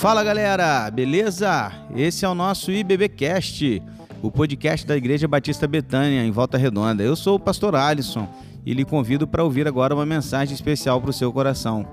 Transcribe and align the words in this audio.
Fala 0.00 0.24
galera, 0.24 0.90
beleza? 0.90 1.70
Esse 1.94 2.24
é 2.24 2.28
o 2.28 2.34
nosso 2.34 2.72
IBBcast, 2.72 3.82
o 4.22 4.30
podcast 4.30 4.86
da 4.86 4.96
Igreja 4.96 5.28
Batista 5.28 5.68
Betânia, 5.68 6.24
em 6.24 6.30
Volta 6.30 6.56
Redonda. 6.56 7.02
Eu 7.02 7.14
sou 7.14 7.36
o 7.36 7.38
pastor 7.38 7.76
Alisson 7.76 8.26
e 8.64 8.72
lhe 8.72 8.82
convido 8.82 9.28
para 9.28 9.44
ouvir 9.44 9.68
agora 9.68 9.94
uma 9.94 10.06
mensagem 10.06 10.54
especial 10.54 11.02
para 11.02 11.10
o 11.10 11.12
seu 11.12 11.30
coração. 11.30 11.86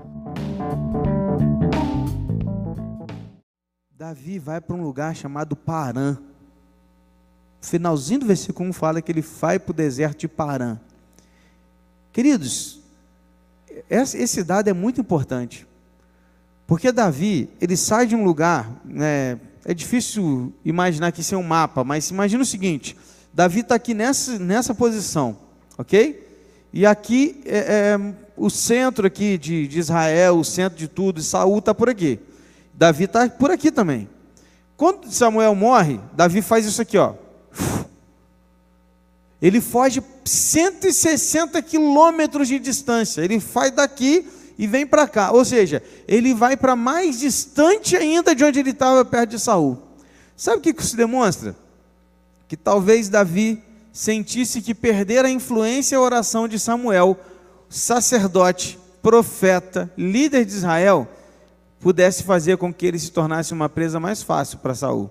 Davi 3.94 4.38
vai 4.38 4.58
para 4.58 4.74
um 4.74 4.82
lugar 4.82 5.14
chamado 5.14 5.54
Parã. 5.54 6.16
Finalzinho 7.60 8.20
do 8.20 8.26
versículo 8.26 8.70
1 8.70 8.72
fala 8.72 9.02
que 9.02 9.12
ele 9.12 9.20
vai 9.20 9.58
para 9.58 9.72
o 9.72 9.74
deserto 9.74 10.20
de 10.20 10.28
Parã. 10.28 10.78
Queridos, 12.10 12.80
esse 13.90 14.42
dado 14.42 14.68
é 14.68 14.72
muito 14.72 14.98
importante. 14.98 15.67
Porque 16.68 16.92
Davi, 16.92 17.48
ele 17.62 17.78
sai 17.78 18.06
de 18.06 18.14
um 18.14 18.22
lugar, 18.22 18.70
né, 18.84 19.40
é 19.64 19.72
difícil 19.72 20.52
imaginar 20.62 21.10
que 21.12 21.22
isso 21.22 21.34
é 21.34 21.38
um 21.38 21.42
mapa, 21.42 21.82
mas 21.82 22.10
imagina 22.10 22.42
o 22.42 22.46
seguinte: 22.46 22.94
Davi 23.32 23.60
está 23.60 23.74
aqui 23.74 23.94
nessa, 23.94 24.38
nessa 24.38 24.74
posição, 24.74 25.38
ok? 25.78 26.28
E 26.70 26.84
aqui 26.84 27.40
é, 27.46 27.56
é, 27.96 28.14
o 28.36 28.50
centro 28.50 29.06
aqui 29.06 29.38
de, 29.38 29.66
de, 29.66 29.78
Israel, 29.78 30.36
o 30.36 30.44
centro 30.44 30.78
de 30.78 30.86
tudo, 30.88 31.20
e 31.20 31.22
Saul 31.22 31.58
está 31.58 31.74
por 31.74 31.88
aqui. 31.88 32.20
Davi 32.74 33.04
está 33.04 33.26
por 33.30 33.50
aqui 33.50 33.72
também. 33.72 34.06
Quando 34.76 35.10
Samuel 35.10 35.54
morre, 35.54 35.98
Davi 36.12 36.42
faz 36.42 36.66
isso 36.66 36.82
aqui, 36.82 36.98
ó. 36.98 37.14
Ele 39.40 39.62
foge 39.62 40.02
160 40.22 41.62
quilômetros 41.62 42.46
de 42.46 42.58
distância. 42.58 43.22
Ele 43.22 43.40
faz 43.40 43.70
daqui 43.72 44.26
e 44.58 44.66
vem 44.66 44.84
para 44.84 45.06
cá. 45.06 45.30
Ou 45.30 45.44
seja, 45.44 45.82
ele 46.06 46.34
vai 46.34 46.56
para 46.56 46.74
mais 46.74 47.20
distante 47.20 47.96
ainda 47.96 48.34
de 48.34 48.44
onde 48.44 48.58
ele 48.58 48.70
estava, 48.70 49.04
perto 49.04 49.30
de 49.30 49.38
Saul. 49.38 49.80
Sabe 50.36 50.58
o 50.58 50.60
que 50.60 50.82
isso 50.82 50.96
demonstra? 50.96 51.54
Que 52.48 52.56
talvez 52.56 53.08
Davi 53.08 53.62
sentisse 53.92 54.60
que 54.60 54.74
perder 54.74 55.24
a 55.24 55.30
influência 55.30 55.94
e 55.94 55.98
a 55.98 56.00
oração 56.00 56.48
de 56.48 56.58
Samuel, 56.58 57.18
sacerdote, 57.68 58.78
profeta, 59.00 59.90
líder 59.96 60.44
de 60.44 60.52
Israel, 60.52 61.08
pudesse 61.80 62.24
fazer 62.24 62.56
com 62.56 62.72
que 62.74 62.86
ele 62.86 62.98
se 62.98 63.10
tornasse 63.10 63.52
uma 63.52 63.68
presa 63.68 64.00
mais 64.00 64.22
fácil 64.22 64.58
para 64.58 64.74
Saul. 64.74 65.10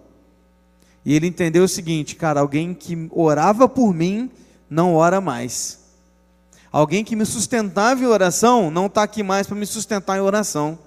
E 1.06 1.16
ele 1.16 1.28
entendeu 1.28 1.64
o 1.64 1.70
seguinte, 1.70 2.16
cara, 2.16 2.42
alguém 2.42 2.74
que 2.74 3.08
orava 3.12 3.70
por 3.70 3.94
mim 3.94 4.30
não 4.70 4.94
ora 4.94 5.22
mais. 5.22 5.77
Alguém 6.72 7.04
que 7.04 7.16
me 7.16 7.26
sustentava 7.26 8.02
em 8.02 8.06
oração 8.06 8.70
não 8.70 8.88
está 8.88 9.04
aqui 9.04 9.24
mais 9.24 9.48
para 9.48 9.56
me 9.56 9.66
sustentar 9.66 10.18
em 10.18 10.22
oração. 10.22 10.78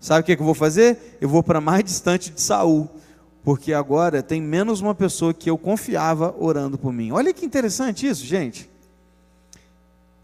Sabe 0.00 0.20
o 0.20 0.24
que, 0.24 0.32
é 0.32 0.36
que 0.36 0.42
eu 0.42 0.46
vou 0.46 0.54
fazer? 0.54 1.16
Eu 1.20 1.28
vou 1.28 1.42
para 1.42 1.60
mais 1.60 1.84
distante 1.84 2.30
de 2.30 2.40
Saul, 2.40 2.90
porque 3.44 3.72
agora 3.72 4.22
tem 4.22 4.42
menos 4.42 4.80
uma 4.80 4.94
pessoa 4.94 5.32
que 5.32 5.48
eu 5.48 5.56
confiava 5.56 6.34
orando 6.38 6.76
por 6.76 6.92
mim. 6.92 7.12
Olha 7.12 7.32
que 7.32 7.46
interessante 7.46 8.06
isso, 8.06 8.26
gente. 8.26 8.68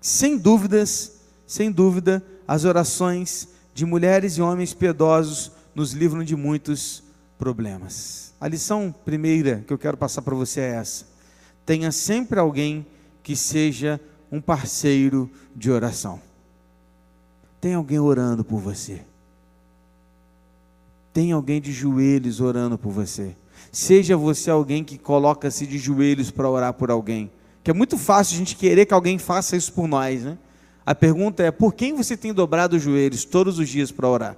Sem 0.00 0.36
dúvidas, 0.36 1.12
sem 1.46 1.70
dúvida, 1.70 2.22
as 2.46 2.64
orações 2.64 3.48
de 3.72 3.86
mulheres 3.86 4.36
e 4.36 4.42
homens 4.42 4.74
piedosos 4.74 5.52
nos 5.74 5.92
livram 5.92 6.24
de 6.24 6.34
muitos 6.34 7.04
problemas. 7.38 8.34
A 8.40 8.48
lição 8.48 8.92
primeira 9.04 9.62
que 9.66 9.72
eu 9.72 9.78
quero 9.78 9.96
passar 9.96 10.22
para 10.22 10.34
você 10.34 10.60
é 10.60 10.74
essa: 10.74 11.06
tenha 11.64 11.92
sempre 11.92 12.40
alguém 12.40 12.84
que 13.22 13.36
seja 13.36 14.00
um 14.30 14.40
parceiro 14.40 15.30
de 15.54 15.70
oração. 15.70 16.20
Tem 17.60 17.74
alguém 17.74 17.98
orando 17.98 18.44
por 18.44 18.60
você. 18.60 19.02
Tem 21.12 21.32
alguém 21.32 21.60
de 21.60 21.72
joelhos 21.72 22.40
orando 22.40 22.78
por 22.78 22.92
você. 22.92 23.34
Seja 23.72 24.16
você 24.16 24.50
alguém 24.50 24.84
que 24.84 24.96
coloca-se 24.96 25.66
de 25.66 25.78
joelhos 25.78 26.30
para 26.30 26.48
orar 26.48 26.72
por 26.74 26.90
alguém. 26.90 27.30
Que 27.64 27.70
é 27.70 27.74
muito 27.74 27.98
fácil 27.98 28.36
a 28.36 28.38
gente 28.38 28.56
querer 28.56 28.86
que 28.86 28.94
alguém 28.94 29.18
faça 29.18 29.56
isso 29.56 29.72
por 29.72 29.88
nós, 29.88 30.22
né? 30.22 30.38
A 30.86 30.94
pergunta 30.94 31.42
é: 31.42 31.50
por 31.50 31.74
quem 31.74 31.94
você 31.94 32.16
tem 32.16 32.32
dobrado 32.32 32.76
os 32.76 32.82
joelhos 32.82 33.24
todos 33.24 33.58
os 33.58 33.68
dias 33.68 33.90
para 33.90 34.08
orar? 34.08 34.36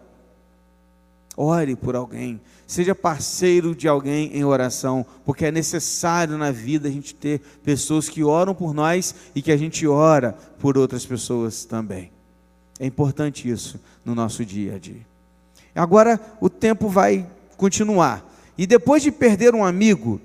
Ore 1.43 1.75
por 1.75 1.97
alguém, 1.97 2.39
seja 2.67 2.95
parceiro 2.95 3.75
de 3.75 3.89
alguém 3.89 4.37
em 4.37 4.45
oração, 4.45 5.07
porque 5.25 5.47
é 5.47 5.51
necessário 5.51 6.37
na 6.37 6.51
vida 6.51 6.87
a 6.87 6.91
gente 6.91 7.15
ter 7.15 7.41
pessoas 7.65 8.11
que 8.11 8.23
oram 8.23 8.55
por 8.55 8.75
nós 8.75 9.15
e 9.35 9.41
que 9.41 9.51
a 9.51 9.57
gente 9.57 9.87
ora 9.87 10.37
por 10.59 10.77
outras 10.77 11.07
pessoas 11.07 11.65
também. 11.65 12.13
É 12.79 12.85
importante 12.85 13.49
isso 13.49 13.81
no 14.05 14.15
nosso 14.15 14.45
dia 14.45 14.75
a 14.75 14.79
dia. 14.79 15.01
Agora 15.75 16.21
o 16.43 16.51
tempo 16.51 16.89
vai 16.91 17.27
continuar. 17.57 18.23
E 18.59 18.67
depois 18.67 19.03
de 19.03 19.11
perder 19.11 19.55
um 19.55 19.65
amigo, 19.65 20.21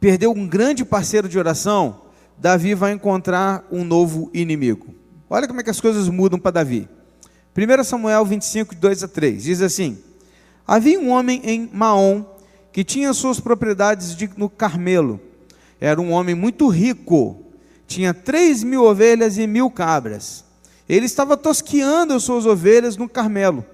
perder 0.00 0.28
um 0.28 0.48
grande 0.48 0.82
parceiro 0.82 1.28
de 1.28 1.38
oração, 1.38 2.00
Davi 2.38 2.74
vai 2.74 2.92
encontrar 2.92 3.66
um 3.70 3.84
novo 3.84 4.30
inimigo. 4.32 4.94
Olha 5.28 5.46
como 5.46 5.60
é 5.60 5.62
que 5.62 5.68
as 5.68 5.80
coisas 5.80 6.08
mudam 6.08 6.38
para 6.38 6.52
Davi. 6.52 6.88
1 7.56 7.84
Samuel 7.84 8.22
25, 8.26 8.74
2 8.74 9.02
a 9.02 9.08
3, 9.08 9.44
diz 9.44 9.62
assim: 9.62 9.96
Havia 10.66 11.00
um 11.00 11.08
homem 11.08 11.40
em 11.42 11.70
Maom 11.72 12.22
que 12.70 12.84
tinha 12.84 13.14
suas 13.14 13.40
propriedades 13.40 14.14
de, 14.14 14.28
no 14.36 14.50
Carmelo. 14.50 15.18
Era 15.80 15.98
um 15.98 16.12
homem 16.12 16.34
muito 16.34 16.68
rico, 16.68 17.42
tinha 17.86 18.12
três 18.12 18.62
mil 18.62 18.84
ovelhas 18.84 19.38
e 19.38 19.46
mil 19.46 19.70
cabras. 19.70 20.44
Ele 20.86 21.06
estava 21.06 21.34
tosqueando 21.34 22.12
as 22.12 22.22
suas 22.22 22.44
ovelhas 22.44 22.98
no 22.98 23.08
Carmelo. 23.08 23.64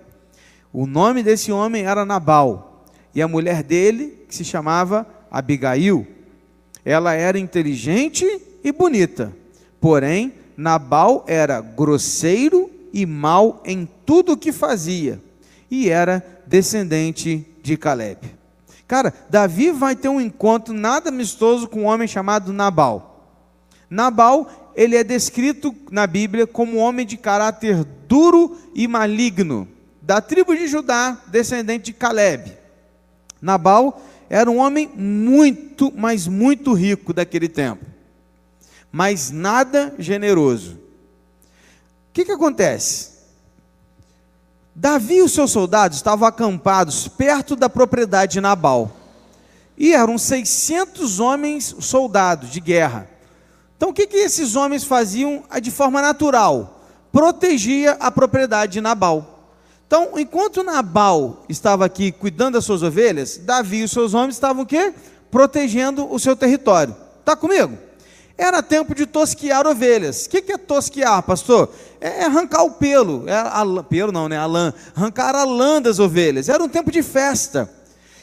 O 0.73 0.87
nome 0.87 1.23
desse 1.25 1.51
homem 1.51 1.85
era 1.85 2.05
Nabal, 2.05 2.87
e 3.13 3.21
a 3.21 3.27
mulher 3.27 3.65
dele, 3.65 4.25
que 4.29 4.35
se 4.35 4.45
chamava 4.45 5.05
Abigail. 5.29 6.07
Ela 6.85 7.15
era 7.15 7.39
inteligente 7.39 8.25
e 8.63 8.71
bonita, 8.71 9.33
porém, 9.81 10.33
Nabal 10.57 11.25
era 11.27 11.61
grosseiro 11.61 12.72
e 12.93 13.07
mal 13.07 13.63
em 13.65 13.89
tudo 14.05 14.33
o 14.33 14.37
que 14.37 14.53
fazia, 14.53 15.21
e 15.71 15.89
era 15.89 16.43
descendente 16.47 17.47
de 17.63 17.77
Caleb. 17.77 18.19
Cara, 18.87 19.15
Davi 19.31 19.71
vai 19.71 19.97
ter 19.97 20.09
um 20.09 20.21
encontro 20.21 20.75
nada 20.75 21.09
amistoso 21.09 21.67
com 21.67 21.83
um 21.83 21.87
homem 21.87 22.07
chamado 22.07 22.53
Nabal. 22.53 23.41
Nabal, 23.89 24.73
ele 24.77 24.97
é 24.97 25.05
descrito 25.05 25.75
na 25.91 26.07
Bíblia 26.07 26.47
como 26.47 26.77
um 26.77 26.81
homem 26.81 27.07
de 27.07 27.17
caráter 27.17 27.85
duro 28.07 28.59
e 28.75 28.87
maligno, 28.87 29.67
da 30.03 30.21
tribo 30.21 30.55
de 30.55 30.67
Judá, 30.67 31.19
descendente 31.29 31.87
de 31.87 31.93
Caleb. 31.95 32.53
Nabal 33.41 34.03
era 34.29 34.51
um 34.51 34.59
homem 34.59 34.91
muito, 34.95 35.93
mas 35.97 36.27
muito 36.27 36.75
rico 36.75 37.13
daquele 37.15 37.49
tempo, 37.49 37.87
mas 38.91 39.31
nada 39.31 39.95
generoso. 39.99 40.82
O 42.13 42.15
que, 42.15 42.27
que 42.27 42.33
acontece? 42.33 43.09
Davi 44.75 45.15
e 45.15 45.23
os 45.23 45.33
seus 45.33 45.51
soldados 45.51 45.97
estavam 45.97 46.29
acampados 46.29 47.09
perto 47.09 47.57
da 47.57 47.71
propriedade 47.71 48.35
de 48.35 48.41
Nabal. 48.43 48.95
E 49.79 49.95
eram 49.95 50.19
600 50.19 51.21
homens 51.21 51.75
soldados 51.81 52.51
de 52.51 52.61
guerra. 52.61 53.09
Então 53.79 53.89
o 53.89 53.95
que, 53.95 54.07
que 54.07 54.19
esses 54.19 54.57
homens 54.57 54.85
faziam 54.85 55.43
de 55.63 55.71
forma 55.71 56.03
natural? 56.03 56.83
Protegia 57.11 57.93
a 57.93 58.11
propriedade 58.11 58.75
de 58.75 58.83
Nabal. 58.83 59.49
Então, 59.87 60.11
enquanto 60.19 60.63
Nabal 60.63 61.45
estava 61.49 61.87
aqui 61.87 62.13
cuidando 62.13 62.55
das 62.55 62.67
suas 62.67 62.83
ovelhas, 62.83 63.39
Davi 63.39 63.79
e 63.79 63.85
os 63.85 63.91
seus 63.91 64.13
homens 64.13 64.35
estavam 64.35 64.65
o 64.65 64.67
quê? 64.67 64.93
Protegendo 65.31 66.13
o 66.13 66.19
seu 66.19 66.37
território. 66.37 66.95
Está 67.21 67.35
comigo? 67.35 67.79
Era 68.37 68.63
tempo 68.63 68.95
de 68.95 69.07
tosquiar 69.07 69.67
ovelhas. 69.67 70.27
O 70.27 70.31
que 70.31 70.53
é 70.53 70.59
tosquiar, 70.59 71.23
pastor? 71.23 71.73
É 72.01 72.25
arrancar 72.25 72.65
o 72.65 72.73
pelo. 72.73 73.29
É 73.29 73.35
a, 73.35 73.65
pelo 73.89 74.11
não, 74.11 74.29
né? 74.29 74.37
A 74.37 74.47
lã. 74.47 74.73
Arrancar 74.97 75.35
a 75.35 75.45
lã 75.45 75.81
das 75.81 75.99
ovelhas. 75.99 76.49
Era 76.49 76.63
um 76.63 76.69
tempo 76.69 76.91
de 76.91 77.03
festa. 77.03 77.71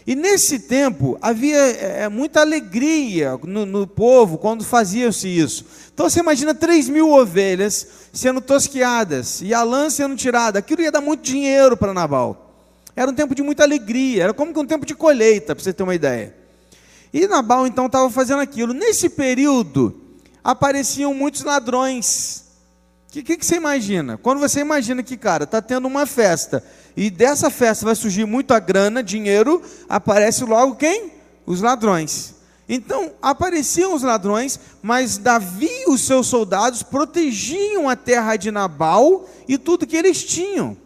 E 0.09 0.15
nesse 0.15 0.59
tempo 0.59 1.19
havia 1.21 1.55
é, 1.55 2.01
é 2.03 2.09
muita 2.09 2.41
alegria 2.41 3.39
no, 3.43 3.63
no 3.63 3.85
povo 3.85 4.39
quando 4.39 4.63
fazia-se 4.63 5.27
isso. 5.27 5.63
Então 5.93 6.09
você 6.09 6.19
imagina 6.19 6.55
3 6.55 6.89
mil 6.89 7.11
ovelhas 7.11 7.87
sendo 8.11 8.41
tosquiadas 8.41 9.39
e 9.41 9.53
a 9.53 9.61
lã 9.61 9.87
sendo 9.89 10.15
tirada. 10.15 10.57
Aquilo 10.57 10.81
ia 10.81 10.91
dar 10.91 11.01
muito 11.01 11.21
dinheiro 11.21 11.77
para 11.77 11.93
Nabal. 11.93 12.49
Era 12.95 13.11
um 13.11 13.13
tempo 13.13 13.35
de 13.35 13.43
muita 13.43 13.63
alegria. 13.63 14.23
Era 14.23 14.33
como 14.33 14.51
que 14.51 14.59
um 14.59 14.65
tempo 14.65 14.85
de 14.85 14.95
colheita, 14.95 15.55
para 15.55 15.63
você 15.63 15.71
ter 15.71 15.83
uma 15.83 15.93
ideia. 15.93 16.35
E 17.13 17.27
Nabal 17.27 17.67
então 17.67 17.85
estava 17.85 18.09
fazendo 18.09 18.39
aquilo. 18.39 18.73
Nesse 18.73 19.09
período, 19.09 19.98
apareciam 20.43 21.13
muitos 21.13 21.43
ladrões. 21.43 22.45
O 23.07 23.11
que, 23.11 23.23
que, 23.23 23.37
que, 23.37 23.45
você 23.45 23.55
imagina? 23.55 24.17
Quando 24.17 24.39
você 24.39 24.59
imagina 24.59 25.01
que, 25.01 25.17
cara, 25.17 25.43
está 25.43 25.61
tendo 25.61 25.87
uma 25.87 26.05
festa 26.05 26.63
e 26.95 27.09
dessa 27.09 27.49
festa 27.49 27.85
vai 27.85 27.95
surgir 27.95 28.25
muita 28.25 28.59
grana, 28.59 29.01
dinheiro, 29.01 29.61
aparece 29.87 30.43
logo 30.43 30.75
quem? 30.75 31.11
Os 31.45 31.61
ladrões. 31.61 32.35
Então, 32.67 33.13
apareciam 33.19 33.95
os 33.95 34.03
ladrões, 34.03 34.59
mas 34.79 35.17
Davi 35.17 35.69
e 35.71 35.89
os 35.89 36.01
seus 36.01 36.27
soldados 36.27 36.83
protegiam 36.83 37.89
a 37.89 37.95
terra 37.95 38.35
de 38.35 38.51
Nabal 38.51 39.27
e 39.47 39.57
tudo 39.57 39.87
que 39.87 39.97
eles 39.97 40.23
tinham. 40.23 40.77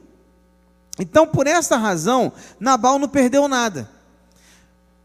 Então, 0.98 1.28
por 1.28 1.46
essa 1.46 1.76
razão, 1.76 2.32
Nabal 2.58 2.98
não 2.98 3.10
perdeu 3.10 3.50
nada. 3.50 3.90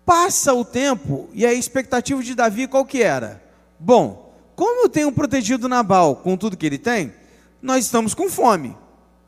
Passa 0.07 0.55
o 0.55 0.65
tempo 0.65 1.29
e 1.33 1.45
a 1.45 1.53
expectativa 1.53 2.23
de 2.23 2.35
Davi 2.35 2.69
qual 2.69 2.85
que 2.85 3.03
era? 3.03 3.43
Bom, 3.79 4.28
como 4.59 4.87
eu 4.87 4.89
tenho 4.89 5.13
protegido 5.13 5.69
Nabal 5.69 6.17
com 6.17 6.37
tudo 6.37 6.57
que 6.57 6.67
ele 6.67 6.79
tem, 6.79 7.15
nós 7.63 7.85
estamos 7.85 8.13
com 8.13 8.29
fome. 8.29 8.77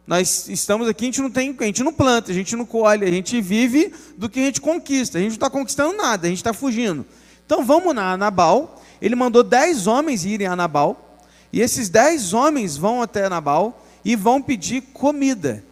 Nós 0.05 0.49
estamos 0.49 0.89
aqui, 0.89 1.05
a 1.05 1.07
gente 1.07 1.23
não 1.23 1.31
tem, 1.31 1.57
a 1.57 1.65
gente 1.67 1.85
não 1.85 1.93
planta, 1.93 2.33
a 2.33 2.35
gente 2.35 2.57
não 2.57 2.67
colhe, 2.67 3.05
a 3.05 3.11
gente 3.13 3.41
vive 3.41 3.95
do 4.19 4.29
que 4.29 4.41
a 4.41 4.47
gente 4.47 4.61
conquista. 4.61 5.19
A 5.19 5.21
gente 5.21 5.31
não 5.31 5.37
está 5.37 5.49
conquistando 5.49 5.97
nada, 5.97 6.27
a 6.27 6.29
gente 6.29 6.39
está 6.39 6.53
fugindo. 6.53 7.07
Então 7.47 7.65
vamos 7.65 7.95
na 7.95 8.17
Nabal. 8.17 8.83
Ele 9.01 9.15
mandou 9.15 9.45
dez 9.45 9.87
homens 9.87 10.25
irem 10.25 10.49
a 10.49 10.57
Nabal. 10.57 11.21
E 11.53 11.61
esses 11.61 11.89
dez 11.89 12.33
homens 12.33 12.77
vão 12.77 13.01
até 13.01 13.29
Nabal 13.29 13.87
e 14.05 14.17
vão 14.17 14.43
pedir 14.43 14.81
comida. 14.81 15.63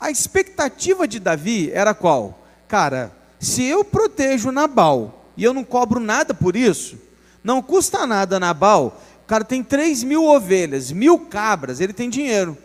A 0.00 0.10
expectativa 0.10 1.06
de 1.06 1.20
Davi 1.20 1.70
era 1.70 1.92
qual? 1.92 2.42
Cara, 2.66 3.14
se 3.38 3.62
eu 3.62 3.84
protejo 3.84 4.50
Nabal 4.50 5.30
e 5.36 5.44
eu 5.44 5.52
não 5.52 5.64
cobro 5.64 6.00
nada 6.00 6.32
por 6.32 6.56
isso, 6.56 7.11
não 7.42 7.62
custa 7.62 8.06
nada 8.06 8.38
Nabal. 8.38 9.00
O 9.24 9.26
cara 9.26 9.44
tem 9.44 9.62
3 9.62 10.02
mil 10.02 10.24
ovelhas, 10.24 10.92
mil 10.92 11.18
cabras, 11.18 11.80
ele 11.80 11.92
tem 11.92 12.10
dinheiro. 12.10 12.56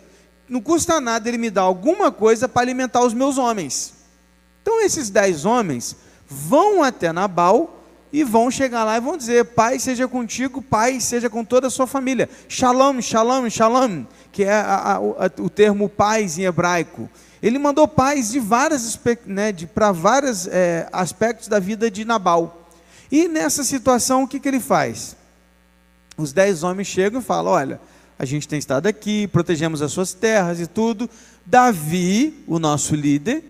Não 0.48 0.60
custa 0.60 1.00
nada 1.00 1.28
ele 1.28 1.38
me 1.38 1.50
dar 1.50 1.62
alguma 1.62 2.10
coisa 2.10 2.48
para 2.48 2.62
alimentar 2.62 3.04
os 3.04 3.14
meus 3.14 3.38
homens. 3.38 3.94
Então 4.62 4.80
esses 4.82 5.10
dez 5.10 5.44
homens 5.44 5.96
vão 6.28 6.82
até 6.82 7.12
Nabal 7.12 7.78
e 8.12 8.24
vão 8.24 8.50
chegar 8.50 8.84
lá 8.84 8.96
e 8.96 9.00
vão 9.00 9.16
dizer: 9.16 9.44
Pai 9.46 9.78
seja 9.78 10.08
contigo, 10.08 10.62
Pai 10.62 11.00
seja 11.00 11.28
com 11.28 11.44
toda 11.44 11.66
a 11.66 11.70
sua 11.70 11.86
família. 11.86 12.28
Shalom, 12.48 13.00
shalom, 13.00 13.48
shalom, 13.50 14.04
que 14.32 14.44
é 14.44 14.52
a, 14.52 14.96
a, 14.96 15.42
o 15.42 15.50
termo 15.50 15.88
paz 15.88 16.38
em 16.38 16.44
hebraico. 16.44 17.08
Ele 17.42 17.58
mandou 17.58 17.86
paz 17.86 18.30
de 18.30 18.40
várias, 18.40 18.98
né, 19.24 19.52
para 19.72 19.92
vários 19.92 20.48
é, 20.48 20.88
aspectos 20.92 21.48
da 21.48 21.58
vida 21.58 21.90
de 21.90 22.04
Nabal. 22.04 22.57
E 23.10 23.28
nessa 23.28 23.64
situação, 23.64 24.22
o 24.22 24.28
que, 24.28 24.38
que 24.38 24.48
ele 24.48 24.60
faz? 24.60 25.16
Os 26.16 26.32
dez 26.32 26.62
homens 26.62 26.88
chegam 26.88 27.20
e 27.20 27.24
falam: 27.24 27.52
Olha, 27.52 27.80
a 28.18 28.24
gente 28.24 28.48
tem 28.48 28.58
estado 28.58 28.86
aqui, 28.86 29.28
protegemos 29.28 29.80
as 29.80 29.92
suas 29.92 30.12
terras 30.12 30.60
e 30.60 30.66
tudo. 30.66 31.08
Davi, 31.46 32.44
o 32.46 32.58
nosso 32.58 32.94
líder, 32.94 33.44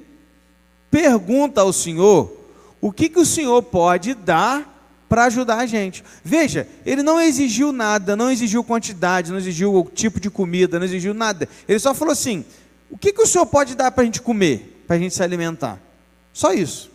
pergunta 0.90 1.60
ao 1.60 1.72
Senhor 1.72 2.36
o 2.80 2.92
que, 2.92 3.08
que 3.08 3.18
o 3.18 3.26
Senhor 3.26 3.60
pode 3.62 4.14
dar 4.14 4.76
para 5.08 5.24
ajudar 5.24 5.56
a 5.56 5.66
gente. 5.66 6.04
Veja, 6.22 6.68
ele 6.84 7.02
não 7.02 7.20
exigiu 7.20 7.72
nada, 7.72 8.14
não 8.14 8.30
exigiu 8.30 8.62
quantidade, 8.62 9.30
não 9.30 9.38
exigiu 9.38 9.74
o 9.74 9.84
tipo 9.84 10.20
de 10.20 10.30
comida, 10.30 10.78
não 10.78 10.86
exigiu 10.86 11.14
nada. 11.14 11.48
Ele 11.66 11.78
só 11.78 11.94
falou 11.94 12.12
assim: 12.12 12.44
o 12.90 12.98
que, 12.98 13.12
que 13.12 13.22
o 13.22 13.26
Senhor 13.26 13.46
pode 13.46 13.74
dar 13.74 13.90
para 13.90 14.02
a 14.02 14.04
gente 14.04 14.20
comer, 14.20 14.84
para 14.86 14.96
a 14.96 14.98
gente 14.98 15.14
se 15.14 15.22
alimentar? 15.22 15.80
Só 16.32 16.52
isso. 16.52 16.87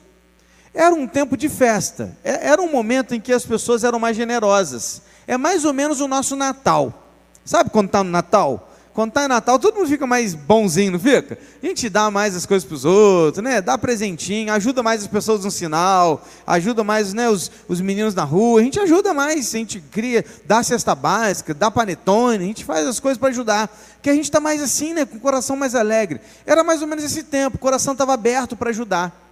Era 0.74 0.96
um 0.96 1.08
tempo 1.08 1.38
de 1.38 1.48
festa, 1.50 2.18
é, 2.24 2.48
era 2.48 2.62
um 2.62 2.72
momento 2.72 3.14
em 3.14 3.22
que 3.22 3.32
as 3.32 3.46
pessoas 3.46 3.84
eram 3.84 4.00
mais 4.00 4.18
generosas. 4.18 5.02
É 5.28 5.38
mais 5.38 5.64
ou 5.66 5.74
menos 5.74 6.02
o 6.02 6.08
nosso 6.08 6.36
Natal. 6.36 7.08
Sabe 7.46 7.70
quando 7.70 7.88
está 7.88 8.04
no 8.04 8.10
Natal? 8.10 8.70
Quando 8.94 9.10
está 9.10 9.26
em 9.26 9.28
Natal, 9.28 9.58
todo 9.58 9.76
mundo 9.76 9.88
fica 9.88 10.06
mais 10.06 10.36
bonzinho, 10.36 10.92
não 10.92 11.00
fica? 11.00 11.38
A 11.62 11.66
gente 11.66 11.90
dá 11.90 12.12
mais 12.12 12.36
as 12.36 12.46
coisas 12.46 12.64
para 12.64 12.76
os 12.76 12.86
outros, 12.86 13.44
né? 13.44 13.60
Dá 13.60 13.76
presentinho, 13.76 14.54
ajuda 14.54 14.84
mais 14.84 15.02
as 15.02 15.08
pessoas 15.08 15.44
no 15.44 15.50
sinal, 15.50 16.24
ajuda 16.46 16.84
mais 16.84 17.12
né, 17.12 17.28
os, 17.28 17.50
os 17.68 17.82
meninos 17.82 18.14
na 18.14 18.24
rua, 18.24 18.62
a 18.62 18.64
gente 18.64 18.80
ajuda 18.80 19.12
mais, 19.12 19.54
a 19.54 19.58
gente 19.58 19.80
cria, 19.80 20.24
dá 20.46 20.62
cesta 20.62 20.94
básica, 20.94 21.56
dá 21.56 21.72
panetone, 21.72 22.44
a 22.44 22.48
gente 22.48 22.64
faz 22.64 22.88
as 22.88 23.00
coisas 23.00 23.18
para 23.18 23.30
ajudar. 23.30 23.76
Que 24.00 24.12
a 24.12 24.14
gente 24.14 24.26
está 24.26 24.40
mais 24.40 24.62
assim, 24.62 24.94
né? 24.94 25.06
Com 25.06 25.18
o 25.18 25.20
coração 25.20 25.56
mais 25.56 25.74
alegre. 25.74 26.22
Era 26.46 26.64
mais 26.64 26.84
ou 26.84 26.88
menos 26.88 27.04
esse 27.04 27.24
tempo, 27.24 27.58
o 27.58 27.60
coração 27.60 27.94
estava 27.94 28.14
aberto 28.14 28.56
para 28.56 28.70
ajudar. 28.70 29.23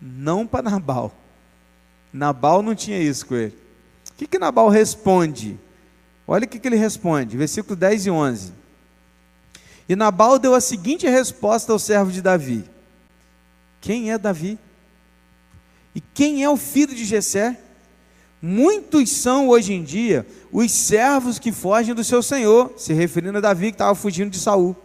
Não 0.00 0.46
para 0.46 0.70
Nabal. 0.70 1.12
Nabal 2.12 2.62
não 2.62 2.74
tinha 2.74 3.00
isso 3.00 3.26
com 3.26 3.34
ele. 3.34 3.56
O 4.10 4.14
que, 4.16 4.26
que 4.26 4.38
Nabal 4.38 4.68
responde? 4.68 5.58
Olha 6.26 6.44
o 6.44 6.48
que, 6.48 6.58
que 6.58 6.68
ele 6.68 6.76
responde, 6.76 7.36
versículo 7.36 7.74
10 7.74 8.06
e 8.06 8.10
11. 8.10 8.52
E 9.88 9.96
Nabal 9.96 10.38
deu 10.38 10.54
a 10.54 10.60
seguinte 10.60 11.08
resposta 11.08 11.72
ao 11.72 11.78
servo 11.78 12.12
de 12.12 12.20
Davi: 12.20 12.64
Quem 13.80 14.12
é 14.12 14.18
Davi? 14.18 14.58
E 15.94 16.00
quem 16.00 16.44
é 16.44 16.50
o 16.50 16.56
filho 16.56 16.94
de 16.94 17.04
Jessé? 17.04 17.58
Muitos 18.40 19.10
são 19.10 19.48
hoje 19.48 19.72
em 19.72 19.82
dia 19.82 20.24
os 20.52 20.70
servos 20.70 21.38
que 21.38 21.50
fogem 21.50 21.94
do 21.94 22.04
seu 22.04 22.22
senhor, 22.22 22.72
se 22.76 22.92
referindo 22.92 23.38
a 23.38 23.40
Davi 23.40 23.66
que 23.66 23.74
estava 23.74 23.94
fugindo 23.94 24.30
de 24.30 24.38
Saul. 24.38 24.76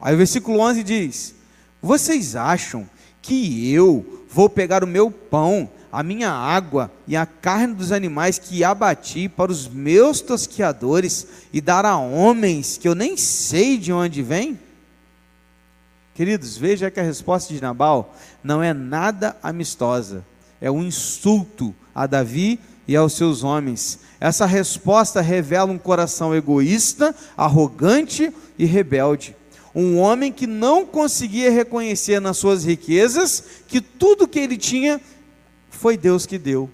Aí 0.00 0.14
o 0.14 0.18
versículo 0.18 0.58
11 0.58 0.82
diz: 0.82 1.34
Vocês 1.80 2.34
acham 2.34 2.88
que 3.20 3.70
eu 3.70 4.19
vou 4.30 4.48
pegar 4.48 4.82
o 4.84 4.86
meu 4.86 5.10
pão 5.10 5.68
a 5.92 6.02
minha 6.02 6.30
água 6.30 6.90
e 7.06 7.16
a 7.16 7.26
carne 7.26 7.74
dos 7.74 7.90
animais 7.90 8.38
que 8.38 8.62
abati 8.62 9.28
para 9.28 9.50
os 9.50 9.66
meus 9.66 10.20
tosquiadores 10.20 11.26
e 11.52 11.60
dar 11.60 11.84
a 11.84 11.98
homens 11.98 12.78
que 12.78 12.86
eu 12.86 12.94
nem 12.94 13.16
sei 13.16 13.76
de 13.76 13.92
onde 13.92 14.22
vem? 14.22 14.58
Queridos, 16.14 16.56
veja 16.56 16.90
que 16.90 17.00
a 17.00 17.04
resposta 17.04 17.52
de 17.52 17.60
Nabal 17.60 18.14
não 18.42 18.62
é 18.62 18.72
nada 18.72 19.36
amistosa, 19.42 20.24
é 20.60 20.70
um 20.70 20.82
insulto 20.82 21.74
a 21.94 22.06
Davi 22.06 22.60
e 22.86 22.94
aos 22.94 23.14
seus 23.14 23.42
homens. 23.42 24.00
Essa 24.20 24.46
resposta 24.46 25.20
revela 25.20 25.72
um 25.72 25.78
coração 25.78 26.34
egoísta, 26.34 27.14
arrogante 27.36 28.32
e 28.58 28.64
rebelde. 28.64 29.34
Um 29.74 29.98
homem 29.98 30.32
que 30.32 30.46
não 30.46 30.84
conseguia 30.84 31.50
reconhecer 31.50 32.20
nas 32.20 32.36
suas 32.36 32.64
riquezas 32.64 33.44
que 33.68 33.80
tudo 33.80 34.26
que 34.26 34.38
ele 34.38 34.56
tinha 34.56 35.00
foi 35.70 35.96
Deus 35.96 36.26
que 36.26 36.38
deu. 36.38 36.68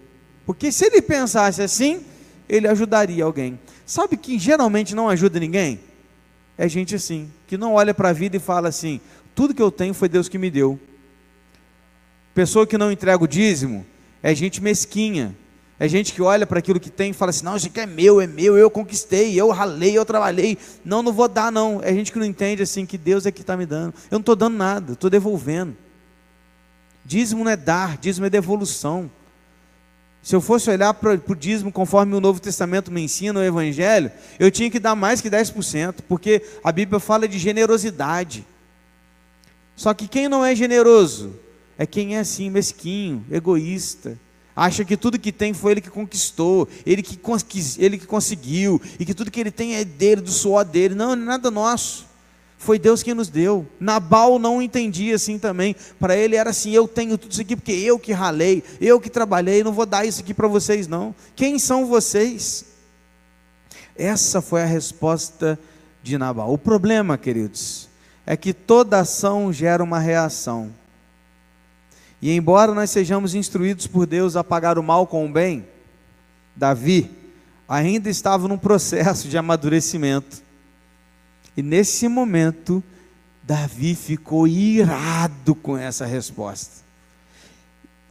Porque 0.47 0.73
se 0.73 0.87
ele 0.87 1.03
pensasse 1.03 1.61
assim, 1.61 2.05
ele 2.49 2.67
ajudaria 2.67 3.25
alguém. 3.25 3.59
Sabe 3.85 4.17
que 4.17 4.39
geralmente 4.39 4.95
não 4.95 5.09
ajuda 5.09 5.39
ninguém? 5.39 5.81
É 6.57 6.69
gente 6.69 6.95
assim, 6.95 7.31
que 7.47 7.59
não 7.59 7.75
olha 7.75 7.93
para 7.93 8.09
a 8.09 8.13
vida 8.13 8.37
e 8.37 8.41
fala 8.41 8.69
assim: 8.69 9.01
tudo 9.35 9.55
que 9.55 9.63
eu 9.63 9.71
tenho 9.71 9.93
foi 9.93 10.09
Deus 10.09 10.29
que 10.29 10.39
me 10.39 10.51
deu. 10.51 10.81
Pessoa 12.35 12.67
que 12.67 12.79
não 12.79 12.91
entrega 12.91 13.23
o 13.23 13.29
dízimo 13.29 13.85
é 14.23 14.35
gente 14.35 14.63
mesquinha. 14.63 15.37
É 15.79 15.87
gente 15.87 16.13
que 16.13 16.23
olha 16.23 16.47
para 16.47 16.59
aquilo 16.59 16.81
que 16.81 16.89
tem 16.89 17.11
e 17.11 17.15
fala 17.15 17.31
assim: 17.31 17.45
não, 17.45 17.57
isso 17.57 17.67
aqui 17.67 17.81
é 17.81 17.87
meu, 17.87 18.21
é 18.21 18.27
meu, 18.27 18.57
eu 18.57 18.71
conquistei, 18.71 19.39
eu 19.39 19.51
ralei, 19.51 19.97
eu 19.97 20.05
trabalhei. 20.05 20.57
Não, 20.85 21.03
não 21.03 21.13
vou 21.13 21.29
dar, 21.29 21.53
não. 21.53 21.81
É 21.83 21.93
gente 21.93 22.11
que 22.11 22.19
não 22.19 22.25
entende 22.25 22.63
assim 22.63 22.87
que 22.87 22.97
Deus 22.97 23.27
é 23.27 23.31
que 23.31 23.43
está 23.43 23.57
me 23.57 23.67
dando. 23.67 23.93
Eu 24.11 24.17
não 24.17 24.21
estou 24.21 24.35
dando 24.35 24.57
nada, 24.57 24.95
estou 24.95 25.11
devolvendo. 25.11 25.77
Dízimo 27.05 27.45
não 27.45 27.51
é 27.51 27.57
dar, 27.57 27.99
dízimo 27.99 28.27
é 28.27 28.31
devolução. 28.31 29.11
Se 30.23 30.35
eu 30.35 30.41
fosse 30.41 30.69
olhar 30.69 30.93
para 30.93 31.13
o 31.15 31.37
dízimo 31.37 31.71
conforme 31.71 32.17
o 32.17 32.21
Novo 32.21 32.41
Testamento 32.41 32.91
me 32.91 33.01
ensina, 33.01 33.39
o 33.39 33.43
Evangelho, 33.45 34.11
eu 34.41 34.51
tinha 34.51 34.69
que 34.69 34.81
dar 34.81 34.97
mais 34.97 35.21
que 35.21 35.31
10%, 35.31 35.99
porque 36.09 36.43
a 36.65 36.73
Bíblia 36.73 36.99
fala 36.99 37.29
de 37.29 37.39
generosidade. 37.39 38.45
Só 39.77 39.95
que 39.95 40.09
quem 40.09 40.27
não 40.27 40.45
é 40.45 40.53
generoso 40.53 41.39
é 41.79 41.87
quem 41.87 42.17
é 42.17 42.21
assim, 42.21 42.51
mesquinho, 42.51 43.25
egoísta, 43.31 44.19
acha 44.57 44.85
que 44.85 44.97
tudo 44.97 45.19
que 45.19 45.31
tem 45.31 45.53
foi 45.53 45.73
ele 45.73 45.81
que 45.83 45.91
conquistou, 45.91 46.67
ele 46.87 47.03
que, 47.03 47.21
ele 47.79 47.99
que 47.99 48.07
conseguiu, 48.07 48.81
e 48.99 49.05
que 49.05 49.13
tudo 49.13 49.31
que 49.31 49.39
ele 49.39 49.51
tem 49.51 49.77
é 49.77 49.85
dele, 49.85 50.23
do 50.23 50.31
suor 50.31 50.65
dele. 50.65 50.95
Não, 50.95 51.13
é 51.13 51.17
nada 51.17 51.51
nosso. 51.51 52.07
Foi 52.59 52.79
Deus 52.79 53.03
quem 53.03 53.13
nos 53.13 53.29
deu. 53.29 53.67
Nabal 53.79 54.39
não 54.39 54.63
entendia 54.63 55.15
assim 55.15 55.39
também. 55.39 55.77
Para 56.01 56.17
ele 56.17 56.37
era 56.37 56.51
assim: 56.51 56.73
eu 56.73 56.89
tenho 56.89 57.19
tudo 57.19 57.33
isso 57.33 57.41
aqui 57.43 57.55
porque 57.55 57.73
eu 57.73 57.99
que 57.99 58.13
ralei, 58.13 58.65
eu 58.81 58.99
que 58.99 59.11
trabalhei, 59.11 59.63
não 59.63 59.73
vou 59.73 59.85
dar 59.85 60.07
isso 60.07 60.23
aqui 60.23 60.33
para 60.33 60.49
vocês, 60.49 60.89
não. 60.89 61.15
Quem 61.35 61.59
são 61.59 61.87
vocês? 61.87 62.65
Essa 63.95 64.41
foi 64.41 64.63
a 64.63 64.67
resposta 64.67 65.59
de 66.03 66.17
Nabal. 66.17 66.53
O 66.53 66.59
problema, 66.59 67.19
queridos, 67.19 67.89
é 68.25 68.37
que 68.37 68.53
toda 68.53 69.01
ação 69.01 69.53
gera 69.53 69.85
uma 69.85 69.99
reação. 69.99 70.71
E 72.21 72.33
embora 72.33 72.75
nós 72.75 72.91
sejamos 72.91 73.35
instruídos 73.35 73.87
por 73.87 74.07
Deus 74.07 74.37
a 74.37 74.45
pagar 74.45 74.79
o 74.79 74.83
mal 74.83 75.07
com 75.07 75.27
o 75.27 75.33
bem, 75.33 75.67
Davi 76.55 77.11
ainda 77.69 78.09
estava 78.09 78.49
num 78.49 78.59
processo 78.59 79.29
de 79.29 79.37
amadurecimento. 79.37 80.43
E 81.57 81.63
nesse 81.63 82.09
momento, 82.09 82.83
Davi 83.43 83.95
ficou 83.95 84.47
irado 84.47 85.55
com 85.55 85.77
essa 85.77 86.07
resposta. 86.07 86.85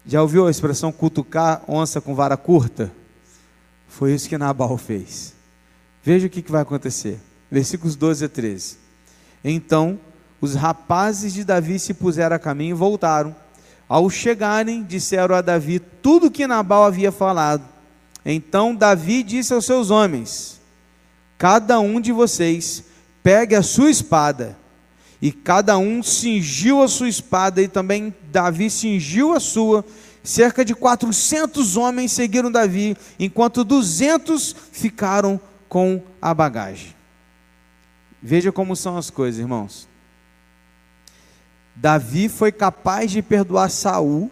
Já 0.06 0.22
ouviu 0.22 0.48
a 0.48 0.52
expressão 0.52 0.92
cutucar 0.92 1.64
onça 1.68 2.00
com 2.00 2.14
vara 2.14 2.38
curta? 2.38 2.92
Foi 3.88 4.14
isso 4.14 4.30
que 4.30 4.38
Nabal 4.38 4.78
fez. 4.78 5.34
Veja 6.04 6.28
o 6.28 6.30
que 6.30 6.52
vai 6.52 6.62
acontecer. 6.62 7.20
Versículos 7.50 7.96
12 7.96 8.26
a 8.26 8.30
13. 8.30 8.78
Então 9.44 10.00
os 10.40 10.54
rapazes 10.54 11.34
de 11.34 11.44
Davi 11.44 11.80
se 11.80 11.94
puseram 11.94 12.36
a 12.36 12.40
caminho 12.40 12.76
e 12.76 12.78
voltaram. 12.78 13.36
Ao 13.88 14.10
chegarem, 14.10 14.84
disseram 14.84 15.36
a 15.36 15.42
Davi 15.42 15.80
tudo 15.80 16.28
o 16.28 16.32
que 16.32 16.48
Nabal 16.48 16.84
havia 16.84 17.12
falado. 17.12 17.64
Então 18.26 18.76
Davi 18.76 19.22
disse 19.22 19.54
aos 19.54 19.66
seus 19.66 19.92
homens: 19.92 20.60
Cada 21.38 21.80
um 21.80 22.02
de 22.02 22.12
vocês 22.12 22.84
pegue 23.22 23.56
a 23.56 23.64
sua 23.64 23.90
espada 23.90 24.58
E 25.22 25.32
cada 25.32 25.78
um 25.78 26.04
cingiu 26.04 26.84
a 26.84 26.88
sua 26.88 27.10
espada, 27.10 27.62
e 27.62 27.68
também 27.68 28.14
Davi 28.32 28.70
cingiu 28.70 29.34
a 29.34 29.40
sua. 29.40 29.86
Cerca 30.24 30.66
de 30.66 30.74
400 30.74 31.78
homens 31.78 32.12
seguiram 32.12 32.52
Davi, 32.52 32.98
enquanto 33.20 33.64
200 33.64 34.56
ficaram 34.72 35.40
com 35.70 36.02
a 36.20 36.34
bagagem. 36.34 36.96
Veja 38.22 38.52
como 38.52 38.76
são 38.76 38.98
as 38.98 39.12
coisas, 39.12 39.40
irmãos. 39.40 39.88
Davi 41.76 42.30
foi 42.30 42.52
capaz 42.52 43.12
de 43.12 43.22
perdoar 43.22 43.70
Saul, 43.70 44.32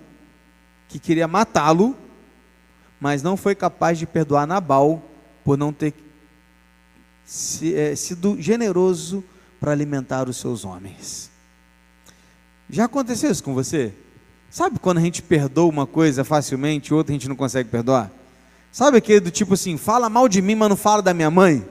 que 0.87 0.97
queria 0.97 1.27
matá-lo, 1.27 1.95
mas 2.99 3.21
não 3.21 3.35
foi 3.35 3.53
capaz 3.53 3.97
de 3.97 4.05
perdoar 4.05 4.47
Nabal 4.47 5.01
por 5.43 5.57
não 5.57 5.73
ter 5.73 5.93
é, 7.63 7.95
sido 7.95 8.41
generoso 8.41 9.23
para 9.59 9.71
alimentar 9.71 10.29
os 10.29 10.37
seus 10.37 10.63
homens. 10.63 11.29
Já 12.69 12.85
aconteceu 12.85 13.29
isso 13.29 13.43
com 13.43 13.53
você? 13.53 13.93
Sabe 14.49 14.79
quando 14.79 14.99
a 14.99 15.01
gente 15.01 15.21
perdoa 15.21 15.69
uma 15.69 15.85
coisa 15.85 16.23
facilmente, 16.23 16.93
outra 16.93 17.11
a 17.11 17.15
gente 17.15 17.27
não 17.27 17.35
consegue 17.35 17.69
perdoar? 17.69 18.11
Sabe 18.71 18.97
aquele 18.97 19.19
do 19.19 19.31
tipo 19.31 19.53
assim, 19.53 19.77
fala 19.77 20.09
mal 20.09 20.29
de 20.29 20.41
mim, 20.41 20.55
mas 20.55 20.69
não 20.69 20.75
fala 20.75 21.01
da 21.01 21.13
minha 21.13 21.29
mãe? 21.29 21.65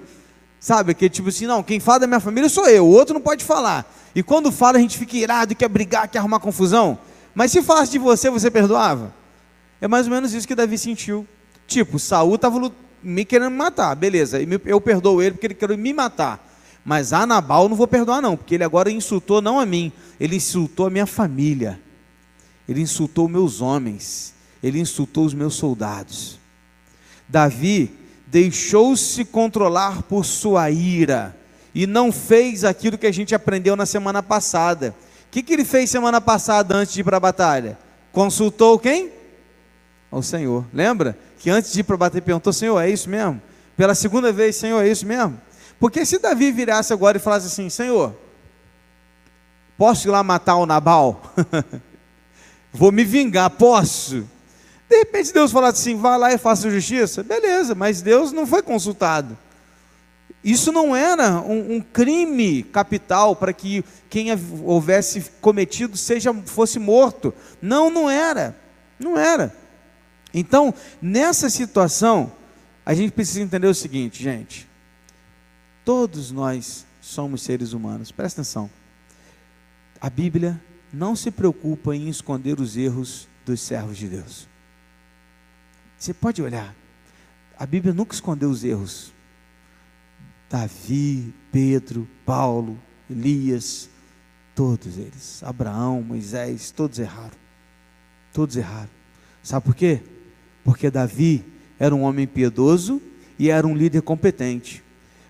Sabe 0.62 0.92
aquele 0.92 1.10
tipo 1.10 1.28
assim, 1.28 1.44
não, 1.44 1.60
quem 1.60 1.80
fala 1.80 1.98
da 1.98 2.06
minha 2.06 2.20
família 2.20 2.48
sou 2.48 2.68
eu, 2.68 2.86
o 2.86 2.90
outro 2.90 3.12
não 3.12 3.20
pode 3.20 3.44
falar. 3.44 3.84
E 4.14 4.22
quando 4.22 4.52
fala 4.52 4.78
a 4.78 4.80
gente 4.80 4.96
fica 4.96 5.16
irado, 5.16 5.56
quer 5.56 5.68
brigar, 5.68 6.06
quer 6.06 6.20
arrumar 6.20 6.38
confusão. 6.38 6.96
Mas 7.34 7.50
se 7.50 7.60
falasse 7.62 7.90
de 7.90 7.98
você, 7.98 8.30
você 8.30 8.48
perdoava? 8.48 9.12
É 9.80 9.88
mais 9.88 10.06
ou 10.06 10.12
menos 10.12 10.32
isso 10.32 10.46
que 10.46 10.54
Davi 10.54 10.78
sentiu. 10.78 11.26
Tipo, 11.66 11.98
Saul 11.98 12.36
estava 12.36 12.70
me 13.02 13.24
querendo 13.24 13.50
matar, 13.50 13.92
beleza, 13.96 14.38
eu 14.64 14.80
perdoo 14.80 15.20
ele 15.20 15.32
porque 15.32 15.48
ele 15.48 15.54
quer 15.54 15.76
me 15.76 15.92
matar. 15.92 16.48
Mas 16.84 17.12
a 17.12 17.26
Nabal 17.26 17.68
não 17.68 17.74
vou 17.74 17.88
perdoar, 17.88 18.22
não, 18.22 18.36
porque 18.36 18.54
ele 18.54 18.62
agora 18.62 18.88
insultou 18.88 19.42
não 19.42 19.58
a 19.58 19.66
mim, 19.66 19.90
ele 20.20 20.36
insultou 20.36 20.86
a 20.86 20.90
minha 20.90 21.06
família, 21.06 21.80
ele 22.68 22.80
insultou 22.80 23.28
meus 23.28 23.60
homens, 23.60 24.32
ele 24.62 24.78
insultou 24.78 25.24
os 25.24 25.34
meus 25.34 25.54
soldados. 25.56 26.38
Davi 27.28 28.01
deixou-se 28.32 29.26
controlar 29.26 30.04
por 30.04 30.24
sua 30.24 30.70
ira 30.70 31.36
e 31.74 31.86
não 31.86 32.10
fez 32.10 32.64
aquilo 32.64 32.96
que 32.96 33.06
a 33.06 33.12
gente 33.12 33.34
aprendeu 33.34 33.76
na 33.76 33.84
semana 33.84 34.22
passada. 34.22 34.94
O 35.26 35.30
que, 35.30 35.42
que 35.42 35.52
ele 35.52 35.66
fez 35.66 35.90
semana 35.90 36.18
passada 36.18 36.74
antes 36.74 36.94
de 36.94 37.02
ir 37.02 37.04
para 37.04 37.18
a 37.18 37.20
batalha? 37.20 37.78
Consultou 38.10 38.78
quem? 38.78 39.12
O 40.10 40.22
Senhor. 40.22 40.64
Lembra? 40.72 41.14
Que 41.40 41.50
antes 41.50 41.74
de 41.74 41.80
ir 41.80 41.82
para 41.82 41.94
a 41.94 41.98
batalha 41.98 42.22
perguntou: 42.22 42.54
Senhor, 42.54 42.80
é 42.80 42.88
isso 42.88 43.10
mesmo? 43.10 43.40
Pela 43.76 43.94
segunda 43.94 44.32
vez, 44.32 44.56
Senhor, 44.56 44.82
é 44.82 44.88
isso 44.88 45.04
mesmo? 45.06 45.38
Porque 45.78 46.06
se 46.06 46.18
Davi 46.18 46.50
virasse 46.52 46.90
agora 46.90 47.18
e 47.18 47.20
falasse 47.20 47.48
assim: 47.48 47.68
Senhor, 47.68 48.16
posso 49.76 50.08
ir 50.08 50.10
lá 50.10 50.22
matar 50.22 50.56
o 50.56 50.64
Nabal? 50.64 51.20
Vou 52.72 52.90
me 52.90 53.04
vingar, 53.04 53.50
posso? 53.50 54.26
De 54.92 54.98
repente 54.98 55.32
Deus 55.32 55.50
falasse 55.50 55.80
assim: 55.80 55.98
vá 55.98 56.18
lá 56.18 56.34
e 56.34 56.36
faça 56.36 56.70
justiça. 56.70 57.22
Beleza, 57.22 57.74
mas 57.74 58.02
Deus 58.02 58.30
não 58.30 58.46
foi 58.46 58.62
consultado. 58.62 59.38
Isso 60.44 60.70
não 60.70 60.94
era 60.94 61.40
um, 61.40 61.76
um 61.76 61.80
crime 61.80 62.62
capital 62.62 63.34
para 63.34 63.54
que 63.54 63.82
quem 64.10 64.26
houvesse 64.62 65.30
cometido 65.40 65.96
seja 65.96 66.34
fosse 66.44 66.78
morto. 66.78 67.32
Não, 67.62 67.88
não 67.88 68.10
era. 68.10 68.54
Não 68.98 69.18
era. 69.18 69.56
Então, 70.34 70.74
nessa 71.00 71.48
situação, 71.48 72.30
a 72.84 72.92
gente 72.92 73.12
precisa 73.12 73.40
entender 73.40 73.68
o 73.68 73.74
seguinte, 73.74 74.22
gente. 74.22 74.68
Todos 75.86 76.30
nós 76.30 76.84
somos 77.00 77.40
seres 77.40 77.72
humanos. 77.72 78.12
Presta 78.12 78.42
atenção. 78.42 78.68
A 79.98 80.10
Bíblia 80.10 80.60
não 80.92 81.16
se 81.16 81.30
preocupa 81.30 81.96
em 81.96 82.10
esconder 82.10 82.60
os 82.60 82.76
erros 82.76 83.26
dos 83.46 83.58
servos 83.62 83.96
de 83.96 84.08
Deus. 84.08 84.51
Você 86.02 86.12
pode 86.12 86.42
olhar. 86.42 86.74
A 87.58 87.64
Bíblia 87.64 87.94
nunca 87.94 88.14
escondeu 88.14 88.50
os 88.50 88.64
erros. 88.64 89.12
Davi, 90.50 91.32
Pedro, 91.52 92.08
Paulo, 92.26 92.78
Elias, 93.08 93.88
todos 94.54 94.98
eles, 94.98 95.42
Abraão, 95.42 96.02
Moisés, 96.02 96.70
todos 96.70 96.98
erraram. 96.98 97.36
Todos 98.32 98.56
erraram. 98.56 98.90
Sabe 99.42 99.64
por 99.64 99.74
quê? 99.74 100.02
Porque 100.64 100.90
Davi 100.90 101.44
era 101.78 101.94
um 101.94 102.02
homem 102.02 102.26
piedoso 102.26 103.00
e 103.38 103.48
era 103.48 103.66
um 103.66 103.76
líder 103.76 104.02
competente 104.02 104.82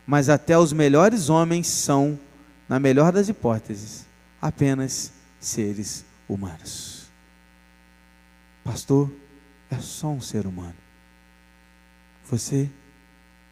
mas 0.06 0.28
até 0.28 0.58
os 0.58 0.72
melhores 0.72 1.28
homens 1.28 1.68
são, 1.68 2.18
na 2.68 2.78
melhor 2.78 3.12
das 3.12 3.28
hipóteses, 3.28 4.06
apenas 4.40 5.12
seres 5.40 6.04
humanos. 6.28 7.06
Pastor, 8.64 9.10
é 9.72 9.78
só 9.80 10.08
um 10.08 10.20
ser 10.20 10.46
humano. 10.46 10.74
Você, 12.30 12.70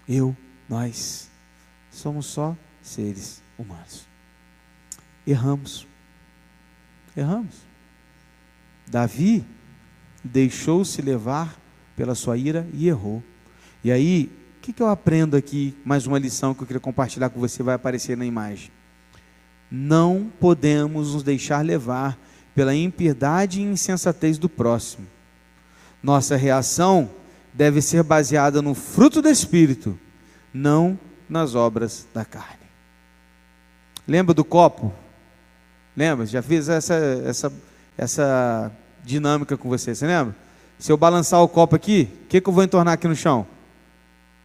eu, 0.07 0.37
nós, 0.69 1.31
somos 1.91 2.27
só 2.27 2.55
seres 2.83 3.43
humanos. 3.59 4.07
Erramos. 5.27 5.87
Erramos. 7.17 7.55
Davi 8.87 9.45
deixou-se 10.23 11.01
levar 11.01 11.59
pela 11.97 12.15
sua 12.15 12.37
ira 12.37 12.69
e 12.75 12.87
errou. 12.87 13.23
E 13.83 13.91
aí 13.91 14.31
o 14.59 14.61
que, 14.61 14.75
que 14.75 14.83
eu 14.83 14.89
aprendo 14.89 15.39
aqui? 15.39 15.75
Mais 15.83 16.07
uma 16.07 16.19
lição 16.19 16.53
que 16.55 16.63
eu 16.63 16.67
queria 16.67 16.81
compartilhar 16.81 17.31
com 17.31 17.41
você, 17.41 17.63
vai 17.63 17.75
aparecer 17.75 18.15
na 18.15 18.27
imagem. 18.27 18.71
Não 19.71 20.31
podemos 20.39 21.15
nos 21.15 21.23
deixar 21.23 21.65
levar 21.65 22.19
pela 22.55 22.75
impiedade 22.75 23.61
e 23.61 23.65
insensatez 23.65 24.37
do 24.37 24.51
próximo. 24.51 25.07
Nossa 26.03 26.37
reação 26.37 27.11
deve 27.53 27.83
ser 27.83 28.03
baseada 28.03 28.63
no 28.63 28.75
fruto 28.75 29.21
do 29.21 29.29
Espírito, 29.29 29.99
não 30.53 30.99
nas 31.29 31.55
obras 31.55 32.07
da 32.15 32.25
carne. 32.25 32.59
Lembra 34.07 34.35
do 34.35 34.45
copo? 34.45 34.93
Lembra? 35.97 36.27
Já 36.27 36.43
fiz 36.43 36.69
essa, 36.69 36.95
essa, 36.95 37.53
essa 37.97 38.73
dinâmica 39.05 39.57
com 39.57 39.69
você, 39.69 39.95
você 39.95 40.07
lembra? 40.07 40.35
Se 40.79 40.91
eu 40.91 40.97
balançar 40.97 41.43
o 41.43 41.49
copo 41.49 41.77
aqui, 41.77 42.09
o 42.25 42.27
que, 42.27 42.41
que 42.41 42.49
eu 42.49 42.53
vou 42.53 42.65
entornar 42.65 42.95
aqui 42.95 43.07
no 43.07 43.15
chão? 43.15 43.47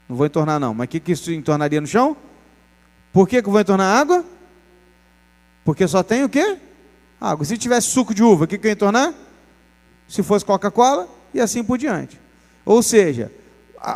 Não 0.07 0.15
vou 0.15 0.25
entornar 0.25 0.59
não. 0.59 0.73
Mas 0.73 0.85
o 0.85 0.87
que, 0.89 0.99
que 0.99 1.11
isso 1.13 1.31
entornaria 1.31 1.79
no 1.79 1.87
chão? 1.87 2.15
Por 3.13 3.27
que, 3.27 3.41
que 3.41 3.47
eu 3.47 3.51
vou 3.51 3.61
entornar 3.61 3.97
água? 3.97 4.25
Porque 5.63 5.87
só 5.87 6.03
tem 6.03 6.23
o 6.23 6.29
quê? 6.29 6.57
Água. 7.19 7.45
Se 7.45 7.57
tivesse 7.57 7.87
suco 7.87 8.13
de 8.13 8.21
uva, 8.21 8.43
o 8.43 8.47
que, 8.47 8.57
que 8.57 8.67
eu 8.67 8.69
ia 8.69 8.73
entornar? 8.73 9.13
Se 10.07 10.21
fosse 10.21 10.43
Coca-Cola 10.43 11.07
e 11.35 11.41
assim 11.41 11.63
por 11.63 11.77
diante. 11.77 12.19
Ou 12.65 12.81
seja, 12.81 13.31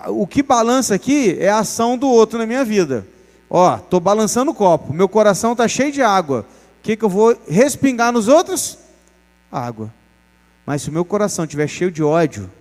o 0.10 0.28
que 0.28 0.44
balança 0.44 0.94
aqui 0.94 1.36
é 1.40 1.50
a 1.50 1.60
ação 1.60 1.98
do 1.98 2.08
outro 2.08 2.38
na 2.38 2.46
minha 2.46 2.64
vida. 2.64 3.08
Ó, 3.50 3.78
estou 3.78 4.00
balançando 4.00 4.52
o 4.52 4.54
copo, 4.54 4.94
meu 4.94 5.10
coração 5.10 5.54
está 5.54 5.68
cheio 5.68 5.92
de 5.92 6.04
água. 6.04 6.46
O 6.80 6.84
que, 6.84 6.96
que 6.96 7.04
eu 7.04 7.10
vou 7.10 7.36
respingar 7.48 8.12
nos 8.12 8.28
outros? 8.28 8.78
Água. 9.52 9.92
Mas 10.66 10.84
se 10.84 10.90
o 10.90 10.94
meu 10.94 11.04
coração 11.04 11.46
estiver 11.46 11.68
cheio 11.68 11.90
de 11.90 12.04
ódio, 12.04 12.52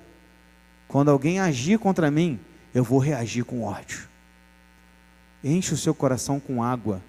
quando 0.87 1.11
alguém 1.11 1.41
agir 1.41 1.79
contra 1.79 2.11
mim, 2.11 2.41
eu 2.75 2.83
vou 2.83 2.99
reagir 2.99 3.45
com 3.45 3.63
ódio. 3.65 4.09
Enche 5.45 5.75
o 5.75 5.77
seu 5.77 5.95
coração 5.95 6.41
com 6.41 6.63
água 6.63 7.03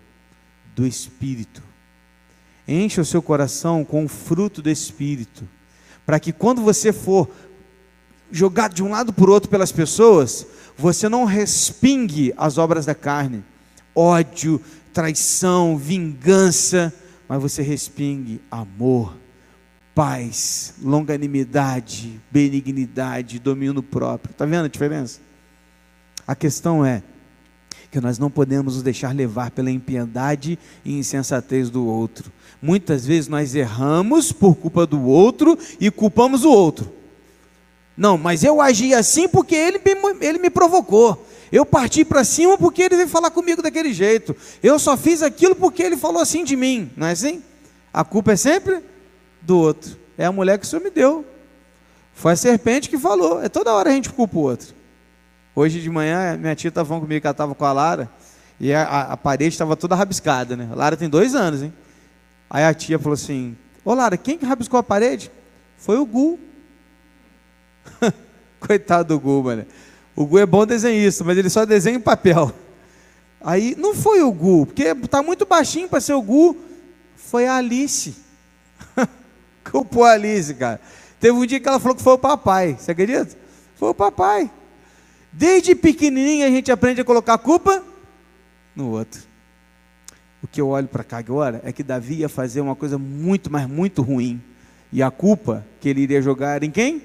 do 0.76 0.86
Espírito. 0.86 1.64
Enche 2.68 3.00
o 3.00 3.06
seu 3.06 3.22
coração 3.22 3.86
com 3.86 4.04
o 4.06 4.10
fruto 4.10 4.62
do 4.62 4.70
Espírito. 4.70 5.48
Para 6.06 6.20
que 6.20 6.34
quando 6.34 6.62
você 6.62 6.92
for 6.92 7.30
jogado 8.32 8.74
de 8.74 8.84
um 8.84 8.90
lado 8.90 9.12
para 9.14 9.30
o 9.30 9.34
outro 9.34 9.50
pelas 9.50 9.72
pessoas, 9.72 10.46
você 10.78 11.10
não 11.10 11.26
respingue 11.26 12.34
as 12.38 12.58
obras 12.58 12.86
da 12.86 12.96
carne, 12.96 13.44
ódio, 13.96 14.62
traição, 14.94 15.78
vingança, 15.78 16.94
mas 17.28 17.42
você 17.42 17.62
respingue 17.62 18.42
amor, 18.50 19.16
paz, 19.94 20.74
longanimidade, 20.82 22.20
benignidade, 22.32 23.40
domínio 23.40 23.84
próprio. 23.84 24.32
Está 24.32 24.46
vendo 24.46 24.66
a 24.66 24.70
diferença? 24.70 25.20
A 26.26 26.36
questão 26.36 26.86
é 26.86 27.04
que 27.92 28.00
nós 28.00 28.20
não 28.20 28.30
podemos 28.30 28.76
nos 28.76 28.84
deixar 28.84 29.16
levar 29.16 29.52
pela 29.52 29.72
impiedade 29.72 30.60
e 30.86 30.98
insensatez 30.98 31.70
do 31.70 31.86
outro. 31.86 32.32
Muitas 32.62 33.06
vezes 33.06 33.28
nós 33.28 33.56
erramos 33.56 34.32
por 34.32 34.56
culpa 34.56 34.86
do 34.86 35.02
outro 35.02 35.58
e 35.80 35.90
culpamos 35.90 36.44
o 36.44 36.52
outro. 36.52 36.99
Não, 38.00 38.18
mas 38.18 38.46
eu 38.46 38.62
agi 38.62 38.94
assim 38.94 39.27
porque 39.27 39.53
ele 39.53 39.77
me, 39.79 40.25
ele 40.25 40.39
me 40.39 40.50
provocou. 40.50 41.27
Eu 41.51 41.65
parti 41.65 42.06
para 42.06 42.24
cima 42.24 42.58
porque 42.58 42.84
ele 42.84 42.96
veio 42.96 43.10
falar 43.10 43.29
comigo 43.29 43.62
daquele 43.62 43.91
jeito. 43.91 44.34
Eu 44.63 44.79
só 44.79 44.96
fiz 44.96 45.22
aquilo 45.22 45.53
porque 45.53 45.84
ele 45.84 45.98
falou 45.98 46.22
assim 46.22 46.46
de 46.46 46.56
mim. 46.56 46.89
Não 46.96 47.08
é 47.08 47.12
assim? 47.12 47.44
A 47.94 48.06
culpa 48.06 48.32
é 48.32 48.36
sempre 48.38 48.82
do 49.41 49.58
outro. 49.58 49.98
É 50.18 50.24
a 50.24 50.32
mulher 50.32 50.58
que 50.58 50.65
o 50.65 50.68
Senhor 50.70 50.82
me 50.82 50.89
deu. 50.89 51.25
Foi 52.13 52.32
a 52.32 52.36
serpente 52.38 52.89
que 52.89 52.98
falou. 52.98 53.44
É 53.44 53.50
toda 53.50 53.74
hora 53.74 53.89
a 53.89 53.94
gente 53.94 54.10
culpa 54.12 54.38
o 54.38 54.44
outro. 54.44 54.74
Hoje 55.53 55.82
de 55.82 55.89
manhã, 55.89 56.38
minha 56.38 56.56
tia 56.56 56.70
estava 56.70 56.98
comigo, 56.98 57.20
que 57.20 57.27
ela 57.27 57.34
estava 57.34 57.53
com 57.53 57.65
a 57.65 57.74
Lara, 57.74 58.10
e 58.62 58.74
a, 58.74 58.84
a, 58.84 59.01
a 59.12 59.18
parede 59.18 59.53
estava 59.56 59.75
toda 59.75 59.94
rabiscada, 59.94 60.56
né? 60.56 60.70
A 60.72 60.75
Lara 60.75 60.96
tem 60.96 61.10
dois 61.10 61.36
anos, 61.36 61.62
hein? 61.62 61.74
Aí 62.50 62.63
a 62.63 62.74
tia 62.74 62.98
falou 62.98 63.15
assim: 63.15 63.58
Ô 63.84 63.94
Lara, 63.94 64.15
quem 64.15 64.38
que 64.38 64.46
rabiscou 64.46 64.79
a 64.79 64.84
parede? 64.84 65.29
Foi 65.75 65.98
o 65.98 66.06
Gu. 66.06 66.39
Coitado 68.60 69.10
do 69.10 69.19
Gu, 69.19 69.43
mano. 69.43 69.65
O 70.15 70.25
Gu 70.25 70.39
é 70.39 70.46
bom 70.46 70.65
desenhista, 70.65 71.24
mas 71.24 71.38
ele 71.38 71.50
só 71.50 71.65
desenha 71.65 71.98
em 71.98 72.01
papel. 72.01 72.51
Aí 73.41 73.75
não 73.77 73.96
foi 73.96 74.22
o 74.22 74.31
Gu, 74.31 74.65
porque 74.65 74.84
está 74.84 75.24
muito 75.24 75.46
baixinho 75.46 75.88
para 75.88 76.01
ser 76.01 76.13
o 76.13 76.22
Gu. 76.22 76.58
Foi 77.15 77.48
a 77.48 77.55
Alice. 77.55 78.15
Culpou 79.69 80.03
a 80.03 80.12
Alice, 80.12 80.53
cara. 80.53 80.81
Teve 81.19 81.38
um 81.38 81.46
dia 81.46 81.60
que 81.60 81.67
ela 81.67 81.79
falou 81.79 81.96
que 81.96 82.03
foi 82.03 82.13
o 82.13 82.17
papai. 82.17 82.75
Você 82.77 82.91
acredita? 82.91 83.38
Foi 83.75 83.89
o 83.89 83.93
papai. 83.93 84.51
Desde 85.31 85.75
pequenininho 85.75 86.46
a 86.46 86.50
gente 86.50 86.72
aprende 86.72 87.01
a 87.01 87.05
colocar 87.05 87.36
a 87.36 87.38
culpa 87.38 87.84
no 88.75 88.89
outro. 88.89 89.22
O 90.41 90.48
que 90.48 90.60
eu 90.60 90.69
olho 90.69 90.88
para 90.88 91.03
cá 91.03 91.17
agora 91.17 91.62
é 91.63 91.72
que 91.72 91.84
Davi 91.84 92.15
ia 92.15 92.29
fazer 92.29 92.62
uma 92.62 92.75
coisa 92.75 92.98
muito, 92.98 93.51
mas 93.51 93.67
muito 93.67 94.01
ruim. 94.01 94.41
E 94.91 95.03
a 95.03 95.12
culpa 95.12 95.65
que 95.79 95.89
ele 95.89 96.01
iria 96.01 96.22
jogar 96.22 96.63
em 96.63 96.72
quem? 96.72 97.03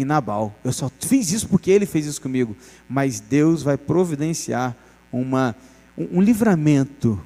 Em 0.00 0.04
Nabal. 0.04 0.54
Eu 0.64 0.72
só 0.72 0.90
fiz 1.00 1.32
isso 1.32 1.48
porque 1.48 1.70
ele 1.70 1.86
fez 1.86 2.06
isso 2.06 2.20
comigo. 2.20 2.56
Mas 2.88 3.20
Deus 3.20 3.62
vai 3.62 3.76
providenciar 3.76 4.76
uma, 5.12 5.54
um, 5.96 6.18
um 6.18 6.20
livramento 6.20 7.20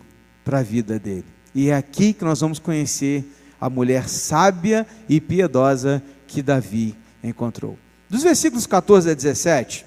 para 0.45 0.59
a 0.59 0.62
vida 0.62 0.99
dele. 0.99 1.26
E 1.55 1.69
é 1.69 1.76
aqui 1.76 2.12
que 2.12 2.25
nós 2.25 2.41
vamos 2.41 2.59
conhecer 2.59 3.25
a 3.61 3.69
mulher 3.69 4.09
sábia 4.09 4.87
e 5.09 5.21
piedosa 5.21 6.02
que 6.26 6.43
Davi 6.43 6.97
encontrou. 7.23 7.79
Dos 8.09 8.23
versículos 8.23 8.67
14 8.67 9.11
a 9.11 9.14
17, 9.14 9.85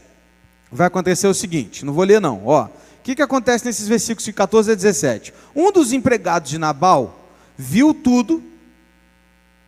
vai 0.72 0.88
acontecer 0.88 1.28
o 1.28 1.34
seguinte: 1.34 1.84
não 1.84 1.94
vou 1.94 2.04
ler, 2.04 2.22
não, 2.22 2.46
ó 2.46 2.70
que, 3.06 3.14
que 3.14 3.22
acontece 3.22 3.64
nesses 3.64 3.88
versículos 3.88 4.26
de 4.26 4.34
14 4.34 4.72
a 4.72 4.76
17? 4.76 5.32
Um 5.56 5.72
dos 5.72 5.94
empregados 5.94 6.50
de 6.50 6.58
Nabal 6.58 7.30
viu 7.56 7.94
tudo, 7.94 8.42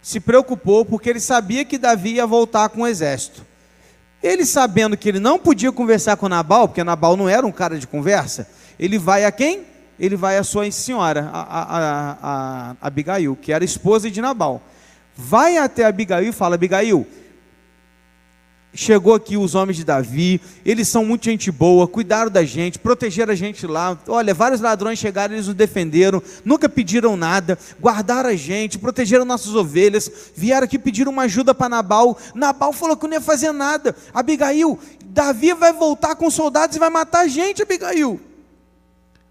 se 0.08 0.22
preocupou, 0.22 0.86
porque 0.86 1.10
ele 1.10 1.20
sabia 1.20 1.66
que 1.66 1.78
Davi 1.78 2.14
ia 2.14 2.26
voltar 2.26 2.70
com 2.70 2.84
o 2.84 2.88
exército. 2.88 3.46
Ele 4.24 4.46
sabendo 4.46 4.96
que 4.96 5.10
ele 5.10 5.20
não 5.20 5.38
podia 5.38 5.70
conversar 5.70 6.16
com 6.16 6.30
Nabal, 6.30 6.70
porque 6.70 6.82
Nabal 6.82 7.18
não 7.18 7.28
era 7.28 7.46
um 7.46 7.52
cara 7.52 7.78
de 7.78 7.86
conversa, 7.86 8.48
ele 8.80 8.98
vai 8.98 9.26
a 9.26 9.32
quem? 9.34 9.66
Ele 10.00 10.16
vai 10.16 10.38
à 10.38 10.46
sua 10.46 10.72
senhora, 10.72 11.30
a, 11.34 11.42
a, 11.42 11.78
a, 11.78 12.18
a 12.72 12.76
Abigail, 12.88 13.36
que 13.36 13.52
era 13.52 13.66
esposa 13.66 14.10
de 14.10 14.22
Nabal. 14.22 14.62
Vai 15.14 15.58
até 15.58 15.84
Abigail 15.84 16.30
e 16.30 16.32
fala: 16.32 16.56
Abigail, 16.56 17.06
chegou 18.74 19.14
aqui 19.14 19.36
os 19.36 19.56
homens 19.56 19.78
de 19.78 19.84
Davi, 19.84 20.40
eles 20.64 20.88
são 20.88 21.04
muito 21.04 21.26
gente 21.26 21.52
boa, 21.52 21.88
cuidaram 21.88 22.30
da 22.30 22.44
gente, 22.44 22.78
protegeram 22.78 23.34
a 23.34 23.36
gente 23.36 23.66
lá. 23.66 23.98
Olha, 24.08 24.34
vários 24.34 24.62
ladrões 24.62 25.00
chegaram, 25.00 25.34
eles 25.34 25.48
nos 25.48 25.56
defenderam, 25.56 26.22
nunca 26.46 26.70
pediram 26.70 27.18
nada, 27.18 27.58
guardaram 27.80 28.30
a 28.30 28.36
gente, 28.36 28.78
protegeram 28.78 29.26
nossas 29.26 29.56
ovelhas, 29.56 30.12
vieram 30.36 30.66
aqui 30.66 30.78
pedir 30.78 31.08
uma 31.08 31.24
ajuda 31.24 31.56
para 31.56 31.70
Nabal. 31.70 32.18
Nabal 32.36 32.72
falou 32.72 32.96
que 32.96 33.08
não 33.08 33.14
ia 33.14 33.22
fazer 33.22 33.52
nada. 33.52 33.96
Abigail, 34.14 34.80
Davi 35.06 35.54
vai 35.54 35.74
voltar 35.74 36.16
com 36.16 36.30
soldados 36.30 36.76
e 36.76 36.80
vai 36.80 36.90
matar 36.90 37.22
a 37.22 37.28
gente, 37.28 37.62
Abigail. 37.62 38.20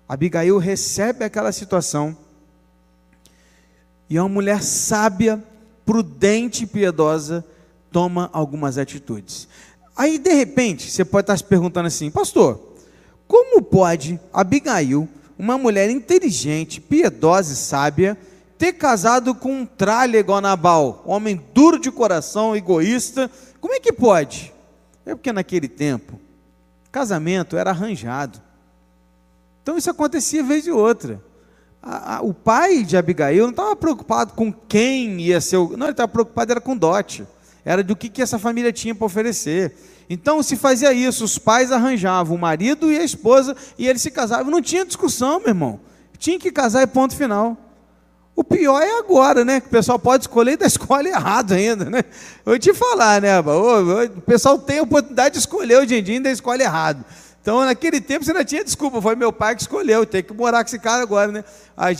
Abigail 0.09 0.59
recebe 0.59 1.25
aquela 1.25 1.52
situação. 1.52 2.16
E 4.09 4.16
é 4.16 4.23
uma 4.23 4.28
mulher 4.28 4.62
sábia, 4.62 5.43
prudente 5.85 6.64
e 6.64 6.66
piedosa 6.66 7.45
toma 7.96 8.28
algumas 8.30 8.76
atitudes. 8.76 9.48
Aí, 9.96 10.18
de 10.18 10.30
repente, 10.34 10.90
você 10.90 11.02
pode 11.02 11.22
estar 11.22 11.36
se 11.38 11.44
perguntando 11.44 11.86
assim, 11.86 12.10
pastor, 12.10 12.60
como 13.26 13.62
pode 13.62 14.20
Abigail, 14.30 15.08
uma 15.38 15.56
mulher 15.56 15.88
inteligente, 15.88 16.78
piedosa 16.78 17.54
e 17.54 17.56
sábia, 17.56 18.14
ter 18.58 18.74
casado 18.74 19.34
com 19.34 19.50
um 19.62 19.64
tralha 19.64 20.18
igual 20.18 20.42
Nabal, 20.42 21.02
homem 21.06 21.42
duro 21.54 21.78
de 21.78 21.90
coração, 21.90 22.54
egoísta? 22.54 23.30
Como 23.62 23.72
é 23.72 23.80
que 23.80 23.94
pode? 23.94 24.52
É 25.06 25.14
porque 25.14 25.32
naquele 25.32 25.66
tempo, 25.66 26.20
casamento 26.92 27.56
era 27.56 27.70
arranjado. 27.70 28.42
Então 29.62 29.78
isso 29.78 29.90
acontecia 29.90 30.44
vez 30.44 30.66
e 30.66 30.70
outra. 30.70 31.18
A, 31.82 32.16
a, 32.16 32.20
o 32.20 32.35
pai 32.35 32.82
de 32.82 32.94
Abigail 32.94 33.44
não 33.44 33.50
estava 33.52 33.74
preocupado 33.74 34.35
com 34.35 34.52
quem 34.52 35.18
ia 35.18 35.40
ser 35.40 35.56
o. 35.56 35.78
Não, 35.78 35.87
ele 35.87 35.92
estava 35.92 36.12
preocupado 36.12 36.52
era 36.52 36.61
com 36.61 36.76
dote 36.76 37.26
era 37.66 37.83
do 37.83 37.96
que, 37.96 38.09
que 38.09 38.22
essa 38.22 38.38
família 38.38 38.72
tinha 38.72 38.94
para 38.94 39.05
oferecer. 39.05 39.74
Então 40.09 40.40
se 40.40 40.55
fazia 40.57 40.92
isso, 40.92 41.24
os 41.24 41.37
pais 41.37 41.72
arranjavam 41.72 42.37
o 42.37 42.38
marido 42.38 42.92
e 42.92 42.96
a 42.96 43.02
esposa 43.02 43.57
e 43.76 43.88
eles 43.88 44.00
se 44.00 44.11
casavam. 44.12 44.52
Não 44.52 44.62
tinha 44.62 44.87
discussão, 44.87 45.40
meu 45.40 45.48
irmão. 45.48 45.81
Tinha 46.16 46.38
que 46.38 46.52
casar 46.52 46.83
e 46.83 46.87
ponto 46.87 47.16
final. 47.16 47.57
O 48.37 48.44
pior 48.44 48.81
é 48.81 48.98
agora, 48.98 49.44
né? 49.44 49.61
Que 49.61 49.66
o 49.66 49.70
pessoal 49.70 49.98
pode 49.98 50.24
escolher 50.24 50.52
e 50.52 50.57
dá 50.59 50.66
escolhe 50.68 51.09
errado 51.09 51.55
ainda, 51.55 51.87
né? 51.87 52.05
Eu 52.44 52.52
vou 52.52 52.59
te 52.59 52.72
falar, 52.72 53.20
né? 53.20 53.40
O 53.40 54.20
pessoal 54.20 54.57
tem 54.59 54.79
a 54.79 54.83
oportunidade 54.83 55.33
de 55.33 55.40
escolher 55.40 55.79
hoje 55.79 55.96
em 55.96 56.02
dia 56.02 56.14
e 56.14 56.16
ainda 56.18 56.31
escolhe 56.31 56.62
errado. 56.62 57.05
Então, 57.42 57.64
naquele 57.64 58.00
tempo 58.00 58.24
você 58.24 58.33
não 58.33 58.44
tinha 58.44 58.62
desculpa, 58.62 59.02
foi 59.02 59.16
meu 59.16 59.33
pai 59.33 59.57
que 59.57 59.62
escolheu, 59.62 60.05
tem 60.05 60.22
que 60.22 60.33
morar 60.33 60.62
com 60.62 60.68
esse 60.68 60.79
cara 60.79 61.02
agora, 61.02 61.33
né? 61.33 61.44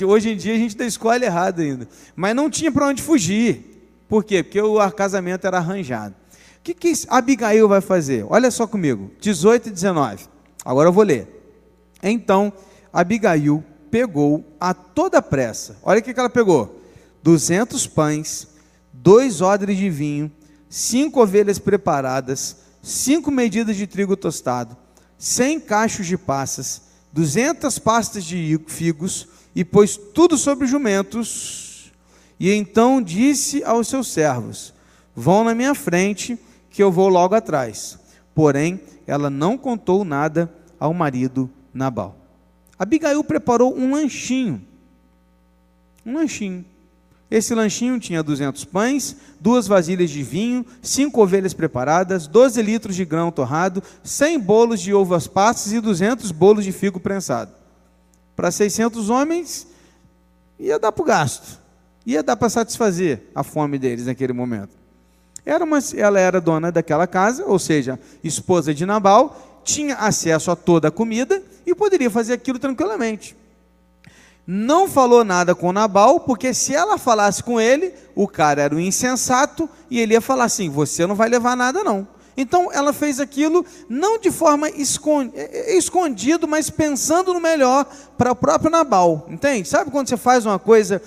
Hoje 0.07 0.31
em 0.31 0.37
dia 0.37 0.55
a 0.55 0.57
gente 0.57 0.73
ainda 0.73 0.85
escolhe 0.85 1.25
errado 1.25 1.61
ainda. 1.61 1.89
Mas 2.15 2.37
não 2.37 2.49
tinha 2.49 2.71
para 2.71 2.87
onde 2.87 3.03
fugir. 3.03 3.76
Por 4.09 4.25
quê? 4.25 4.43
Porque 4.43 4.61
o 4.61 4.91
casamento 4.91 5.47
era 5.47 5.59
arranjado. 5.59 6.15
O 6.59 6.63
que, 6.63 6.75
que 6.75 6.93
Abigail 7.09 7.69
vai 7.69 7.81
fazer? 7.81 8.25
Olha 8.29 8.51
só 8.51 8.67
comigo, 8.67 9.11
18 9.21 9.69
e 9.69 9.73
19. 9.73 10.27
Agora 10.65 10.89
eu 10.89 10.93
vou 10.93 11.05
ler. 11.05 11.29
Então, 12.03 12.53
Abigail 12.93 13.65
pegou 13.91 14.45
a 14.61 14.75
toda 14.75 15.23
pressa. 15.23 15.77
Olha 15.83 16.01
o 16.01 16.03
que, 16.03 16.13
que 16.13 16.21
ela 16.21 16.31
pegou: 16.31 16.81
200 17.23 17.87
pães, 17.87 18.49
dois 18.93 19.41
odres 19.41 19.77
de 19.77 19.89
vinho, 19.91 20.31
cinco 20.69 21.23
ovelhas 21.23 21.59
preparadas, 21.59 22.57
cinco 22.83 23.31
medidas 23.31 23.77
de 23.77 23.87
trigo 23.87 24.17
tostado, 24.17 24.77
cem 25.19 25.61
cachos 25.61 26.07
de 26.07 26.17
passas, 26.17 26.83
duzentas 27.13 27.79
pastas 27.79 28.25
de 28.25 28.61
figos, 28.67 29.29
e 29.55 29.65
pôs 29.65 29.97
tudo 29.97 30.37
sobre 30.37 30.67
jumentos 30.67 31.66
e 32.39 32.53
então 32.53 33.01
disse 33.01 33.65
aos 33.65 33.89
seus 33.89 34.09
servos: 34.09 34.75
Vão 35.15 35.45
na 35.45 35.55
minha 35.55 35.75
frente, 35.75 36.39
que 36.71 36.83
eu 36.83 36.93
vou 36.93 37.09
logo 37.09 37.35
atrás. 37.35 37.99
Porém, 38.35 38.81
ela 39.07 39.31
não 39.31 39.57
contou 39.57 40.05
nada 40.05 40.53
ao 40.79 40.93
marido 40.93 41.51
Nabal. 41.73 42.17
Abigail 42.79 43.25
preparou 43.25 43.77
um 43.77 43.93
lanchinho. 43.93 44.63
Um 46.05 46.15
lanchinho. 46.15 46.65
Esse 47.31 47.55
lanchinho 47.55 47.99
tinha 47.99 48.23
200 48.23 48.65
pães, 48.67 49.17
duas 49.41 49.67
vasilhas 49.67 50.11
de 50.11 50.23
vinho, 50.23 50.65
cinco 50.81 51.21
ovelhas 51.23 51.53
preparadas, 51.53 52.29
12 52.29 52.63
litros 52.63 52.95
de 52.95 53.05
grão 53.05 53.33
torrado, 53.33 53.83
100 54.05 54.39
bolos 54.39 54.81
de 54.81 54.95
uvas 54.95 55.27
passas 55.27 55.73
e 55.73 55.81
200 55.81 56.31
bolos 56.31 56.65
de 56.65 56.71
figo 56.71 57.01
prensado. 57.01 57.51
Para 58.37 58.51
600 58.53 59.11
homens, 59.11 59.67
ia 60.59 60.79
dar 60.79 60.93
para 60.93 61.03
o 61.03 61.07
gasto 61.07 61.66
ia 62.07 62.23
dar 62.23 62.37
para 62.37 62.49
satisfazer 62.49 63.25
a 63.35 63.43
fome 63.43 63.79
deles 63.79 64.07
naquele 64.07 64.33
momento. 64.33 64.77
Era 65.45 65.65
uma, 65.65 65.79
ela 65.97 66.19
era 66.21 66.41
dona 66.41 66.71
daquela 66.71 67.07
casa, 67.07 67.45
ou 67.45 67.59
seja, 67.59 67.99
esposa 68.23 68.73
de 68.73 68.87
Nabal, 68.87 69.61
tinha 69.65 69.97
acesso 69.97 70.51
a 70.51 70.57
toda 70.57 70.89
a 70.89 70.93
comida 70.93 71.43
e 71.67 71.75
poderia 71.75 72.11
fazer 72.11 72.33
aquilo 72.33 72.59
tranquilamente. 72.59 73.37
Não 74.47 74.89
falou 74.89 75.25
nada 75.25 75.57
com 75.57 75.73
Nabal, 75.73 76.21
porque 76.21 76.55
se 76.55 76.73
ela 76.73 76.97
falasse 76.97 77.43
com 77.43 77.61
ele, 77.61 77.93
o 78.15 78.29
cara 78.29 78.63
era 78.63 78.75
um 78.75 78.79
insensato 78.79 79.69
e 79.91 79.99
ele 79.99 80.15
ia 80.15 80.21
falar 80.21 80.45
assim: 80.45 80.71
Você 80.71 81.05
não 81.05 81.17
vai 81.17 81.29
levar 81.29 81.57
nada, 81.57 81.83
não. 81.83 82.07
Então 82.37 82.71
ela 82.71 82.93
fez 82.93 83.19
aquilo 83.19 83.65
não 83.89 84.21
de 84.21 84.31
forma 84.31 84.69
escondido, 84.69 86.47
mas 86.47 86.69
pensando 86.69 87.33
no 87.33 87.41
melhor 87.41 87.87
para 88.19 88.33
o 88.33 88.37
próprio 88.37 88.71
Nabal, 88.71 89.27
entende? 89.29 89.67
Sabe 89.67 89.91
quando 89.91 90.09
você 90.09 90.17
faz 90.17 90.45
uma 90.45 90.59
coisa 90.59 91.01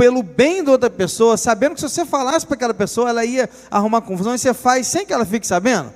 pelo 0.00 0.22
bem 0.22 0.64
da 0.64 0.72
outra 0.72 0.88
pessoa, 0.88 1.36
sabendo 1.36 1.74
que 1.74 1.80
se 1.82 1.86
você 1.86 2.06
falasse 2.06 2.46
para 2.46 2.54
aquela 2.54 2.72
pessoa, 2.72 3.10
ela 3.10 3.22
ia 3.22 3.50
arrumar 3.70 4.00
confusão, 4.00 4.34
e 4.34 4.38
você 4.38 4.54
faz 4.54 4.86
sem 4.86 5.04
que 5.04 5.12
ela 5.12 5.26
fique 5.26 5.46
sabendo? 5.46 5.92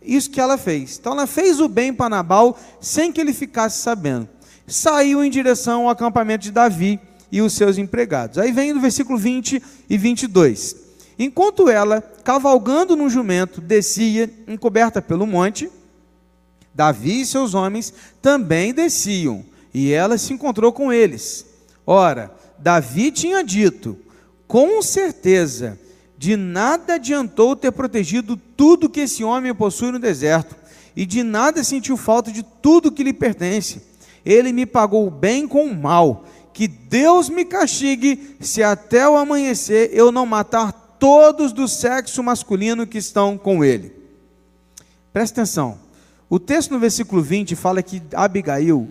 Isso 0.00 0.30
que 0.30 0.40
ela 0.40 0.56
fez. 0.56 0.96
Então 1.00 1.14
ela 1.14 1.26
fez 1.26 1.58
o 1.58 1.66
bem 1.66 1.92
para 1.92 2.08
Nabal 2.08 2.56
sem 2.80 3.10
que 3.10 3.20
ele 3.20 3.32
ficasse 3.32 3.82
sabendo. 3.82 4.28
Saiu 4.68 5.24
em 5.24 5.28
direção 5.28 5.82
ao 5.82 5.88
acampamento 5.88 6.44
de 6.44 6.52
Davi 6.52 7.00
e 7.32 7.42
os 7.42 7.52
seus 7.52 7.76
empregados. 7.76 8.38
Aí 8.38 8.52
vem 8.52 8.72
no 8.72 8.80
versículo 8.80 9.18
20 9.18 9.60
e 9.90 9.98
22. 9.98 10.76
Enquanto 11.18 11.68
ela, 11.68 12.00
cavalgando 12.22 12.94
no 12.94 13.10
jumento, 13.10 13.60
descia, 13.60 14.30
encoberta 14.46 15.02
pelo 15.02 15.26
monte, 15.26 15.68
Davi 16.72 17.22
e 17.22 17.26
seus 17.26 17.52
homens 17.54 17.92
também 18.22 18.72
desciam, 18.72 19.44
e 19.74 19.90
ela 19.90 20.16
se 20.16 20.32
encontrou 20.32 20.72
com 20.72 20.92
eles. 20.92 21.44
Ora, 21.84 22.38
Davi 22.60 23.10
tinha 23.10 23.42
dito: 23.42 23.96
com 24.46 24.82
certeza, 24.82 25.78
de 26.18 26.36
nada 26.36 26.94
adiantou 26.94 27.56
ter 27.56 27.72
protegido 27.72 28.36
tudo 28.36 28.88
que 28.88 29.00
esse 29.00 29.24
homem 29.24 29.54
possui 29.54 29.90
no 29.90 29.98
deserto, 29.98 30.54
e 30.94 31.06
de 31.06 31.22
nada 31.22 31.64
sentiu 31.64 31.96
falta 31.96 32.30
de 32.30 32.42
tudo 32.42 32.92
que 32.92 33.02
lhe 33.02 33.12
pertence. 33.12 33.82
Ele 34.24 34.52
me 34.52 34.66
pagou 34.66 35.06
o 35.06 35.10
bem 35.10 35.48
com 35.48 35.64
o 35.64 35.74
mal, 35.74 36.26
que 36.52 36.68
Deus 36.68 37.28
me 37.30 37.44
castigue 37.44 38.36
se 38.40 38.62
até 38.62 39.08
o 39.08 39.16
amanhecer 39.16 39.90
eu 39.94 40.12
não 40.12 40.26
matar 40.26 40.72
todos 40.98 41.52
do 41.52 41.66
sexo 41.66 42.22
masculino 42.22 42.86
que 42.86 42.98
estão 42.98 43.38
com 43.38 43.64
ele. 43.64 43.92
Presta 45.12 45.40
atenção. 45.40 45.78
O 46.28 46.38
texto 46.38 46.70
no 46.70 46.78
versículo 46.78 47.22
20 47.22 47.56
fala 47.56 47.82
que 47.82 48.02
Abigail 48.14 48.88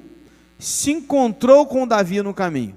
se 0.58 0.92
encontrou 0.92 1.66
com 1.68 1.88
Davi 1.88 2.22
no 2.22 2.34
caminho. 2.34 2.76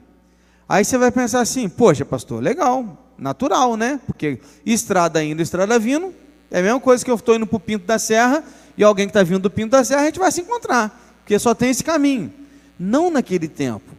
Aí 0.73 0.87
você 0.87 0.97
vai 0.97 1.13
pensar 1.13 1.43
assim: 1.43 1.69
poxa, 1.69 2.03
pastor, 2.03 2.43
legal, 2.43 3.13
natural, 3.19 3.77
né? 3.77 4.01
Porque 4.07 4.39
estrada 4.65 5.23
indo, 5.23 5.43
estrada 5.43 5.79
vindo, 5.79 6.15
é 6.51 6.61
a 6.61 6.63
mesma 6.63 6.81
coisa 6.81 7.05
que 7.05 7.11
eu 7.11 7.15
estou 7.15 7.37
indo 7.37 7.47
para 7.47 7.59
o 7.59 7.61
Pinto 7.61 7.85
da 7.85 7.99
Serra 7.99 8.43
e 8.75 8.83
alguém 8.83 9.05
que 9.07 9.11
está 9.11 9.23
vindo 9.23 9.41
do 9.41 9.51
Pinto 9.51 9.69
da 9.69 9.85
Serra, 9.85 10.01
a 10.01 10.05
gente 10.07 10.19
vai 10.19 10.33
se 10.33 10.41
encontrar, 10.41 10.99
porque 11.19 11.39
só 11.39 11.55
tem 11.55 11.69
esse 11.69 11.85
caminho. 11.85 12.33
Não 12.79 13.11
naquele 13.11 13.49
tempo. 13.49 13.93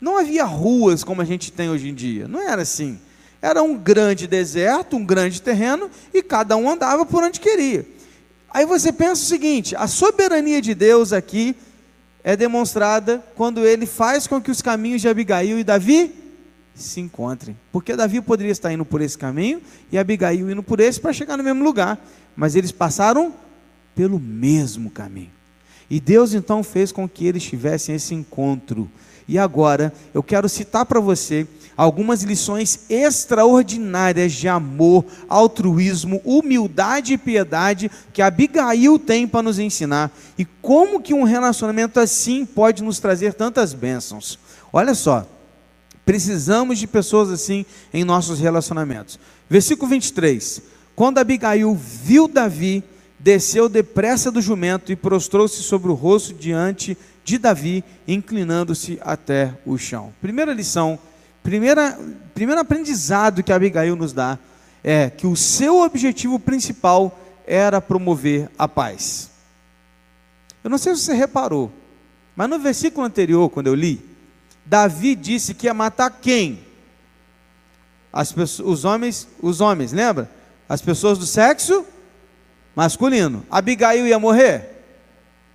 Não 0.00 0.16
havia 0.16 0.42
ruas 0.44 1.04
como 1.04 1.20
a 1.20 1.24
gente 1.26 1.52
tem 1.52 1.68
hoje 1.68 1.90
em 1.90 1.94
dia, 1.94 2.26
não 2.26 2.40
era 2.40 2.62
assim. 2.62 2.98
Era 3.42 3.62
um 3.62 3.76
grande 3.76 4.26
deserto, 4.26 4.96
um 4.96 5.04
grande 5.04 5.42
terreno, 5.42 5.90
e 6.14 6.22
cada 6.22 6.56
um 6.56 6.70
andava 6.70 7.04
por 7.04 7.22
onde 7.22 7.38
queria. 7.38 7.86
Aí 8.48 8.64
você 8.64 8.90
pensa 8.90 9.20
o 9.20 9.26
seguinte: 9.26 9.76
a 9.76 9.86
soberania 9.86 10.62
de 10.62 10.74
Deus 10.74 11.12
aqui 11.12 11.54
é 12.24 12.36
demonstrada 12.36 13.22
quando 13.34 13.66
ele 13.66 13.86
faz 13.86 14.26
com 14.26 14.40
que 14.40 14.50
os 14.50 14.62
caminhos 14.62 15.00
de 15.00 15.08
Abigail 15.08 15.58
e 15.58 15.64
Davi 15.64 16.14
se 16.74 17.00
encontrem. 17.00 17.56
Porque 17.70 17.96
Davi 17.96 18.20
poderia 18.20 18.52
estar 18.52 18.72
indo 18.72 18.84
por 18.84 19.00
esse 19.00 19.18
caminho 19.18 19.60
e 19.90 19.98
Abigail 19.98 20.50
indo 20.50 20.62
por 20.62 20.80
esse 20.80 21.00
para 21.00 21.12
chegar 21.12 21.36
no 21.36 21.44
mesmo 21.44 21.64
lugar, 21.64 22.02
mas 22.36 22.54
eles 22.54 22.72
passaram 22.72 23.34
pelo 23.94 24.18
mesmo 24.18 24.90
caminho. 24.90 25.30
E 25.90 26.00
Deus 26.00 26.32
então 26.32 26.62
fez 26.62 26.90
com 26.90 27.08
que 27.08 27.26
eles 27.26 27.42
tivessem 27.42 27.94
esse 27.94 28.14
encontro. 28.14 28.90
E 29.28 29.38
agora 29.38 29.92
eu 30.14 30.22
quero 30.22 30.48
citar 30.48 30.86
para 30.86 31.00
você 31.00 31.46
algumas 31.76 32.22
lições 32.22 32.80
extraordinárias 32.88 34.32
de 34.32 34.48
amor, 34.48 35.04
altruísmo, 35.28 36.20
humildade 36.24 37.14
e 37.14 37.18
piedade 37.18 37.90
que 38.12 38.22
Abigail 38.22 38.98
tem 38.98 39.26
para 39.26 39.42
nos 39.42 39.58
ensinar 39.58 40.10
e 40.38 40.44
como 40.44 41.00
que 41.00 41.14
um 41.14 41.24
relacionamento 41.24 41.98
assim 41.98 42.44
pode 42.44 42.82
nos 42.82 42.98
trazer 42.98 43.34
tantas 43.34 43.72
bênçãos. 43.72 44.38
Olha 44.72 44.94
só, 44.94 45.26
precisamos 46.04 46.78
de 46.78 46.86
pessoas 46.86 47.30
assim 47.30 47.64
em 47.92 48.04
nossos 48.04 48.38
relacionamentos. 48.38 49.18
Versículo 49.48 49.90
23. 49.90 50.62
Quando 50.94 51.18
Abigail 51.18 51.74
viu 51.74 52.28
Davi, 52.28 52.82
desceu 53.18 53.68
depressa 53.68 54.30
do 54.30 54.40
jumento 54.40 54.90
e 54.92 54.96
prostrou-se 54.96 55.62
sobre 55.62 55.90
o 55.90 55.94
rosto 55.94 56.34
diante 56.34 56.96
de 57.24 57.38
Davi, 57.38 57.84
inclinando-se 58.06 58.98
até 59.00 59.56
o 59.64 59.78
chão. 59.78 60.12
Primeira 60.20 60.52
lição 60.52 60.98
Primeira, 61.42 61.98
primeiro 62.34 62.60
aprendizado 62.60 63.42
que 63.42 63.52
Abigail 63.52 63.96
nos 63.96 64.12
dá 64.12 64.38
é 64.84 65.10
que 65.10 65.26
o 65.26 65.36
seu 65.36 65.80
objetivo 65.80 66.38
principal 66.38 67.18
era 67.46 67.80
promover 67.80 68.50
a 68.56 68.68
paz. 68.68 69.30
Eu 70.62 70.70
não 70.70 70.78
sei 70.78 70.94
se 70.94 71.02
você 71.02 71.14
reparou, 71.14 71.72
mas 72.36 72.48
no 72.48 72.58
versículo 72.58 73.06
anterior, 73.06 73.48
quando 73.50 73.66
eu 73.66 73.74
li, 73.74 74.00
Davi 74.64 75.14
disse 75.14 75.54
que 75.54 75.66
ia 75.66 75.74
matar 75.74 76.10
quem? 76.10 76.64
As 78.12 78.30
pessoas, 78.30 78.68
os 78.68 78.84
homens, 78.84 79.28
os 79.40 79.60
homens, 79.60 79.92
lembra? 79.92 80.30
As 80.68 80.80
pessoas 80.80 81.18
do 81.18 81.26
sexo 81.26 81.84
masculino. 82.74 83.44
Abigail 83.50 84.06
ia 84.06 84.18
morrer? 84.18 84.84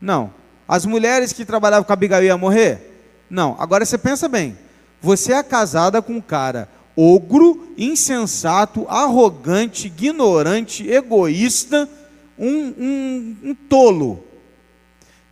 Não. 0.02 0.34
As 0.67 0.86
mulheres 0.86 1.32
que 1.32 1.45
trabalhavam 1.45 1.86
com 1.86 1.93
Abigail 1.93 2.23
iam 2.23 2.38
morrer? 2.38 3.26
Não. 3.30 3.56
Agora 3.60 3.86
você 3.86 3.97
pensa 3.97 4.28
bem. 4.28 4.58
Você 5.01 5.33
é 5.33 5.43
casada 5.43 6.01
com 6.01 6.13
um 6.13 6.21
cara 6.21 6.69
ogro, 6.97 7.67
insensato, 7.77 8.88
arrogante, 8.89 9.86
ignorante, 9.86 10.89
egoísta, 10.89 11.88
um, 12.38 12.47
um, 12.49 13.38
um 13.43 13.55
tolo. 13.55 14.23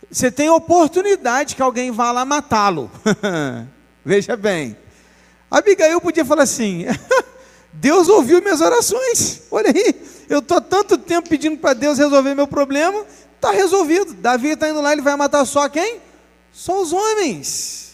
Você 0.08 0.30
tem 0.30 0.48
oportunidade 0.48 1.56
que 1.56 1.62
alguém 1.62 1.90
vá 1.90 2.12
lá 2.12 2.24
matá-lo. 2.24 2.88
Veja 4.04 4.36
bem. 4.36 4.76
Abigail 5.50 6.00
podia 6.00 6.24
falar 6.24 6.44
assim: 6.44 6.86
Deus 7.72 8.08
ouviu 8.08 8.40
minhas 8.40 8.60
orações. 8.60 9.42
Olha 9.50 9.72
aí, 9.74 10.00
eu 10.28 10.38
estou 10.38 10.60
tanto 10.60 10.96
tempo 10.96 11.28
pedindo 11.28 11.58
para 11.58 11.74
Deus 11.74 11.98
resolver 11.98 12.36
meu 12.36 12.46
problema, 12.46 13.04
está 13.34 13.50
resolvido. 13.50 14.14
Davi 14.14 14.50
está 14.50 14.68
indo 14.68 14.80
lá, 14.80 14.92
ele 14.92 15.02
vai 15.02 15.16
matar 15.16 15.44
só 15.44 15.68
quem? 15.68 16.00
Só 16.52 16.80
os 16.80 16.92
homens. 16.92 17.85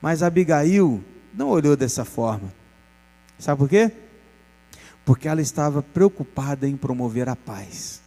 Mas 0.00 0.22
Abigail 0.22 1.02
não 1.34 1.48
olhou 1.48 1.76
dessa 1.76 2.04
forma. 2.04 2.52
Sabe 3.38 3.58
por 3.58 3.68
quê? 3.68 3.90
Porque 5.04 5.28
ela 5.28 5.40
estava 5.40 5.82
preocupada 5.82 6.68
em 6.68 6.76
promover 6.76 7.28
a 7.28 7.36
paz. 7.36 8.00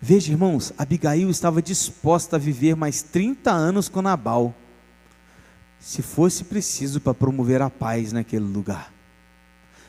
Veja, 0.00 0.32
irmãos, 0.32 0.72
Abigail 0.78 1.28
estava 1.28 1.60
disposta 1.60 2.36
a 2.36 2.38
viver 2.38 2.74
mais 2.74 3.02
30 3.02 3.50
anos 3.50 3.88
com 3.88 4.00
Nabal, 4.00 4.54
se 5.78 6.02
fosse 6.02 6.44
preciso 6.44 7.00
para 7.00 7.14
promover 7.14 7.60
a 7.60 7.68
paz 7.68 8.12
naquele 8.12 8.44
lugar. 8.44 8.92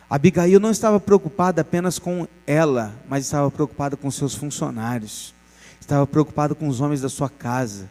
Abigail 0.10 0.60
não 0.60 0.72
estava 0.72 1.00
preocupada 1.00 1.62
apenas 1.62 1.98
com 1.98 2.28
ela, 2.46 2.94
mas 3.08 3.24
estava 3.24 3.50
preocupada 3.50 3.96
com 3.96 4.12
seus 4.12 4.36
funcionários, 4.36 5.34
estava 5.80 6.06
preocupada 6.06 6.54
com 6.54 6.68
os 6.68 6.82
homens 6.82 7.00
da 7.00 7.08
sua 7.08 7.30
casa, 7.30 7.90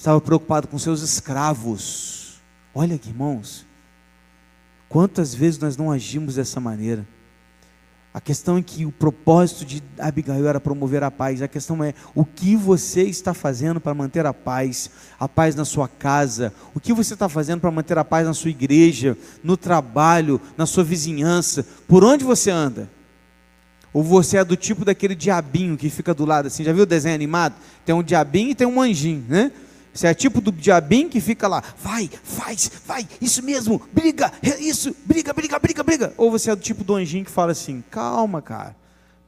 estava 0.00 0.20
preocupada 0.20 0.66
com 0.66 0.78
seus 0.78 1.02
escravos 1.02 2.20
Olha 2.72 2.94
aqui, 2.94 3.08
irmãos, 3.08 3.66
quantas 4.88 5.34
vezes 5.34 5.58
nós 5.58 5.76
não 5.76 5.90
agimos 5.90 6.36
dessa 6.36 6.60
maneira? 6.60 7.04
A 8.14 8.20
questão 8.20 8.58
é 8.58 8.62
que 8.62 8.84
o 8.86 8.92
propósito 8.92 9.64
de 9.64 9.82
Abigail 9.98 10.46
era 10.46 10.60
promover 10.60 11.02
a 11.02 11.10
paz. 11.10 11.42
A 11.42 11.48
questão 11.48 11.82
é 11.82 11.94
o 12.14 12.24
que 12.24 12.56
você 12.56 13.02
está 13.02 13.32
fazendo 13.32 13.80
para 13.80 13.94
manter 13.94 14.26
a 14.26 14.34
paz, 14.34 14.90
a 15.18 15.28
paz 15.28 15.54
na 15.54 15.64
sua 15.64 15.86
casa, 15.88 16.52
o 16.74 16.80
que 16.80 16.92
você 16.92 17.14
está 17.14 17.28
fazendo 17.28 17.60
para 17.60 17.70
manter 17.70 17.98
a 17.98 18.04
paz 18.04 18.26
na 18.26 18.34
sua 18.34 18.50
igreja, 18.50 19.16
no 19.42 19.56
trabalho, 19.56 20.40
na 20.56 20.66
sua 20.66 20.82
vizinhança, 20.82 21.64
por 21.86 22.02
onde 22.04 22.24
você 22.24 22.50
anda? 22.50 22.88
Ou 23.92 24.02
você 24.02 24.38
é 24.38 24.44
do 24.44 24.56
tipo 24.56 24.84
daquele 24.84 25.14
diabinho 25.14 25.76
que 25.76 25.90
fica 25.90 26.14
do 26.14 26.24
lado 26.24 26.46
assim, 26.46 26.62
já 26.62 26.72
viu 26.72 26.84
o 26.84 26.86
desenho 26.86 27.14
animado? 27.14 27.54
Tem 27.84 27.94
um 27.94 28.02
diabinho 28.02 28.50
e 28.50 28.54
tem 28.54 28.66
um 28.66 28.80
anjinho, 28.80 29.24
né? 29.28 29.52
Você 29.92 30.06
é 30.06 30.14
tipo 30.14 30.40
do 30.40 30.52
diabinho 30.52 31.08
que 31.08 31.20
fica 31.20 31.48
lá, 31.48 31.62
vai, 31.82 32.08
faz, 32.22 32.70
vai, 32.86 33.06
isso 33.20 33.42
mesmo, 33.42 33.82
briga, 33.92 34.32
isso, 34.60 34.94
briga, 35.04 35.32
briga, 35.32 35.58
briga, 35.58 35.82
briga. 35.82 36.14
Ou 36.16 36.30
você 36.30 36.50
é 36.50 36.56
do 36.56 36.62
tipo 36.62 36.84
do 36.84 36.94
anjinho 36.94 37.24
que 37.24 37.30
fala 37.30 37.52
assim, 37.52 37.82
calma, 37.90 38.40
cara, 38.40 38.76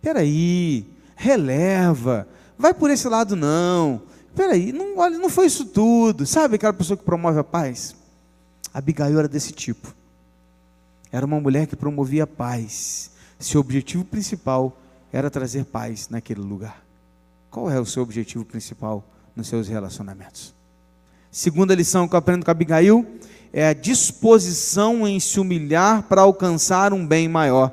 peraí, 0.01 0.87
releva, 1.16 2.29
vai 2.57 2.72
por 2.72 2.90
esse 2.90 3.09
lado 3.09 3.35
não, 3.35 4.03
peraí, 4.37 4.72
não, 4.72 4.98
olha, 4.98 5.18
não 5.18 5.29
foi 5.29 5.46
isso 5.46 5.64
tudo. 5.64 6.25
Sabe 6.25 6.55
aquela 6.55 6.72
pessoa 6.72 6.96
que 6.96 7.05
promove 7.05 7.40
a 7.40 7.44
paz? 7.44 7.94
Abigail 8.72 9.18
era 9.18 9.29
desse 9.29 9.53
tipo. 9.53 9.92
Era 11.11 11.27
uma 11.27 11.40
mulher 11.40 11.66
que 11.66 11.77
promovia 11.77 12.25
a 12.25 12.27
paz. 12.27 13.11
Seu 13.38 13.61
objetivo 13.61 14.05
principal 14.05 14.77
era 15.12 15.31
trazer 15.31 15.64
paz 15.66 16.09
naquele 16.09 16.40
lugar. 16.40 16.83
Qual 17.51 17.70
é 17.70 17.79
o 17.79 17.85
seu 17.85 18.03
objetivo 18.03 18.44
principal? 18.44 19.05
Nos 19.35 19.49
seus 19.49 19.68
relacionamentos. 19.68 20.55
Segunda 21.31 21.75
lição 21.75 22.07
que 22.07 22.14
eu 22.14 22.18
aprendo 22.18 22.45
com 22.45 22.51
Abigail 22.51 23.07
é 23.53 23.68
a 23.68 23.73
disposição 23.73 25.07
em 25.07 25.18
se 25.18 25.40
humilhar 25.40 26.03
para 26.05 26.23
alcançar 26.23 26.92
um 26.92 27.07
bem 27.07 27.29
maior. 27.29 27.73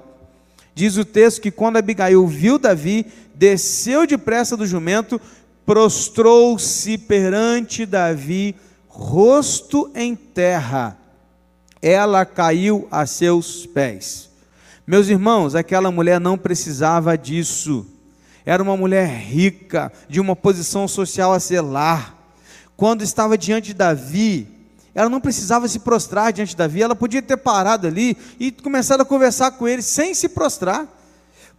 Diz 0.74 0.98
o 0.98 1.04
texto 1.04 1.42
que 1.42 1.52
quando 1.52 1.78
Abigail 1.78 2.26
viu 2.26 2.58
Davi, 2.58 3.06
desceu 3.36 4.08
depressa 4.08 4.56
do 4.56 4.66
jumento, 4.66 5.20
prostrou-se 5.66 6.98
perante 6.98 7.86
Davi, 7.86 8.56
rosto 8.88 9.92
em 9.94 10.16
terra. 10.16 10.98
Ela 11.82 12.26
caiu 12.26 12.88
a 12.90 13.06
seus 13.06 13.66
pés. 13.66 14.30
Meus 14.86 15.08
irmãos, 15.08 15.54
aquela 15.54 15.92
mulher 15.92 16.20
não 16.20 16.38
precisava 16.38 17.18
disso 17.18 17.86
era 18.50 18.64
uma 18.64 18.76
mulher 18.76 19.08
rica, 19.08 19.94
de 20.10 20.20
uma 20.20 20.36
posição 20.36 20.88
social 20.88 21.32
a 21.34 21.38
zelar. 21.38 22.16
Quando 22.76 23.04
estava 23.04 23.38
diante 23.38 23.68
de 23.68 23.74
Davi, 23.76 24.48
ela 24.96 25.08
não 25.08 25.22
precisava 25.22 25.68
se 25.68 25.78
prostrar 25.78 26.34
diante 26.34 26.50
de 26.50 26.56
Davi, 26.56 26.82
ela 26.82 26.96
podia 26.96 27.22
ter 27.22 27.38
parado 27.38 27.86
ali 27.86 28.18
e 28.40 28.52
começado 28.52 29.02
a 29.02 29.06
conversar 29.06 29.52
com 29.52 29.68
ele 29.68 29.84
sem 29.84 30.16
se 30.16 30.30
prostrar. 30.30 30.88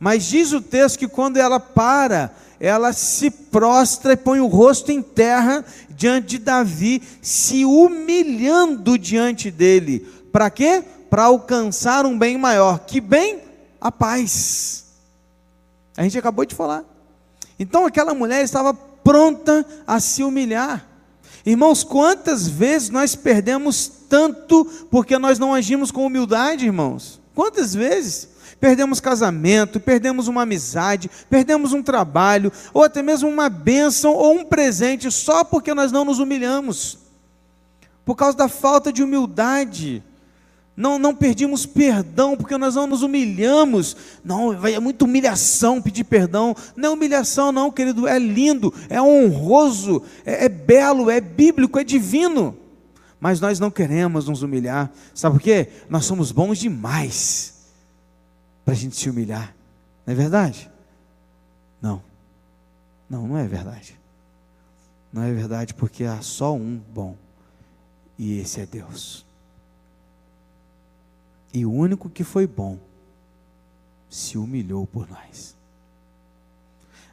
Mas 0.00 0.24
diz 0.24 0.50
o 0.50 0.60
texto 0.60 0.98
que 0.98 1.06
quando 1.06 1.36
ela 1.36 1.60
para, 1.60 2.34
ela 2.58 2.92
se 2.92 3.30
prostra 3.30 4.14
e 4.14 4.16
põe 4.16 4.40
o 4.40 4.48
rosto 4.48 4.90
em 4.90 5.00
terra 5.00 5.64
diante 5.90 6.26
de 6.26 6.38
Davi, 6.38 7.04
se 7.22 7.64
humilhando 7.64 8.98
diante 8.98 9.48
dele. 9.48 10.00
Para 10.32 10.50
quê? 10.50 10.82
Para 11.08 11.22
alcançar 11.26 12.04
um 12.04 12.18
bem 12.18 12.36
maior. 12.36 12.80
Que 12.80 13.00
bem? 13.00 13.38
A 13.80 13.92
paz. 13.92 14.89
A 15.96 16.02
gente 16.02 16.18
acabou 16.18 16.44
de 16.44 16.54
falar. 16.54 16.84
Então 17.58 17.86
aquela 17.86 18.14
mulher 18.14 18.42
estava 18.42 18.72
pronta 18.72 19.66
a 19.86 20.00
se 20.00 20.22
humilhar. 20.22 20.86
Irmãos, 21.44 21.82
quantas 21.82 22.46
vezes 22.46 22.90
nós 22.90 23.14
perdemos 23.14 23.90
tanto 24.08 24.64
porque 24.90 25.18
nós 25.18 25.38
não 25.38 25.54
agimos 25.54 25.90
com 25.90 26.04
humildade, 26.04 26.66
irmãos? 26.66 27.20
Quantas 27.34 27.74
vezes? 27.74 28.28
Perdemos 28.58 29.00
casamento, 29.00 29.80
perdemos 29.80 30.28
uma 30.28 30.42
amizade, 30.42 31.10
perdemos 31.30 31.72
um 31.72 31.82
trabalho, 31.82 32.52
ou 32.74 32.82
até 32.82 33.02
mesmo 33.02 33.26
uma 33.26 33.48
bênção 33.48 34.12
ou 34.12 34.34
um 34.34 34.44
presente, 34.44 35.10
só 35.10 35.42
porque 35.42 35.72
nós 35.72 35.90
não 35.90 36.04
nos 36.04 36.18
humilhamos, 36.18 36.98
por 38.04 38.14
causa 38.14 38.36
da 38.36 38.48
falta 38.48 38.92
de 38.92 39.02
humildade. 39.02 40.04
Não, 40.76 40.98
não 40.98 41.14
perdimos 41.14 41.66
perdão 41.66 42.36
porque 42.36 42.56
nós 42.56 42.74
não 42.74 42.86
nos 42.86 43.02
humilhamos. 43.02 43.96
Não, 44.24 44.66
é 44.66 44.78
muita 44.80 45.04
humilhação 45.04 45.82
pedir 45.82 46.04
perdão. 46.04 46.54
Não 46.74 46.90
é 46.90 46.92
humilhação, 46.92 47.52
não, 47.52 47.70
querido. 47.70 48.06
É 48.06 48.18
lindo, 48.18 48.72
é 48.88 49.00
honroso, 49.00 50.02
é, 50.24 50.46
é 50.46 50.48
belo, 50.48 51.10
é 51.10 51.20
bíblico, 51.20 51.78
é 51.78 51.84
divino. 51.84 52.56
Mas 53.20 53.40
nós 53.40 53.60
não 53.60 53.70
queremos 53.70 54.26
nos 54.26 54.42
humilhar. 54.42 54.90
Sabe 55.14 55.36
por 55.36 55.42
quê? 55.42 55.68
Nós 55.90 56.06
somos 56.06 56.32
bons 56.32 56.58
demais 56.58 57.54
para 58.64 58.72
a 58.72 58.76
gente 58.76 58.96
se 58.96 59.10
humilhar. 59.10 59.54
Não 60.06 60.12
é 60.12 60.16
verdade? 60.16 60.70
Não. 61.82 62.02
Não, 63.08 63.28
não 63.28 63.36
é 63.36 63.46
verdade. 63.46 63.98
Não 65.12 65.22
é 65.22 65.32
verdade 65.32 65.74
porque 65.74 66.04
há 66.04 66.22
só 66.22 66.54
um 66.54 66.80
bom. 66.94 67.16
E 68.18 68.38
esse 68.38 68.60
é 68.60 68.66
Deus. 68.66 69.26
E 71.52 71.66
o 71.66 71.72
único 71.72 72.08
que 72.08 72.22
foi 72.22 72.46
bom 72.46 72.78
se 74.08 74.38
humilhou 74.38 74.86
por 74.86 75.08
nós. 75.08 75.56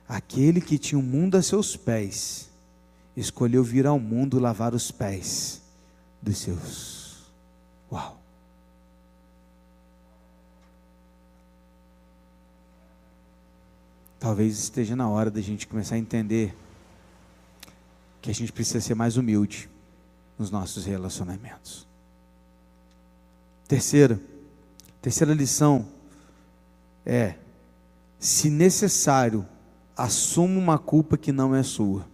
Aquele 0.08 0.62
que 0.62 0.78
tinha 0.78 0.98
o 0.98 1.04
mundo 1.04 1.36
a 1.36 1.42
seus 1.42 1.76
pés, 1.76 2.50
escolheu 3.16 3.64
vir 3.64 3.86
ao 3.88 4.00
mundo 4.00 4.40
lavar 4.40 4.74
os 4.74 4.92
pés 4.92 5.62
dos 6.22 6.38
seus. 6.38 7.32
Uau! 7.92 8.18
Talvez 14.20 14.58
esteja 14.58 14.96
na 14.96 15.10
hora 15.10 15.30
da 15.32 15.42
gente 15.42 15.68
começar 15.68 15.96
a 15.96 16.00
entender 16.00 16.56
que 18.22 18.32
a 18.32 18.34
gente 18.34 18.52
precisa 18.52 18.82
ser 18.82 18.96
mais 18.96 19.16
humilde 19.16 19.70
nos 20.38 20.52
nossos 20.52 20.86
relacionamentos. 20.86 21.87
Terceira, 23.68 24.20
terceira 25.02 25.34
lição 25.34 25.86
é: 27.06 27.36
se 28.20 28.50
necessário, 28.50 29.46
assuma 29.96 30.58
uma 30.58 30.78
culpa 30.78 31.18
que 31.18 31.32
não 31.32 31.54
é 31.56 31.64
sua. 31.64 32.06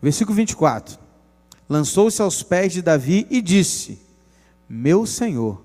Versículo 0.00 0.36
24: 0.36 0.98
Lançou-se 1.68 2.20
aos 2.20 2.42
pés 2.42 2.72
de 2.72 2.82
Davi 2.82 3.26
e 3.30 3.40
disse: 3.40 4.00
Meu 4.68 5.06
senhor, 5.06 5.64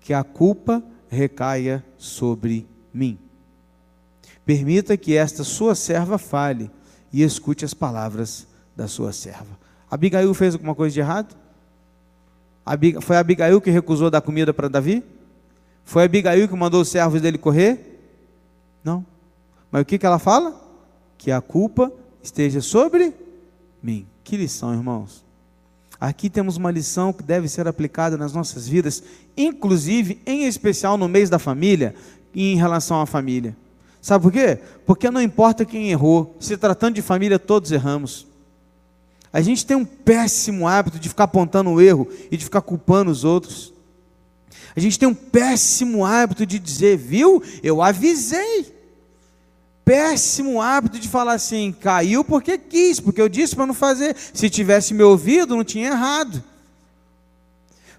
que 0.00 0.12
a 0.12 0.24
culpa 0.24 0.82
recaia 1.08 1.84
sobre 1.96 2.66
mim. 2.92 3.18
Permita 4.44 4.96
que 4.96 5.16
esta 5.16 5.44
sua 5.44 5.74
serva 5.74 6.18
fale 6.18 6.70
e 7.12 7.22
escute 7.22 7.64
as 7.64 7.74
palavras 7.74 8.46
da 8.76 8.86
sua 8.86 9.12
serva. 9.12 9.58
Abigail 9.90 10.32
fez 10.34 10.54
alguma 10.54 10.74
coisa 10.74 10.92
de 10.94 11.00
errado? 11.00 11.36
Foi 13.00 13.16
Abigail 13.16 13.60
que 13.60 13.70
recusou 13.70 14.10
dar 14.10 14.20
comida 14.20 14.52
para 14.52 14.68
Davi? 14.68 15.04
Foi 15.84 16.04
Abigail 16.04 16.48
que 16.48 16.56
mandou 16.56 16.80
os 16.80 16.88
servos 16.88 17.22
dele 17.22 17.38
correr? 17.38 18.00
Não. 18.82 19.06
Mas 19.70 19.82
o 19.82 19.84
que, 19.84 19.98
que 19.98 20.06
ela 20.06 20.18
fala? 20.18 20.60
Que 21.16 21.30
a 21.30 21.40
culpa 21.40 21.92
esteja 22.22 22.60
sobre 22.60 23.14
mim. 23.82 24.06
Que 24.24 24.36
lição, 24.36 24.74
irmãos. 24.74 25.24
Aqui 26.00 26.28
temos 26.28 26.56
uma 26.56 26.70
lição 26.70 27.12
que 27.12 27.22
deve 27.22 27.48
ser 27.48 27.66
aplicada 27.66 28.16
nas 28.16 28.32
nossas 28.32 28.68
vidas, 28.68 29.02
inclusive, 29.36 30.20
em 30.26 30.44
especial 30.46 30.98
no 30.98 31.08
mês 31.08 31.30
da 31.30 31.38
família 31.38 31.94
e 32.34 32.52
em 32.52 32.56
relação 32.56 33.00
à 33.00 33.06
família. 33.06 33.56
Sabe 34.02 34.22
por 34.22 34.32
quê? 34.32 34.58
Porque 34.84 35.10
não 35.10 35.22
importa 35.22 35.64
quem 35.64 35.90
errou, 35.90 36.36
se 36.38 36.56
tratando 36.56 36.96
de 36.96 37.02
família, 37.02 37.38
todos 37.38 37.72
erramos. 37.72 38.26
A 39.36 39.42
gente 39.42 39.66
tem 39.66 39.76
um 39.76 39.84
péssimo 39.84 40.66
hábito 40.66 40.98
de 40.98 41.10
ficar 41.10 41.24
apontando 41.24 41.68
o 41.68 41.78
erro 41.78 42.08
e 42.30 42.38
de 42.38 42.44
ficar 42.44 42.62
culpando 42.62 43.10
os 43.10 43.22
outros. 43.22 43.70
A 44.74 44.80
gente 44.80 44.98
tem 44.98 45.06
um 45.06 45.14
péssimo 45.14 46.06
hábito 46.06 46.46
de 46.46 46.58
dizer, 46.58 46.96
viu? 46.96 47.42
Eu 47.62 47.82
avisei. 47.82 48.74
Péssimo 49.84 50.62
hábito 50.62 50.98
de 50.98 51.06
falar 51.06 51.34
assim, 51.34 51.70
caiu 51.78 52.24
porque 52.24 52.56
quis, 52.56 52.98
porque 52.98 53.20
eu 53.20 53.28
disse 53.28 53.54
para 53.54 53.66
não 53.66 53.74
fazer. 53.74 54.16
Se 54.32 54.48
tivesse 54.48 54.94
me 54.94 55.02
ouvido, 55.02 55.54
não 55.54 55.64
tinha 55.64 55.88
errado. 55.88 56.42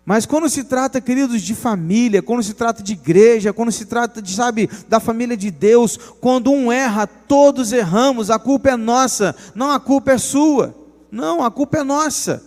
Mas 0.04 0.26
quando 0.26 0.50
se 0.50 0.64
trata, 0.64 1.00
queridos, 1.00 1.44
de 1.44 1.54
família, 1.54 2.24
quando 2.24 2.42
se 2.42 2.56
trata 2.56 2.82
de 2.82 2.94
igreja, 2.94 3.54
quando 3.54 3.72
se 3.72 3.86
trata 3.86 4.24
de, 4.24 4.34
sabe, 4.34 4.68
da 4.90 5.00
família 5.00 5.38
de 5.38 5.52
Deus, 5.52 6.00
quando 6.20 6.52
um 6.52 6.72
erra, 6.72 7.06
todos 7.06 7.72
erramos, 7.72 8.32
a 8.32 8.40
culpa 8.40 8.72
é 8.72 8.76
nossa, 8.76 9.36
não 9.54 9.70
a 9.70 9.80
culpa 9.80 10.14
é 10.14 10.18
sua. 10.18 10.87
Não, 11.12 11.44
a 11.44 11.50
culpa 11.50 11.78
é 11.78 11.84
nossa. 11.84 12.44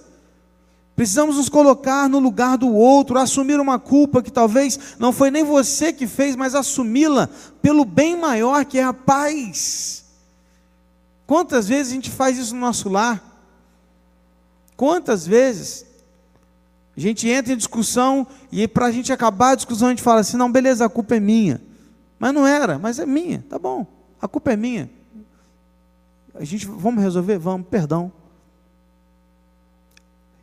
Precisamos 1.01 1.37
nos 1.37 1.49
colocar 1.49 2.09
no 2.09 2.19
lugar 2.19 2.59
do 2.59 2.75
outro, 2.75 3.19
assumir 3.19 3.59
uma 3.59 3.79
culpa 3.79 4.23
que 4.23 4.31
talvez 4.31 4.79
não 4.99 5.13
foi 5.13 5.31
nem 5.31 5.43
você 5.43 5.93
que 5.93 6.07
fez, 6.07 6.37
mas 6.37 6.55
assumi-la 6.55 7.29
pelo 7.63 7.87
bem 7.87 8.19
maior 8.19 8.65
que 8.67 8.79
é 8.79 8.85
a 8.85 8.93
paz. 8.93 10.05
Quantas 11.27 11.69
vezes 11.69 11.93
a 11.93 11.95
gente 11.95 12.11
faz 12.11 12.37
isso 12.37 12.55
no 12.55 12.61
nosso 12.61 12.89
lar? 12.91 13.25
Quantas 14.77 15.27
vezes 15.27 15.87
a 16.97 17.01
gente 17.01 17.27
entra 17.29 17.55
em 17.55 17.57
discussão 17.57 18.27
e 18.53 18.69
para 18.69 18.87
a 18.87 18.93
gente 18.93 19.11
acabar 19.11 19.53
a 19.53 19.55
discussão 19.55 19.89
a 19.89 19.91
gente 19.91 20.03
fala 20.03 20.21
assim: 20.21 20.37
não, 20.37 20.53
beleza, 20.53 20.85
a 20.85 20.89
culpa 20.91 21.17
é 21.17 21.21
minha. 21.21 21.63
Mas 22.19 22.35
não 22.35 22.47
era, 22.47 22.79
mas 22.79 22.99
é 22.99 23.07
minha, 23.07 23.43
tá 23.49 23.59
bom, 23.59 23.87
a 24.21 24.29
culpa 24.29 24.53
é 24.53 24.57
minha. 24.57 24.91
A 26.35 26.45
gente, 26.45 26.67
vamos 26.67 27.03
resolver? 27.03 27.39
Vamos, 27.39 27.67
perdão. 27.69 28.13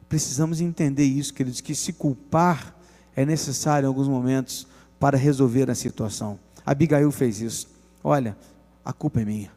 Precisamos 0.10 0.62
entender 0.62 1.04
isso, 1.04 1.34
queridos, 1.34 1.62
que 1.62 1.76
se 1.76 1.92
culpar 1.94 2.76
é 3.16 3.26
necessário 3.26 3.86
em 3.86 3.88
alguns 3.88 4.08
momentos 4.08 4.68
para 5.00 5.18
resolver 5.18 5.70
a 5.70 5.76
situação. 5.76 6.40
Abigail 6.66 7.12
fez 7.12 7.42
isso. 7.42 7.68
Olha, 8.04 8.38
a 8.86 8.94
culpa 8.94 9.22
é 9.22 9.26
minha. 9.26 9.52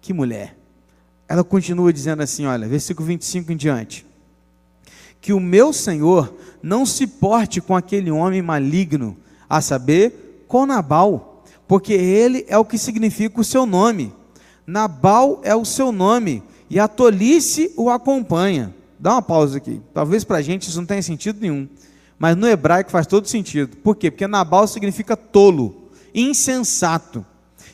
Que 0.00 0.12
mulher. 0.12 0.56
Ela 1.28 1.44
continua 1.44 1.92
dizendo 1.92 2.22
assim, 2.22 2.44
olha, 2.44 2.68
versículo 2.68 3.06
25 3.06 3.52
em 3.52 3.56
diante. 3.56 4.06
Que 5.20 5.32
o 5.32 5.40
meu 5.40 5.72
Senhor 5.72 6.34
não 6.62 6.84
se 6.84 7.06
porte 7.06 7.60
com 7.60 7.76
aquele 7.76 8.10
homem 8.10 8.42
maligno, 8.42 9.16
a 9.48 9.60
saber, 9.60 10.44
com 10.48 10.66
Nabal, 10.66 11.44
porque 11.66 11.92
ele 11.92 12.44
é 12.48 12.58
o 12.58 12.64
que 12.64 12.76
significa 12.76 13.40
o 13.40 13.44
seu 13.44 13.64
nome. 13.64 14.12
Nabal 14.66 15.40
é 15.44 15.54
o 15.54 15.64
seu 15.64 15.92
nome, 15.92 16.42
e 16.68 16.78
a 16.78 16.88
tolice 16.88 17.72
o 17.76 17.90
acompanha. 17.90 18.74
Dá 19.04 19.12
uma 19.12 19.20
pausa 19.20 19.58
aqui. 19.58 19.82
Talvez 19.92 20.24
para 20.24 20.38
a 20.38 20.40
gente 20.40 20.66
isso 20.66 20.78
não 20.78 20.86
tenha 20.86 21.02
sentido 21.02 21.38
nenhum. 21.38 21.68
Mas 22.18 22.34
no 22.34 22.48
hebraico 22.48 22.90
faz 22.90 23.06
todo 23.06 23.28
sentido. 23.28 23.76
Por 23.76 23.94
quê? 23.94 24.10
Porque 24.10 24.26
Nabal 24.26 24.66
significa 24.66 25.14
tolo, 25.14 25.90
insensato. 26.14 27.22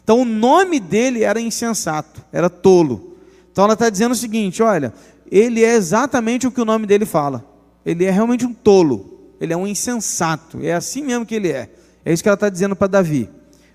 Então 0.03 0.23
o 0.23 0.25
nome 0.25 0.81
dele 0.81 1.23
era 1.23 1.41
insensato, 1.41 2.21
era 2.33 2.51
tolo. 2.51 3.17
Então 3.53 3.63
ela 3.63 3.75
está 3.75 3.89
dizendo 3.89 4.11
o 4.11 4.17
seguinte: 4.17 4.61
olha, 4.61 4.93
ele 5.31 5.63
é 5.63 5.73
exatamente 5.77 6.49
o 6.49 6.51
que 6.51 6.61
o 6.61 6.65
nome 6.65 6.85
dele 6.85 7.07
fala. 7.07 7.45
Ele 7.87 8.05
é 8.05 8.11
realmente 8.11 8.45
um 8.45 8.53
tolo. 8.53 9.31
Ele 9.41 9.53
é 9.53 9.57
um 9.57 9.69
insensato. 9.69 10.59
É 10.61 10.73
assim 10.73 11.05
mesmo 11.05 11.25
que 11.25 11.37
ele 11.37 11.53
é. 11.53 11.71
É 12.05 12.13
isso 12.13 12.25
que 12.25 12.29
ela 12.29 12.35
está 12.35 12.49
dizendo 12.49 12.75
para 12.75 12.89
Davi. 12.89 13.31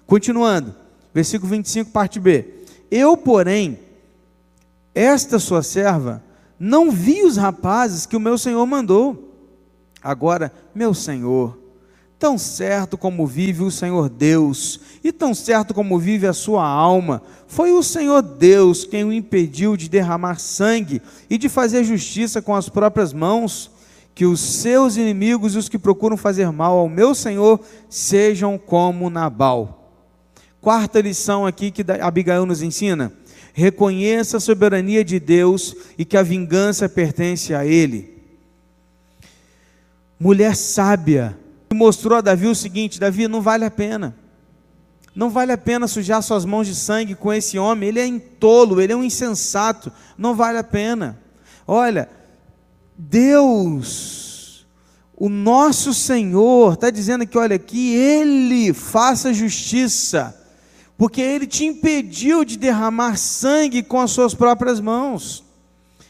Continuando, 0.05 0.75
versículo 1.13 1.51
25, 1.51 1.89
parte 1.89 2.19
B. 2.19 2.65
Eu, 2.91 3.15
porém, 3.15 3.79
esta 4.93 5.39
sua 5.39 5.63
serva, 5.63 6.21
não 6.59 6.91
vi 6.91 7.23
os 7.23 7.37
rapazes 7.37 8.05
que 8.05 8.15
o 8.15 8.19
meu 8.19 8.37
senhor 8.37 8.65
mandou. 8.65 9.33
Agora, 10.01 10.51
meu 10.73 10.93
senhor, 10.93 11.57
tão 12.17 12.37
certo 12.37 12.97
como 12.97 13.27
vive 13.27 13.63
o 13.63 13.71
Senhor 13.71 14.09
Deus, 14.09 14.79
e 15.03 15.11
tão 15.11 15.33
certo 15.33 15.73
como 15.73 15.99
vive 15.99 16.27
a 16.27 16.33
sua 16.33 16.65
alma, 16.65 17.21
foi 17.47 17.71
o 17.71 17.83
Senhor 17.83 18.21
Deus 18.21 18.85
quem 18.85 19.03
o 19.03 19.13
impediu 19.13 19.75
de 19.75 19.89
derramar 19.89 20.39
sangue 20.39 21.01
e 21.29 21.37
de 21.37 21.49
fazer 21.49 21.83
justiça 21.83 22.41
com 22.41 22.55
as 22.55 22.69
próprias 22.69 23.13
mãos, 23.13 23.71
que 24.13 24.25
os 24.25 24.39
seus 24.39 24.95
inimigos 24.95 25.55
e 25.55 25.57
os 25.57 25.67
que 25.67 25.77
procuram 25.77 26.15
fazer 26.15 26.51
mal 26.51 26.77
ao 26.77 26.87
meu 26.87 27.13
Senhor 27.13 27.59
sejam 27.89 28.57
como 28.57 29.09
Nabal. 29.09 29.91
Quarta 30.61 31.01
lição 31.01 31.45
aqui 31.45 31.69
que 31.69 31.85
Abigail 32.01 32.45
nos 32.45 32.61
ensina 32.61 33.11
reconheça 33.57 34.35
a 34.35 34.41
soberania 34.41 35.01
de 35.01 35.17
Deus 35.17 35.73
e 35.97 36.03
que 36.03 36.17
a 36.17 36.21
vingança 36.21 36.89
pertence 36.89 37.53
a 37.55 37.65
Ele. 37.65 38.13
Mulher 40.19 40.57
sábia, 40.57 41.37
mostrou 41.73 42.17
a 42.17 42.21
Davi 42.21 42.47
o 42.47 42.55
seguinte: 42.55 42.99
Davi, 42.99 43.29
não 43.29 43.41
vale 43.41 43.63
a 43.63 43.71
pena. 43.71 44.13
Não 45.15 45.29
vale 45.29 45.53
a 45.53 45.57
pena 45.57 45.87
sujar 45.87 46.21
suas 46.21 46.43
mãos 46.43 46.67
de 46.67 46.75
sangue 46.75 47.15
com 47.15 47.31
esse 47.31 47.57
homem, 47.57 47.87
ele 47.87 48.01
é 48.01 48.05
intolo, 48.05 48.81
ele 48.81 48.91
é 48.91 48.95
um 48.95 49.03
insensato, 49.03 49.89
não 50.17 50.35
vale 50.35 50.57
a 50.57 50.63
pena. 50.63 51.17
Olha, 51.65 52.09
Deus, 52.97 54.67
o 55.15 55.29
nosso 55.29 55.93
Senhor, 55.93 56.73
está 56.73 56.89
dizendo 56.89 57.25
que, 57.25 57.37
olha, 57.37 57.57
que 57.57 57.95
Ele 57.95 58.73
faça 58.73 59.33
justiça, 59.33 60.37
porque 60.97 61.21
Ele 61.21 61.45
te 61.45 61.65
impediu 61.65 62.45
de 62.45 62.57
derramar 62.57 63.17
sangue 63.17 63.83
com 63.83 63.99
as 63.99 64.11
suas 64.11 64.33
próprias 64.33 64.79
mãos. 64.79 65.43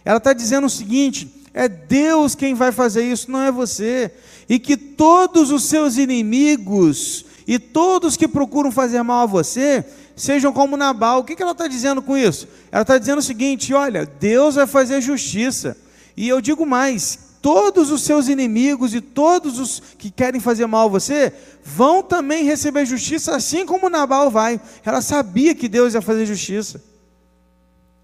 Ela 0.04 0.18
está 0.18 0.34
dizendo 0.34 0.68
o 0.68 0.70
seguinte: 0.70 1.28
é 1.54 1.68
Deus 1.68 2.36
quem 2.36 2.54
vai 2.54 2.72
fazer 2.72 3.04
isso, 3.04 3.32
não 3.32 3.42
é 3.42 3.52
você. 3.52 4.12
E 4.48 4.60
que 4.60 4.78
todos 4.78 5.52
os 5.52 5.64
seus 5.64 5.98
inimigos 5.98 7.26
e 7.48 7.58
todos 7.58 8.18
que 8.18 8.28
procuram 8.28 8.72
fazer 8.72 9.02
mal 9.04 9.24
a 9.24 9.26
você 9.26 9.84
sejam 10.16 10.54
como 10.54 10.78
Nabal. 10.78 11.20
O 11.20 11.24
que 11.24 11.42
ela 11.42 11.52
está 11.52 11.68
dizendo 11.68 12.02
com 12.02 12.18
isso? 12.18 12.48
Ela 12.72 12.84
está 12.84 12.98
dizendo 12.98 13.20
o 13.20 13.24
seguinte: 13.24 13.74
olha, 13.74 14.06
Deus 14.06 14.56
vai 14.56 14.68
fazer 14.68 15.02
justiça. 15.02 15.78
E 16.16 16.28
eu 16.28 16.40
digo 16.42 16.66
mais: 16.66 17.20
todos 17.46 17.92
os 17.92 18.02
seus 18.02 18.28
inimigos 18.28 18.96
e 18.96 19.00
todos 19.00 19.60
os 19.60 19.80
que 20.00 20.10
querem 20.10 20.42
fazer 20.42 20.66
mal 20.66 20.88
a 20.88 20.90
você 20.90 21.32
vão 21.64 22.02
também 22.02 22.44
receber 22.44 22.88
justiça, 22.88 23.36
assim 23.36 23.68
como 23.68 23.88
Nabal 23.88 24.32
vai. 24.32 24.60
Ela 24.84 25.00
sabia 25.00 25.54
que 25.54 25.70
Deus 25.70 25.94
ia 25.94 26.02
fazer 26.02 26.26
justiça. 26.26 26.84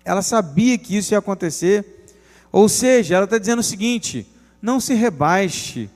Ela 0.05 0.21
sabia 0.21 0.77
que 0.77 0.95
isso 0.95 1.15
ia 1.15 1.17
acontecer. 1.17 2.05
Ou 2.51 2.69
seja, 2.69 3.15
ela 3.15 3.23
está 3.23 3.39
dizendo 3.39 3.61
o 3.61 3.63
seguinte: 3.63 4.27
não 4.61 4.79
se 4.79 4.93
rebaixe 4.93 5.89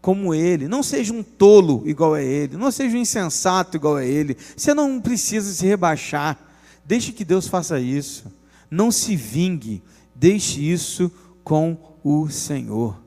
como 0.00 0.34
ele, 0.34 0.66
não 0.66 0.82
seja 0.82 1.12
um 1.12 1.22
tolo 1.22 1.84
igual 1.86 2.14
a 2.14 2.20
ele, 2.20 2.56
não 2.56 2.72
seja 2.72 2.96
um 2.96 3.00
insensato 3.00 3.76
igual 3.76 3.94
a 3.94 4.04
ele. 4.04 4.36
Você 4.56 4.74
não 4.74 5.00
precisa 5.00 5.52
se 5.52 5.64
rebaixar. 5.64 6.36
Deixe 6.84 7.12
que 7.12 7.24
Deus 7.24 7.46
faça 7.46 7.78
isso. 7.78 8.24
Não 8.68 8.90
se 8.90 9.14
vingue. 9.14 9.80
Deixe 10.16 10.60
isso 10.60 11.12
com 11.44 11.91
o 12.04 12.28
Senhor. 12.28 13.00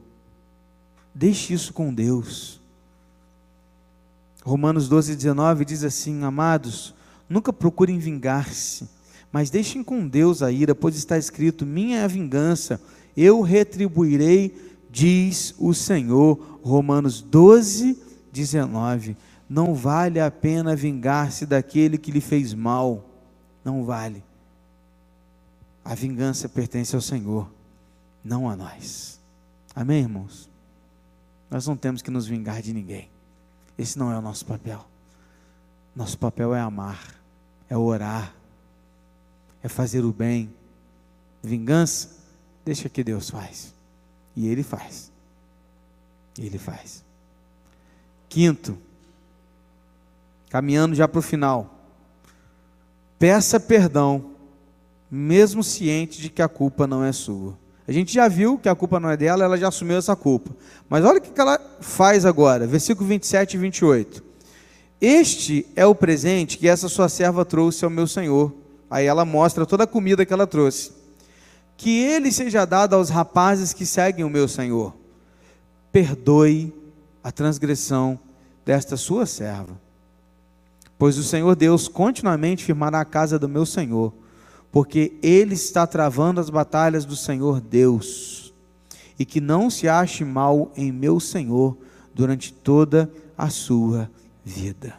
Deixe 1.13 1.53
isso 1.53 1.73
com 1.73 1.93
Deus. 1.93 2.59
Romanos 4.43 4.87
12, 4.87 5.15
19 5.15 5.65
diz 5.65 5.83
assim: 5.83 6.23
Amados, 6.23 6.93
nunca 7.29 7.51
procurem 7.51 7.97
vingar-se, 7.97 8.87
mas 9.31 9.49
deixem 9.49 9.83
com 9.83 10.07
Deus 10.07 10.41
a 10.41 10.51
ira, 10.51 10.75
pois 10.75 10.95
está 10.95 11.17
escrito: 11.17 11.65
Minha 11.65 11.99
é 11.99 12.03
a 12.03 12.07
vingança, 12.07 12.81
eu 13.15 13.41
retribuirei, 13.41 14.55
diz 14.91 15.55
o 15.57 15.73
Senhor. 15.73 16.59
Romanos 16.61 17.21
12, 17.21 17.97
19. 18.31 19.15
Não 19.47 19.73
vale 19.75 20.19
a 20.19 20.31
pena 20.31 20.75
vingar-se 20.75 21.45
daquele 21.45 21.97
que 21.97 22.11
lhe 22.11 22.21
fez 22.21 22.53
mal. 22.53 23.07
Não 23.63 23.83
vale. 23.85 24.23
A 25.83 25.93
vingança 25.93 26.49
pertence 26.49 26.95
ao 26.95 27.01
Senhor 27.01 27.54
não 28.25 28.49
a 28.49 28.55
nós. 28.55 29.21
Amém, 29.75 29.99
irmãos? 29.99 30.49
Nós 31.49 31.67
não 31.67 31.77
temos 31.77 32.01
que 32.01 32.09
nos 32.09 32.25
vingar 32.25 32.59
de 32.59 32.73
ninguém. 32.73 33.07
Esse 33.77 33.99
não 33.99 34.11
é 34.11 34.17
o 34.17 34.21
nosso 34.21 34.43
papel. 34.45 34.83
Nosso 35.95 36.17
papel 36.17 36.55
é 36.55 36.59
amar, 36.59 37.15
é 37.69 37.77
orar, 37.77 38.33
é 39.61 39.69
fazer 39.69 40.03
o 40.03 40.11
bem. 40.11 40.51
Vingança, 41.43 42.17
deixa 42.65 42.89
que 42.89 43.03
Deus 43.03 43.29
faz. 43.29 43.73
E 44.35 44.47
Ele 44.47 44.63
faz. 44.63 45.11
Ele 46.37 46.57
faz. 46.57 47.05
Quinto, 48.27 48.77
caminhando 50.49 50.95
já 50.95 51.07
para 51.07 51.19
o 51.19 51.21
final. 51.21 51.73
Peça 53.19 53.59
perdão, 53.59 54.31
mesmo 55.09 55.63
ciente 55.63 56.21
de 56.21 56.29
que 56.29 56.41
a 56.41 56.49
culpa 56.49 56.87
não 56.87 57.03
é 57.03 57.13
sua. 57.13 57.57
A 57.87 57.91
gente 57.91 58.13
já 58.13 58.27
viu 58.27 58.57
que 58.57 58.67
a 58.67 58.75
culpa 58.75 58.99
não 58.99 59.09
é 59.09 59.17
dela, 59.17 59.43
ela 59.43 59.57
já 59.57 59.67
assumiu 59.67 59.97
essa 59.97 60.15
culpa. 60.15 60.51
Mas 60.89 61.05
olha 61.05 61.19
o 61.19 61.21
que 61.21 61.39
ela 61.39 61.59
faz 61.79 62.25
agora, 62.25 62.65
versículo 62.65 63.07
27 63.07 63.53
e 63.53 63.57
28. 63.57 64.23
Este 64.99 65.67
é 65.75 65.85
o 65.85 65.93
presente 65.93 66.57
que 66.57 66.67
essa 66.67 66.89
sua 66.89 67.07
serva 67.07 67.45
trouxe 67.45 67.85
ao 67.85 67.91
meu 67.91 68.07
senhor. 68.07 68.53
Aí 68.89 69.05
ela 69.05 69.23
mostra 69.23 69.65
toda 69.65 69.83
a 69.83 69.87
comida 69.87 70.25
que 70.25 70.33
ela 70.33 70.47
trouxe. 70.47 70.91
Que 71.77 71.99
ele 71.99 72.31
seja 72.31 72.65
dado 72.65 72.95
aos 72.95 73.09
rapazes 73.09 73.73
que 73.73 73.85
seguem 73.85 74.25
o 74.25 74.29
meu 74.29 74.47
senhor. 74.47 74.95
Perdoe 75.91 76.73
a 77.23 77.31
transgressão 77.31 78.17
desta 78.65 78.97
sua 78.97 79.25
serva. 79.25 79.79
Pois 80.97 81.17
o 81.17 81.23
Senhor 81.23 81.55
Deus 81.55 81.87
continuamente 81.87 82.63
firmará 82.63 83.01
a 83.01 83.05
casa 83.05 83.37
do 83.37 83.49
meu 83.49 83.65
senhor 83.65 84.13
porque 84.75 85.13
ele 85.23 85.53
está 85.53 85.87
travando 85.87 86.41
as 86.41 86.49
batalhas 86.49 87.05
do 87.05 87.15
Senhor 87.15 87.61
Deus, 87.61 88.53
e 89.17 89.23
que 89.23 89.39
não 89.39 89.69
se 89.69 89.87
ache 89.87 90.25
mal 90.25 90.69
em 90.75 90.91
meu 90.91 91.17
Senhor 91.17 91.77
durante 92.13 92.51
toda 92.51 93.09
a 93.37 93.49
sua 93.49 94.11
vida. 94.43 94.93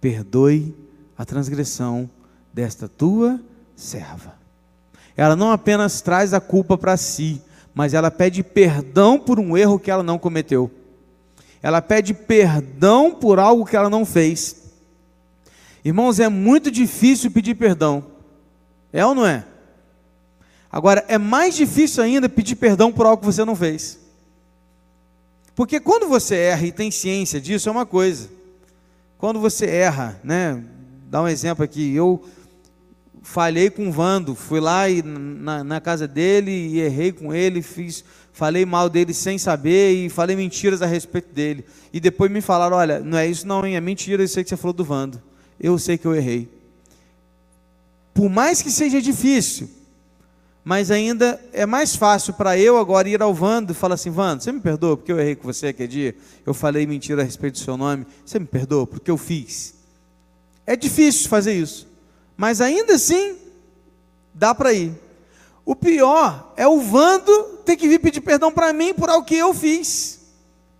Perdoe 0.00 0.72
a 1.18 1.24
transgressão 1.24 2.08
desta 2.54 2.88
tua 2.88 3.40
serva. 3.74 4.34
Ela 5.16 5.34
não 5.34 5.50
apenas 5.50 6.00
traz 6.00 6.32
a 6.32 6.40
culpa 6.40 6.78
para 6.78 6.96
si, 6.96 7.42
mas 7.74 7.92
ela 7.92 8.08
pede 8.08 8.44
perdão 8.44 9.18
por 9.18 9.40
um 9.40 9.58
erro 9.58 9.80
que 9.80 9.90
ela 9.90 10.04
não 10.04 10.16
cometeu. 10.16 10.70
Ela 11.60 11.82
pede 11.82 12.14
perdão 12.14 13.10
por 13.10 13.40
algo 13.40 13.66
que 13.66 13.74
ela 13.74 13.90
não 13.90 14.06
fez. 14.06 14.70
Irmãos, 15.84 16.20
é 16.20 16.28
muito 16.28 16.70
difícil 16.70 17.32
pedir 17.32 17.56
perdão. 17.56 18.19
É 18.92 19.04
ou 19.04 19.14
não 19.14 19.26
é? 19.26 19.44
Agora, 20.70 21.04
é 21.08 21.18
mais 21.18 21.56
difícil 21.56 22.02
ainda 22.02 22.28
pedir 22.28 22.56
perdão 22.56 22.92
por 22.92 23.06
algo 23.06 23.20
que 23.20 23.26
você 23.26 23.44
não 23.44 23.56
fez. 23.56 23.98
Porque 25.54 25.80
quando 25.80 26.08
você 26.08 26.36
erra 26.36 26.66
e 26.66 26.72
tem 26.72 26.90
ciência 26.90 27.40
disso, 27.40 27.68
é 27.68 27.72
uma 27.72 27.84
coisa. 27.84 28.30
Quando 29.18 29.40
você 29.40 29.66
erra, 29.66 30.20
né? 30.22 30.62
Dá 31.10 31.22
um 31.22 31.28
exemplo 31.28 31.64
aqui. 31.64 31.94
Eu 31.94 32.24
falhei 33.22 33.68
com 33.68 33.88
o 33.88 33.92
Vando, 33.92 34.34
fui 34.34 34.60
lá 34.60 34.88
e, 34.88 35.02
na, 35.02 35.62
na, 35.64 35.80
casa 35.80 36.06
dele 36.06 36.50
e 36.50 36.80
errei 36.80 37.12
com 37.12 37.34
ele, 37.34 37.62
fiz, 37.62 38.04
falei 38.32 38.64
mal 38.64 38.88
dele 38.88 39.12
sem 39.12 39.36
saber 39.38 39.92
e 39.92 40.08
falei 40.08 40.36
mentiras 40.36 40.82
a 40.82 40.86
respeito 40.86 41.34
dele. 41.34 41.64
E 41.92 41.98
depois 41.98 42.30
me 42.30 42.40
falaram: 42.40 42.76
olha, 42.76 43.00
não 43.00 43.18
é 43.18 43.26
isso, 43.26 43.46
não, 43.46 43.66
hein? 43.66 43.76
é 43.76 43.80
mentira, 43.80 44.22
eu 44.22 44.28
sei 44.28 44.44
que 44.44 44.48
você 44.48 44.56
falou 44.56 44.72
do 44.72 44.84
Vando. 44.84 45.20
Eu 45.60 45.78
sei 45.78 45.98
que 45.98 46.06
eu 46.06 46.14
errei 46.14 46.59
por 48.12 48.28
mais 48.28 48.62
que 48.62 48.70
seja 48.70 49.00
difícil, 49.00 49.68
mas 50.62 50.90
ainda 50.90 51.40
é 51.52 51.64
mais 51.64 51.96
fácil 51.96 52.34
para 52.34 52.58
eu 52.58 52.78
agora 52.78 53.08
ir 53.08 53.22
ao 53.22 53.32
Vando 53.32 53.72
e 53.72 53.74
falar 53.74 53.94
assim: 53.94 54.10
Vando, 54.10 54.42
você 54.42 54.52
me 54.52 54.60
perdoa 54.60 54.96
porque 54.96 55.10
eu 55.10 55.18
errei 55.18 55.34
com 55.34 55.44
você 55.44 55.68
aquele 55.68 55.88
dia? 55.88 56.14
Eu 56.44 56.52
falei 56.52 56.86
mentira 56.86 57.22
a 57.22 57.24
respeito 57.24 57.54
do 57.54 57.64
seu 57.64 57.76
nome. 57.76 58.06
Você 58.24 58.38
me 58.38 58.46
perdoa 58.46 58.86
porque 58.86 59.10
eu 59.10 59.16
fiz? 59.16 59.74
É 60.66 60.76
difícil 60.76 61.28
fazer 61.28 61.54
isso, 61.54 61.88
mas 62.36 62.60
ainda 62.60 62.94
assim 62.94 63.36
dá 64.34 64.54
para 64.54 64.72
ir. 64.72 64.92
O 65.64 65.74
pior 65.74 66.52
é 66.56 66.66
o 66.66 66.80
Vando 66.80 67.58
ter 67.64 67.76
que 67.76 67.88
vir 67.88 67.98
pedir 67.98 68.20
perdão 68.20 68.52
para 68.52 68.72
mim 68.72 68.92
por 68.92 69.08
algo 69.08 69.26
que 69.26 69.36
eu 69.36 69.54
fiz. 69.54 70.20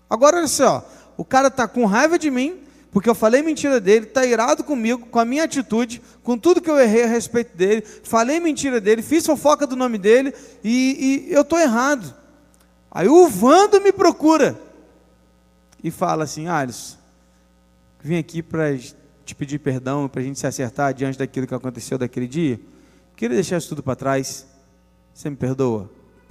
Agora 0.08 0.38
olha 0.38 0.48
só, 0.48 0.88
o 1.16 1.24
cara 1.24 1.48
está 1.48 1.68
com 1.68 1.86
raiva 1.86 2.18
de 2.18 2.30
mim, 2.30 2.58
porque 2.92 3.08
eu 3.08 3.14
falei 3.14 3.40
mentira 3.42 3.80
dele, 3.80 4.06
está 4.06 4.26
irado 4.26 4.64
comigo, 4.64 5.06
com 5.06 5.18
a 5.18 5.24
minha 5.24 5.44
atitude, 5.44 6.02
com 6.22 6.36
tudo 6.36 6.60
que 6.60 6.70
eu 6.70 6.78
errei 6.78 7.04
a 7.04 7.06
respeito 7.06 7.56
dele, 7.56 7.82
falei 7.82 8.40
mentira 8.40 8.80
dele, 8.80 9.00
fiz 9.00 9.24
fofoca 9.24 9.66
do 9.66 9.76
nome 9.76 9.96
dele 9.96 10.34
e, 10.64 11.26
e 11.28 11.32
eu 11.32 11.42
estou 11.42 11.58
errado. 11.58 12.14
Aí 12.90 13.06
o 13.06 13.28
Vando 13.28 13.80
me 13.80 13.92
procura 13.92 14.60
e 15.82 15.90
fala 15.90 16.24
assim: 16.24 16.48
Alisson, 16.48 16.96
vim 18.02 18.18
aqui 18.18 18.42
para 18.42 18.76
te 19.24 19.34
pedir 19.34 19.60
perdão, 19.60 20.08
para 20.08 20.20
a 20.20 20.24
gente 20.24 20.38
se 20.38 20.46
acertar 20.46 20.92
diante 20.92 21.18
daquilo 21.18 21.46
que 21.46 21.54
aconteceu 21.54 21.96
daquele 21.96 22.26
dia. 22.26 22.60
Queria 23.14 23.36
deixar 23.36 23.58
isso 23.58 23.68
tudo 23.68 23.82
para 23.82 23.94
trás. 23.94 24.46
Você 25.14 25.30
me 25.30 25.36
perdoa? 25.36 25.88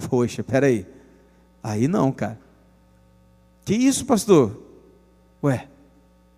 Poxa, 0.08 0.42
peraí. 0.42 0.86
Aí 1.62 1.88
não, 1.88 2.12
cara. 2.12 2.38
Que 3.64 3.74
isso, 3.74 4.04
pastor? 4.04 4.60
Ué, 5.42 5.68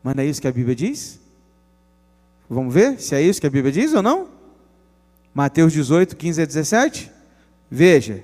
mas 0.03 0.14
não 0.14 0.22
é 0.22 0.26
isso 0.26 0.40
que 0.40 0.48
a 0.48 0.53
Bíblia 0.53 0.74
diz? 0.74 1.20
Vamos 2.48 2.74
ver 2.74 3.00
se 3.00 3.14
é 3.14 3.22
isso 3.22 3.40
que 3.40 3.46
a 3.46 3.50
Bíblia 3.50 3.72
diz 3.72 3.94
ou 3.94 4.03
não? 4.03 4.28
Mateus 5.34 5.72
18, 5.72 6.16
15 6.16 6.42
a 6.42 6.44
17. 6.44 7.11
Veja, 7.70 8.22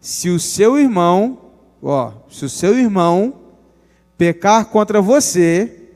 se 0.00 0.30
o 0.30 0.40
seu 0.40 0.78
irmão, 0.78 1.38
ó, 1.80 2.12
se 2.28 2.44
o 2.44 2.48
seu 2.48 2.76
irmão 2.76 3.34
pecar 4.18 4.66
contra 4.66 5.00
você, 5.00 5.88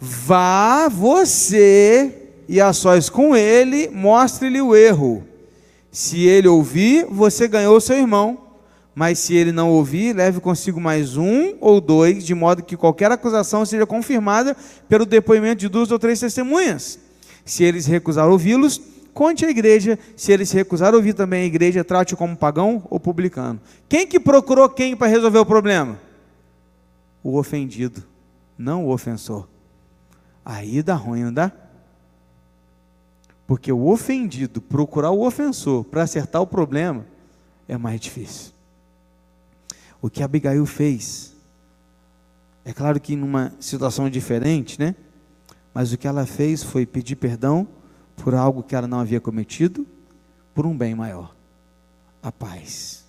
vá 0.00 0.88
você 0.88 2.30
e 2.48 2.60
a 2.60 2.72
sós 2.72 3.08
com 3.08 3.36
ele, 3.36 3.88
mostre-lhe 3.88 4.60
o 4.60 4.74
erro. 4.74 5.24
Se 5.92 6.26
ele 6.26 6.48
ouvir, 6.48 7.06
você 7.08 7.46
ganhou 7.46 7.80
seu 7.80 7.96
irmão. 7.96 8.38
Mas 8.94 9.18
se 9.18 9.34
ele 9.34 9.52
não 9.52 9.70
ouvir, 9.70 10.14
leve 10.14 10.38
consigo 10.40 10.80
mais 10.80 11.16
um 11.16 11.54
ou 11.60 11.80
dois, 11.80 12.24
de 12.24 12.34
modo 12.34 12.62
que 12.62 12.76
qualquer 12.76 13.10
acusação 13.10 13.64
seja 13.64 13.86
confirmada 13.86 14.54
pelo 14.88 15.06
depoimento 15.06 15.60
de 15.60 15.68
duas 15.68 15.90
ou 15.90 15.98
três 15.98 16.20
testemunhas. 16.20 16.98
Se 17.44 17.64
eles 17.64 17.86
recusar 17.86 18.28
ouvi-los, 18.28 18.80
conte 19.14 19.46
à 19.46 19.50
igreja. 19.50 19.98
Se 20.14 20.30
ele 20.30 20.44
se 20.44 20.54
recusar 20.54 20.94
ouvir 20.94 21.14
também 21.14 21.42
a 21.42 21.46
igreja, 21.46 21.82
trate-o 21.82 22.16
como 22.16 22.36
pagão 22.36 22.86
ou 22.90 23.00
publicano. 23.00 23.58
Quem 23.88 24.06
que 24.06 24.20
procurou 24.20 24.68
quem 24.68 24.94
para 24.94 25.06
resolver 25.06 25.38
o 25.38 25.46
problema? 25.46 25.98
O 27.24 27.38
ofendido, 27.38 28.02
não 28.58 28.84
o 28.84 28.92
ofensor. 28.92 29.48
Aí 30.44 30.82
dá 30.82 30.94
ruim, 30.94 31.24
não 31.24 31.32
dá? 31.32 31.50
Porque 33.46 33.72
o 33.72 33.88
ofendido 33.88 34.60
procurar 34.60 35.10
o 35.10 35.26
ofensor 35.26 35.84
para 35.84 36.02
acertar 36.02 36.42
o 36.42 36.46
problema 36.46 37.06
é 37.66 37.78
mais 37.78 38.00
difícil. 38.00 38.52
O 40.02 40.10
que 40.10 40.22
Abigail 40.22 40.66
fez, 40.66 41.32
é 42.64 42.72
claro 42.72 43.00
que 43.00 43.14
numa 43.14 43.54
situação 43.60 44.10
diferente, 44.10 44.78
né? 44.78 44.96
Mas 45.72 45.92
o 45.92 45.96
que 45.96 46.08
ela 46.08 46.26
fez 46.26 46.62
foi 46.62 46.84
pedir 46.84 47.14
perdão 47.16 47.68
por 48.16 48.34
algo 48.34 48.64
que 48.64 48.74
ela 48.74 48.88
não 48.88 48.98
havia 48.98 49.20
cometido, 49.20 49.86
por 50.52 50.66
um 50.66 50.76
bem 50.76 50.94
maior 50.94 51.34
a 52.22 52.30
paz. 52.30 53.04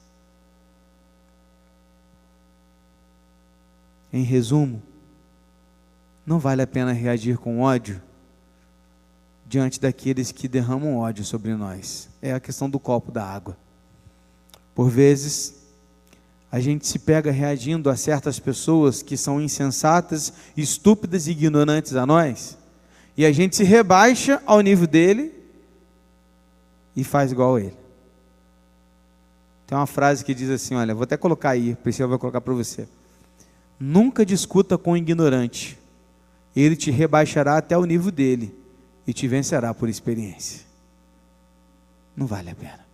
Em 4.12 4.24
resumo, 4.24 4.82
não 6.26 6.40
vale 6.40 6.62
a 6.62 6.68
pena 6.68 6.92
reagir 6.92 7.38
com 7.38 7.62
ódio 7.62 8.02
diante 9.46 9.80
daqueles 9.80 10.32
que 10.32 10.48
derramam 10.48 10.98
ódio 10.98 11.26
sobre 11.26 11.56
nós. 11.56 12.10
É 12.22 12.34
a 12.34 12.40
questão 12.40 12.70
do 12.70 12.80
copo 12.80 13.12
da 13.12 13.26
água. 13.26 13.58
Por 14.74 14.90
vezes, 14.90 15.63
a 16.54 16.60
gente 16.60 16.86
se 16.86 17.00
pega 17.00 17.32
reagindo 17.32 17.90
a 17.90 17.96
certas 17.96 18.38
pessoas 18.38 19.02
que 19.02 19.18
são 19.18 19.42
insensatas, 19.42 20.32
estúpidas 20.56 21.26
e 21.26 21.32
ignorantes 21.32 21.96
a 21.96 22.06
nós, 22.06 22.56
e 23.18 23.26
a 23.26 23.32
gente 23.32 23.56
se 23.56 23.64
rebaixa 23.64 24.40
ao 24.46 24.62
nível 24.62 24.86
dele 24.86 25.34
e 26.96 27.04
faz 27.04 27.32
igual 27.32 27.56
a 27.56 27.60
ele. 27.60 27.78
Tem 29.66 29.76
uma 29.76 29.88
frase 29.88 30.24
que 30.24 30.32
diz 30.32 30.48
assim: 30.52 30.76
olha, 30.76 30.94
vou 30.94 31.06
até 31.06 31.18
colocar 31.18 31.50
aí, 31.50 31.74
Priscila 31.74 32.10
vai 32.10 32.20
colocar 32.20 32.40
para 32.40 32.54
você. 32.54 32.88
Nunca 33.80 34.24
discuta 34.24 34.78
com 34.78 34.92
o 34.92 34.98
ignorante, 34.98 35.80
ele 36.56 36.76
te 36.76 36.92
rebaixará 36.92 37.58
até 37.58 37.76
o 37.76 37.84
nível 37.84 38.12
dele 38.12 38.56
e 39.08 39.12
te 39.12 39.28
vencerá 39.28 39.74
por 39.74 39.90
experiência. 39.90 40.62
Não 42.16 42.28
vale 42.28 42.52
a 42.52 42.56
pena. 42.56 42.86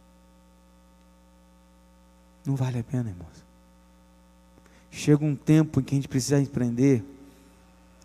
Não 2.45 2.55
vale 2.55 2.79
a 2.79 2.83
pena, 2.85 3.09
irmãos. 3.09 3.48
Chega 4.91 5.23
um 5.23 5.35
tempo 5.35 5.79
em 5.79 5.83
que 5.83 5.95
a 5.95 5.97
gente 5.97 6.07
precisa 6.07 6.41
aprender 6.41 7.03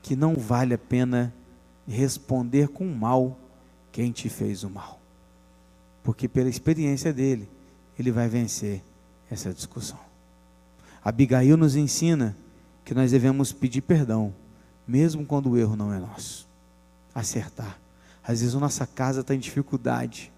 que 0.03 0.15
não 0.15 0.35
vale 0.35 0.75
a 0.75 0.79
pena 0.79 1.33
responder 1.87 2.69
com 2.69 2.87
mal 2.87 3.39
quem 3.91 4.13
te 4.13 4.29
fez 4.29 4.65
o 4.65 4.71
mal. 4.71 5.01
Porque 6.03 6.29
pela 6.29 6.49
experiência 6.49 7.13
dele, 7.13 7.49
ele 7.99 8.13
vai 8.13 8.29
vencer 8.29 8.83
essa 9.31 9.53
discussão. 9.53 9.99
Abigail 11.03 11.57
nos 11.57 11.77
ensina 11.77 12.37
que 12.85 12.95
nós 12.95 13.11
devemos 13.11 13.53
pedir 13.53 13.81
perdão, 13.81 14.35
mesmo 14.87 15.25
quando 15.25 15.51
o 15.51 15.59
erro 15.59 15.77
não 15.77 15.93
é 15.93 15.99
nosso. 15.99 16.47
Acertar. 17.15 17.79
Às 18.23 18.41
vezes 18.41 18.55
a 18.55 18.61
nossa 18.61 18.87
casa 18.87 19.21
está 19.21 19.35
em 19.35 19.39
dificuldade, 19.39 20.33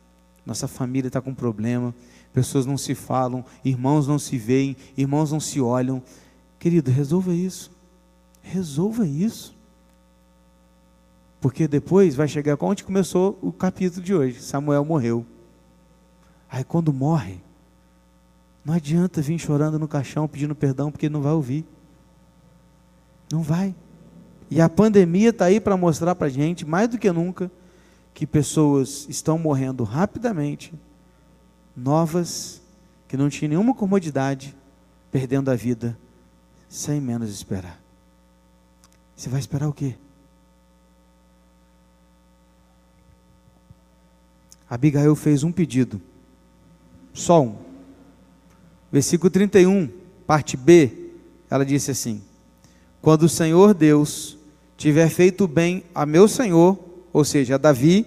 nossa 0.44 0.68
família 0.68 1.08
está 1.08 1.20
com 1.20 1.34
problema, 1.34 1.94
pessoas 2.32 2.66
não 2.66 2.76
se 2.76 2.94
falam, 2.94 3.44
irmãos 3.64 4.06
não 4.06 4.18
se 4.18 4.36
veem, 4.38 4.76
irmãos 4.96 5.32
não 5.32 5.40
se 5.40 5.60
olham. 5.60 6.02
Querido, 6.58 6.90
resolva 6.90 7.32
isso. 7.32 7.70
Resolva 8.42 9.06
isso. 9.06 9.56
Porque 11.40 11.68
depois 11.68 12.14
vai 12.14 12.26
chegar 12.26 12.56
onde 12.60 12.84
começou 12.84 13.38
o 13.42 13.52
capítulo 13.52 14.02
de 14.02 14.14
hoje. 14.14 14.40
Samuel 14.40 14.84
morreu. 14.84 15.26
Aí 16.48 16.64
quando 16.64 16.92
morre, 16.92 17.40
não 18.64 18.74
adianta 18.74 19.20
vir 19.20 19.38
chorando 19.38 19.78
no 19.78 19.86
caixão 19.86 20.26
pedindo 20.26 20.54
perdão, 20.54 20.90
porque 20.90 21.08
não 21.08 21.20
vai 21.20 21.32
ouvir. 21.32 21.66
Não 23.30 23.42
vai. 23.42 23.74
E 24.50 24.60
a 24.60 24.68
pandemia 24.68 25.30
está 25.30 25.46
aí 25.46 25.60
para 25.60 25.76
mostrar 25.76 26.14
para 26.14 26.28
a 26.28 26.30
gente, 26.30 26.64
mais 26.64 26.88
do 26.88 26.98
que 26.98 27.10
nunca, 27.10 27.50
que 28.14 28.26
pessoas 28.26 29.06
estão 29.08 29.38
morrendo 29.38 29.84
rapidamente, 29.84 30.72
novas, 31.76 32.62
que 33.06 33.16
não 33.16 33.28
tinham 33.28 33.50
nenhuma 33.50 33.74
comodidade, 33.74 34.56
perdendo 35.10 35.50
a 35.50 35.56
vida 35.56 35.98
sem 36.68 37.00
menos 37.00 37.30
esperar. 37.30 37.80
Você 39.14 39.28
vai 39.28 39.40
esperar 39.40 39.68
o 39.68 39.72
quê? 39.72 39.94
Abigail 44.68 45.14
fez 45.14 45.42
um 45.44 45.52
pedido, 45.52 46.00
só 47.14 47.42
um. 47.42 47.56
Versículo 48.90 49.30
31, 49.30 49.88
parte 50.26 50.56
B, 50.56 51.12
ela 51.48 51.64
disse 51.64 51.90
assim: 51.90 52.22
Quando 53.00 53.22
o 53.22 53.28
Senhor 53.28 53.72
Deus 53.74 54.36
tiver 54.76 55.08
feito 55.08 55.46
bem 55.46 55.84
a 55.94 56.04
meu 56.04 56.28
Senhor, 56.28 56.78
ou 57.12 57.24
seja, 57.24 57.54
a 57.54 57.58
Davi, 57.58 58.04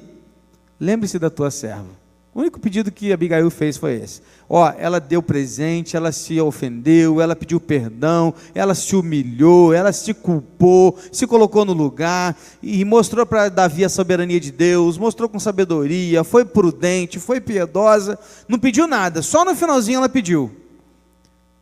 lembre-se 0.80 1.18
da 1.18 1.30
tua 1.30 1.50
serva. 1.50 1.99
O 2.34 2.42
único 2.42 2.60
pedido 2.60 2.92
que 2.92 3.12
Abigail 3.12 3.50
fez 3.50 3.76
foi 3.76 3.96
esse. 3.96 4.22
Ó, 4.48 4.72
ela 4.78 5.00
deu 5.00 5.22
presente, 5.22 5.98
ela 5.98 6.12
se 6.12 6.40
ofendeu, 6.40 7.20
ela 7.20 7.36
pediu 7.36 7.60
perdão, 7.60 8.34
ela 8.54 8.76
se 8.76 8.96
humilhou, 8.96 9.74
ela 9.74 9.92
se 9.92 10.14
culpou, 10.14 10.98
se 11.12 11.26
colocou 11.26 11.66
no 11.66 11.74
lugar 11.74 12.38
e 12.62 12.86
mostrou 12.86 13.26
para 13.26 13.50
Davi 13.50 13.84
a 13.84 13.90
soberania 13.90 14.40
de 14.40 14.52
Deus, 14.52 14.98
mostrou 14.98 15.28
com 15.28 15.40
sabedoria, 15.40 16.24
foi 16.24 16.46
prudente, 16.46 17.20
foi 17.20 17.42
piedosa, 17.42 18.18
não 18.48 18.60
pediu 18.60 18.88
nada, 18.88 19.22
só 19.24 19.44
no 19.44 19.56
finalzinho 19.56 19.98
ela 19.98 20.10
pediu. 20.10 20.52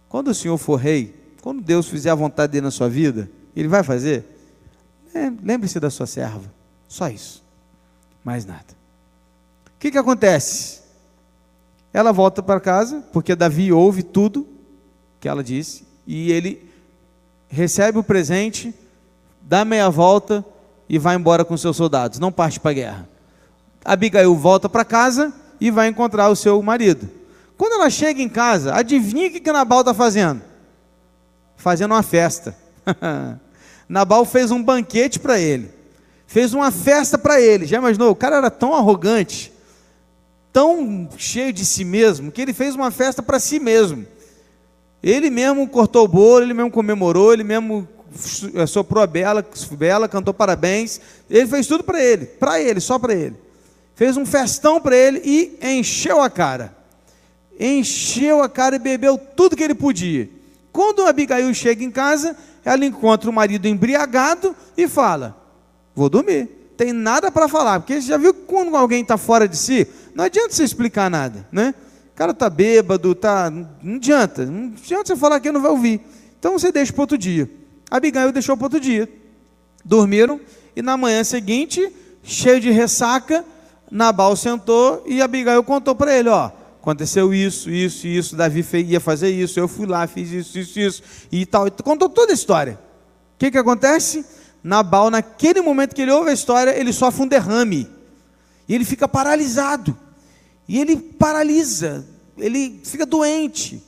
Quando 0.10 0.30
o 0.30 0.36
Senhor 0.36 0.58
for 0.58 0.76
rei, 0.76 1.16
quando 1.42 1.62
Deus 1.62 1.88
fizer 1.88 2.10
a 2.10 2.16
vontade 2.16 2.52
dele 2.52 2.66
na 2.66 2.72
sua 2.72 2.90
vida, 2.90 3.30
ele 3.56 3.68
vai 3.70 3.84
fazer? 3.84 4.26
É, 5.14 5.32
Lembre-se 5.42 5.80
da 5.80 5.90
sua 5.90 6.06
serva, 6.06 6.54
só 6.88 7.10
isso, 7.10 7.44
mais 8.24 8.46
nada. 8.46 8.77
O 9.78 9.80
que, 9.80 9.92
que 9.92 9.98
acontece? 9.98 10.80
Ela 11.94 12.12
volta 12.12 12.42
para 12.42 12.60
casa, 12.60 13.04
porque 13.14 13.36
Davi 13.36 13.72
ouve 13.72 14.02
tudo 14.02 14.48
que 15.20 15.28
ela 15.28 15.44
disse, 15.44 15.84
e 16.06 16.32
ele 16.32 16.68
recebe 17.48 18.00
o 18.00 18.04
presente, 18.04 18.74
dá 19.40 19.64
meia 19.64 19.88
volta 19.90 20.44
e 20.90 20.98
vai 20.98 21.16
embora 21.16 21.46
com 21.46 21.56
seus 21.56 21.78
soldados, 21.78 22.18
não 22.18 22.32
parte 22.32 22.60
para 22.60 22.72
a 22.72 22.74
guerra. 22.74 23.10
Abigail 23.86 24.36
volta 24.36 24.68
para 24.68 24.84
casa 24.84 25.32
e 25.62 25.70
vai 25.70 25.88
encontrar 25.88 26.30
o 26.30 26.36
seu 26.36 26.62
marido. 26.64 27.08
Quando 27.56 27.74
ela 27.74 27.90
chega 27.90 28.20
em 28.20 28.30
casa, 28.30 28.74
adivinha 28.74 29.28
o 29.28 29.32
que, 29.32 29.40
que 29.40 29.52
Nabal 29.52 29.82
está 29.82 29.94
fazendo? 29.94 30.42
Fazendo 31.56 31.92
uma 31.92 32.04
festa. 32.04 32.58
Nabal 33.88 34.26
fez 34.26 34.50
um 34.50 34.62
banquete 34.62 35.20
para 35.20 35.40
ele, 35.40 35.72
fez 36.26 36.54
uma 36.54 36.72
festa 36.72 37.16
para 37.16 37.40
ele. 37.40 37.68
Já 37.68 37.78
imaginou? 37.78 38.10
O 38.10 38.16
cara 38.16 38.38
era 38.38 38.50
tão 38.50 38.74
arrogante 38.74 39.56
tão 40.52 41.10
cheio 41.18 41.54
de 41.54 41.66
si 41.66 41.84
mesmo 41.84 42.32
que 42.32 42.42
ele 42.42 42.54
fez 42.54 42.76
uma 42.76 42.92
festa 42.92 43.22
para 43.22 43.40
si 43.40 43.60
mesmo. 43.60 44.06
Ele 45.02 45.30
mesmo 45.30 45.68
cortou 45.68 46.06
o 46.06 46.08
bolo, 46.08 46.44
ele 46.44 46.54
mesmo 46.54 46.72
comemorou, 46.72 47.34
ele 47.34 47.44
mesmo 47.44 47.88
eh, 48.56 48.66
soprou 48.66 49.04
a 49.04 49.08
bela, 49.08 49.46
bela 49.72 50.08
cantou 50.08 50.34
parabéns. 50.34 51.00
Ele 51.30 51.48
fez 51.48 51.68
tudo 51.68 51.84
para 51.84 52.04
ele, 52.04 52.26
para 52.26 52.60
ele, 52.60 52.80
só 52.80 52.98
para 52.98 53.14
ele. 53.14 53.36
Fez 53.96 54.18
um 54.18 54.26
festão 54.26 54.80
para 54.82 54.96
ele 54.96 55.22
e 55.24 55.58
encheu 55.62 56.22
a 56.22 56.30
cara. 56.30 56.76
Encheu 57.60 58.42
a 58.44 58.50
cara 58.50 58.76
e 58.76 58.80
bebeu 58.80 59.18
tudo 59.18 59.56
que 59.56 59.64
ele 59.64 59.76
podia. 59.76 60.30
Quando 60.72 61.06
Abigail 61.06 61.52
chega 61.54 61.84
em 61.84 61.90
casa, 61.90 62.36
ela 62.64 62.86
encontra 62.86 63.30
o 63.30 63.34
marido 63.34 63.68
embriagado 63.68 64.56
e 64.76 64.88
fala: 64.88 65.36
Vou 65.96 66.10
dormir. 66.10 66.57
Tem 66.78 66.94
nada 66.94 67.32
para 67.32 67.48
falar, 67.48 67.80
porque 67.80 68.00
você 68.00 68.08
já 68.08 68.18
viu 68.18 68.34
que 68.34 68.42
quando 68.42 68.78
alguém 68.78 69.02
está 69.02 69.18
fora 69.18 69.48
de 69.48 69.58
si, 69.58 69.88
não 70.14 70.26
adianta 70.26 70.52
você 70.52 70.64
explicar 70.64 71.10
nada, 71.10 71.48
né? 71.52 71.74
O 72.14 72.16
cara 72.16 72.32
está 72.32 72.50
bêbado, 72.50 73.16
tá, 73.16 73.50
não 73.50 73.96
adianta, 73.96 74.46
não 74.46 74.74
adianta 74.78 75.08
você 75.08 75.16
falar 75.16 75.40
que 75.40 75.52
não 75.52 75.62
vai 75.62 75.72
ouvir. 75.72 76.02
Então 76.40 76.54
você 76.54 76.72
deixa 76.72 76.94
para 76.94 77.02
outro 77.02 77.18
dia. 77.18 77.50
Abigail 77.90 78.32
deixou 78.32 78.56
para 78.56 78.68
outro 78.68 78.80
dia. 78.80 79.10
Dormiram 79.84 80.40
e 80.76 80.82
na 80.84 80.96
manhã 80.96 81.24
seguinte, 81.24 81.92
cheio 82.22 82.60
de 82.60 82.70
ressaca, 82.70 83.44
Nabal 83.90 84.36
sentou 84.36 85.04
e 85.08 85.22
Abigail 85.22 85.64
contou 85.64 85.96
para 85.96 86.16
ele, 86.16 86.30
ó, 86.30 86.52
aconteceu 86.80 87.34
isso, 87.34 87.70
isso, 87.72 88.06
isso, 88.06 88.36
Davi 88.36 88.64
ia 88.86 89.00
fazer 89.00 89.30
isso, 89.30 89.60
eu 89.60 89.68
fui 89.68 89.88
lá, 89.88 90.06
fiz 90.06 90.32
isso, 90.32 90.60
isso, 90.60 90.80
isso 90.80 91.04
e 91.32 91.46
tal. 91.46 91.72
Contou 91.84 92.08
toda 92.08 92.32
a 92.32 92.36
história. 92.36 92.80
O 93.36 93.40
que, 93.40 93.52
que 93.52 93.58
acontece? 93.58 94.26
Nabal, 94.68 95.10
naquele 95.10 95.62
momento 95.62 95.96
que 95.96 96.02
ele 96.02 96.12
ouve 96.12 96.30
a 96.30 96.34
história, 96.34 96.78
ele 96.78 96.92
sofre 96.92 97.24
um 97.24 97.28
derrame. 97.28 97.88
E 98.68 98.76
ele 98.76 98.84
fica 98.84 99.08
paralisado. 99.08 99.98
E 100.68 100.80
ele 100.80 100.98
paralisa, 100.98 102.06
ele 102.38 102.82
fica 102.84 103.06
doente. 103.06 103.82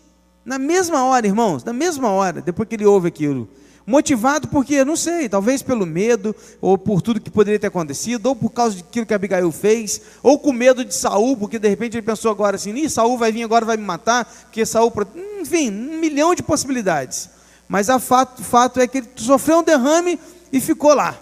Na 0.45 0.57
mesma 0.57 1.03
hora, 1.03 1.27
irmãos, 1.27 1.63
na 1.63 1.73
mesma 1.73 2.09
hora, 2.09 2.41
depois 2.41 2.67
que 2.69 2.75
ele 2.75 2.85
ouve 2.85 3.09
aquilo, 3.09 3.49
Motivado 3.89 4.47
porque, 4.49 4.85
não 4.85 4.95
sei, 4.95 5.27
talvez 5.27 5.63
pelo 5.63 5.83
medo, 5.83 6.35
ou 6.61 6.77
por 6.77 7.01
tudo 7.01 7.19
que 7.19 7.31
poderia 7.31 7.59
ter 7.59 7.65
acontecido, 7.65 8.27
ou 8.27 8.35
por 8.35 8.51
causa 8.51 8.77
daquilo 8.77 9.03
que 9.03 9.15
Abigail 9.15 9.51
fez, 9.51 9.99
ou 10.21 10.37
com 10.37 10.53
medo 10.53 10.85
de 10.85 10.93
Saul, 10.93 11.35
porque 11.35 11.57
de 11.57 11.67
repente 11.67 11.97
ele 11.97 12.05
pensou 12.05 12.29
agora 12.29 12.55
assim, 12.55 12.71
Ih, 12.71 12.87
Saul 12.87 13.17
vai 13.17 13.31
vir 13.31 13.41
agora 13.41 13.65
vai 13.65 13.77
me 13.77 13.83
matar, 13.83 14.25
porque 14.43 14.63
Saul. 14.63 14.93
Enfim, 15.41 15.71
um 15.71 15.99
milhão 15.99 16.35
de 16.35 16.43
possibilidades. 16.43 17.31
Mas 17.67 17.89
o 17.89 17.99
fato, 17.99 18.43
fato 18.43 18.79
é 18.79 18.85
que 18.85 18.99
ele 18.99 19.09
sofreu 19.15 19.57
um 19.57 19.63
derrame 19.63 20.19
e 20.51 20.59
ficou 20.59 20.93
lá. 20.93 21.17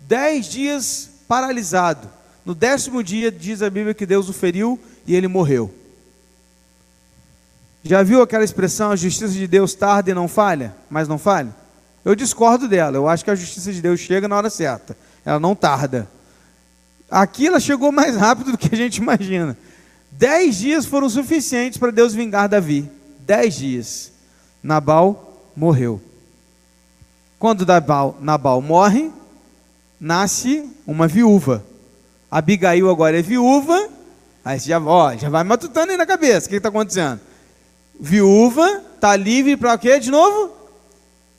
Dez 0.00 0.46
dias 0.46 1.10
paralisado. 1.26 2.08
No 2.44 2.54
décimo 2.54 3.02
dia, 3.02 3.30
diz 3.30 3.60
a 3.62 3.68
Bíblia 3.68 3.94
que 3.94 4.06
Deus 4.06 4.28
o 4.28 4.32
feriu 4.32 4.78
e 5.06 5.14
ele 5.14 5.26
morreu. 5.26 5.72
Já 7.82 8.02
viu 8.02 8.22
aquela 8.22 8.44
expressão, 8.44 8.90
a 8.90 8.96
justiça 8.96 9.32
de 9.32 9.46
Deus 9.46 9.74
tarda 9.74 10.10
e 10.10 10.14
não 10.14 10.26
falha, 10.28 10.74
mas 10.90 11.06
não 11.06 11.18
falha? 11.18 11.54
Eu 12.04 12.14
discordo 12.14 12.68
dela, 12.68 12.96
eu 12.96 13.08
acho 13.08 13.24
que 13.24 13.30
a 13.30 13.34
justiça 13.34 13.72
de 13.72 13.80
Deus 13.80 14.00
chega 14.00 14.28
na 14.28 14.36
hora 14.36 14.50
certa, 14.50 14.96
ela 15.24 15.40
não 15.40 15.54
tarda. 15.54 16.08
Aqui 17.10 17.46
ela 17.46 17.60
chegou 17.60 17.92
mais 17.92 18.16
rápido 18.16 18.52
do 18.52 18.58
que 18.58 18.72
a 18.72 18.76
gente 18.76 18.98
imagina. 18.98 19.56
Dez 20.10 20.56
dias 20.56 20.86
foram 20.86 21.08
suficientes 21.08 21.78
para 21.78 21.92
Deus 21.92 22.14
vingar 22.14 22.48
Davi. 22.48 22.90
Dez 23.20 23.54
dias. 23.54 24.12
Nabal 24.62 25.50
morreu. 25.56 26.00
Quando 27.38 27.66
Nabal, 28.20 28.62
morre, 28.62 29.10
nasce 30.00 30.68
uma 30.86 31.06
viúva. 31.06 31.64
Abigail 32.30 32.90
agora 32.90 33.18
é 33.18 33.22
viúva. 33.22 33.88
Aí 34.44 34.58
já, 34.58 34.80
ó, 34.80 35.14
já 35.16 35.28
vai 35.28 35.44
matutando 35.44 35.90
aí 35.90 35.96
na 35.96 36.06
cabeça. 36.06 36.46
O 36.46 36.50
que 36.50 36.56
está 36.56 36.68
acontecendo? 36.68 37.20
Viúva, 37.98 38.82
está 38.94 39.16
livre 39.16 39.56
para 39.56 39.76
quê 39.76 39.98
de 39.98 40.10
novo? 40.10 40.52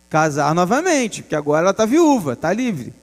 Casar 0.10 0.54
novamente, 0.54 1.22
porque 1.22 1.36
agora 1.36 1.62
ela 1.62 1.72
está 1.72 1.86
viúva, 1.86 2.34
está 2.34 2.54
livre. 2.54 2.93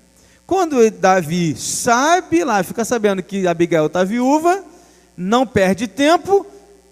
Quando 0.46 0.90
Davi 0.90 1.56
sabe 1.56 2.44
lá, 2.44 2.62
fica 2.62 2.84
sabendo 2.84 3.22
que 3.22 3.46
Abigail 3.46 3.86
está 3.86 4.04
viúva, 4.04 4.62
não 5.16 5.46
perde 5.46 5.86
tempo 5.88 6.46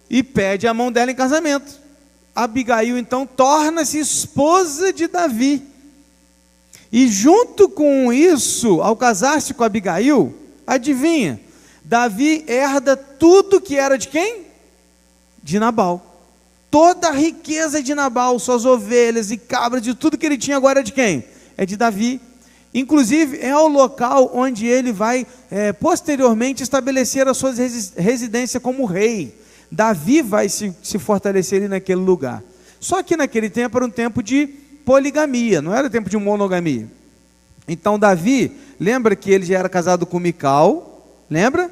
e 0.08 0.22
pede 0.22 0.66
a 0.66 0.74
mão 0.74 0.90
dela 0.90 1.10
em 1.10 1.14
casamento. 1.14 1.80
Abigail 2.34 2.96
então 2.96 3.26
torna-se 3.26 3.98
esposa 3.98 4.92
de 4.92 5.06
Davi. 5.06 5.71
E 6.92 7.08
junto 7.08 7.70
com 7.70 8.12
isso, 8.12 8.82
ao 8.82 8.94
casar-se 8.94 9.54
com 9.54 9.64
Abigail, 9.64 10.34
adivinha, 10.66 11.40
Davi 11.82 12.44
herda 12.46 12.94
tudo 12.94 13.62
que 13.62 13.76
era 13.76 13.96
de 13.96 14.08
quem? 14.08 14.42
De 15.42 15.58
Nabal. 15.58 16.04
Toda 16.70 17.08
a 17.08 17.12
riqueza 17.12 17.82
de 17.82 17.94
Nabal, 17.94 18.38
suas 18.38 18.66
ovelhas 18.66 19.30
e 19.30 19.38
cabras, 19.38 19.82
de 19.82 19.94
tudo 19.94 20.18
que 20.18 20.26
ele 20.26 20.36
tinha 20.36 20.56
agora 20.56 20.80
é 20.80 20.82
de 20.82 20.92
quem? 20.92 21.24
É 21.56 21.64
de 21.64 21.76
Davi. 21.76 22.20
Inclusive, 22.74 23.38
é 23.40 23.56
o 23.56 23.68
local 23.68 24.30
onde 24.34 24.66
ele 24.66 24.92
vai 24.92 25.26
é, 25.50 25.72
posteriormente 25.72 26.62
estabelecer 26.62 27.26
a 27.26 27.34
sua 27.34 27.52
residência 27.96 28.60
como 28.60 28.84
rei. 28.84 29.34
Davi 29.70 30.20
vai 30.20 30.48
se, 30.48 30.74
se 30.82 30.98
fortalecer 30.98 31.66
naquele 31.68 32.00
lugar. 32.00 32.42
Só 32.78 33.02
que 33.02 33.16
naquele 33.16 33.48
tempo 33.48 33.78
era 33.78 33.86
um 33.86 33.90
tempo 33.90 34.22
de 34.22 34.61
poligamia, 34.84 35.62
não 35.62 35.74
era 35.74 35.90
tempo 35.90 36.10
de 36.10 36.16
monogamia. 36.16 36.88
Então, 37.66 37.98
Davi, 37.98 38.52
lembra 38.78 39.14
que 39.14 39.30
ele 39.30 39.46
já 39.46 39.58
era 39.58 39.68
casado 39.68 40.04
com 40.04 40.18
Mical, 40.18 41.06
lembra? 41.30 41.70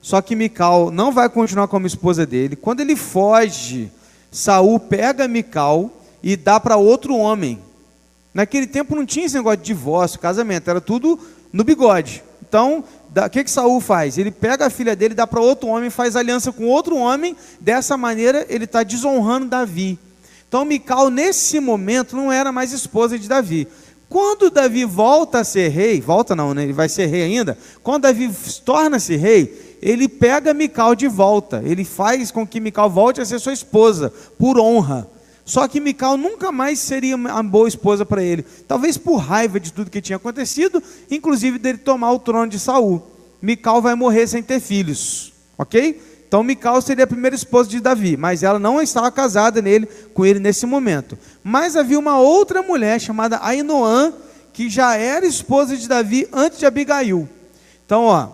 Só 0.00 0.20
que 0.20 0.34
Mical 0.34 0.90
não 0.90 1.12
vai 1.12 1.28
continuar 1.28 1.68
como 1.68 1.86
esposa 1.86 2.26
dele. 2.26 2.56
Quando 2.56 2.80
ele 2.80 2.96
foge, 2.96 3.90
Saul 4.30 4.80
pega 4.80 5.28
Mical 5.28 5.90
e 6.22 6.36
dá 6.36 6.58
para 6.58 6.76
outro 6.76 7.16
homem. 7.16 7.58
Naquele 8.32 8.66
tempo 8.66 8.96
não 8.96 9.04
tinha 9.04 9.26
esse 9.26 9.36
negócio 9.36 9.58
de 9.58 9.64
divórcio, 9.64 10.18
casamento, 10.18 10.70
era 10.70 10.80
tudo 10.80 11.18
no 11.52 11.62
bigode. 11.62 12.24
Então, 12.48 12.84
o 13.14 13.30
que, 13.30 13.44
que 13.44 13.50
Saul 13.50 13.80
faz? 13.80 14.16
Ele 14.16 14.30
pega 14.30 14.66
a 14.66 14.70
filha 14.70 14.96
dele, 14.96 15.14
dá 15.14 15.26
para 15.26 15.40
outro 15.40 15.68
homem, 15.68 15.90
faz 15.90 16.16
aliança 16.16 16.50
com 16.50 16.66
outro 16.66 16.96
homem, 16.96 17.36
dessa 17.60 17.96
maneira 17.96 18.46
ele 18.48 18.64
está 18.64 18.82
desonrando 18.82 19.48
Davi. 19.48 19.98
Então, 20.52 20.66
Mical, 20.66 21.08
nesse 21.08 21.58
momento, 21.60 22.14
não 22.14 22.30
era 22.30 22.52
mais 22.52 22.72
esposa 22.72 23.18
de 23.18 23.26
Davi. 23.26 23.66
Quando 24.06 24.50
Davi 24.50 24.84
volta 24.84 25.38
a 25.38 25.44
ser 25.44 25.70
rei, 25.70 25.98
volta 25.98 26.36
não, 26.36 26.52
né? 26.52 26.64
ele 26.64 26.74
vai 26.74 26.90
ser 26.90 27.06
rei 27.06 27.22
ainda. 27.22 27.56
Quando 27.82 28.02
Davi 28.02 28.30
torna-se 28.62 29.16
rei, 29.16 29.78
ele 29.80 30.06
pega 30.06 30.52
Mical 30.52 30.94
de 30.94 31.08
volta. 31.08 31.62
Ele 31.64 31.86
faz 31.86 32.30
com 32.30 32.46
que 32.46 32.60
Mical 32.60 32.90
volte 32.90 33.18
a 33.18 33.24
ser 33.24 33.38
sua 33.38 33.54
esposa, 33.54 34.12
por 34.38 34.58
honra. 34.58 35.08
Só 35.42 35.66
que 35.66 35.80
Mical 35.80 36.18
nunca 36.18 36.52
mais 36.52 36.80
seria 36.80 37.16
uma 37.16 37.42
boa 37.42 37.66
esposa 37.66 38.04
para 38.04 38.22
ele. 38.22 38.44
Talvez 38.68 38.98
por 38.98 39.16
raiva 39.16 39.58
de 39.58 39.72
tudo 39.72 39.90
que 39.90 40.02
tinha 40.02 40.16
acontecido, 40.16 40.82
inclusive 41.10 41.58
dele 41.58 41.78
tomar 41.78 42.12
o 42.12 42.18
trono 42.18 42.48
de 42.48 42.58
Saul. 42.58 43.02
Mical 43.40 43.80
vai 43.80 43.94
morrer 43.94 44.26
sem 44.26 44.42
ter 44.42 44.60
filhos. 44.60 45.32
Ok? 45.56 45.98
Então 46.32 46.42
Mical 46.42 46.80
seria 46.80 47.04
a 47.04 47.06
primeira 47.06 47.36
esposa 47.36 47.68
de 47.68 47.78
Davi, 47.78 48.16
mas 48.16 48.42
ela 48.42 48.58
não 48.58 48.80
estava 48.80 49.12
casada 49.12 49.60
nele, 49.60 49.86
com 50.14 50.24
ele 50.24 50.38
nesse 50.38 50.64
momento. 50.64 51.18
Mas 51.44 51.76
havia 51.76 51.98
uma 51.98 52.18
outra 52.18 52.62
mulher 52.62 52.98
chamada 52.98 53.38
Ainoã, 53.42 54.14
que 54.50 54.70
já 54.70 54.96
era 54.96 55.26
esposa 55.26 55.76
de 55.76 55.86
Davi 55.86 56.26
antes 56.32 56.58
de 56.58 56.64
Abigail. 56.64 57.28
Então, 57.84 58.04
ó, 58.04 58.30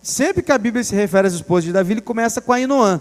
sempre 0.00 0.44
que 0.44 0.52
a 0.52 0.58
Bíblia 0.58 0.84
se 0.84 0.94
refere 0.94 1.26
às 1.26 1.34
esposas 1.34 1.64
de 1.64 1.72
Davi, 1.72 1.94
ele 1.94 2.00
começa 2.00 2.40
com 2.40 2.52
Ainoã. 2.52 3.00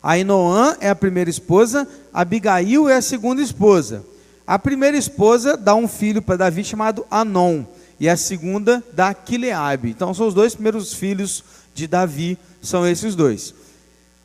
Ainoã 0.00 0.76
é 0.80 0.88
a 0.88 0.94
primeira 0.94 1.28
esposa, 1.28 1.88
Abigail 2.14 2.88
é 2.88 2.98
a 2.98 3.02
segunda 3.02 3.42
esposa. 3.42 4.04
A 4.46 4.60
primeira 4.60 4.96
esposa 4.96 5.56
dá 5.56 5.74
um 5.74 5.88
filho 5.88 6.22
para 6.22 6.36
Davi 6.36 6.62
chamado 6.62 7.04
Anon, 7.10 7.64
e 7.98 8.08
a 8.08 8.16
segunda 8.16 8.80
dá 8.92 9.12
Quileabe. 9.12 9.90
Então 9.90 10.14
são 10.14 10.28
os 10.28 10.34
dois 10.34 10.54
primeiros 10.54 10.94
filhos 10.94 11.42
de 11.74 11.88
Davi, 11.88 12.38
são 12.62 12.86
esses 12.86 13.14
dois. 13.14 13.54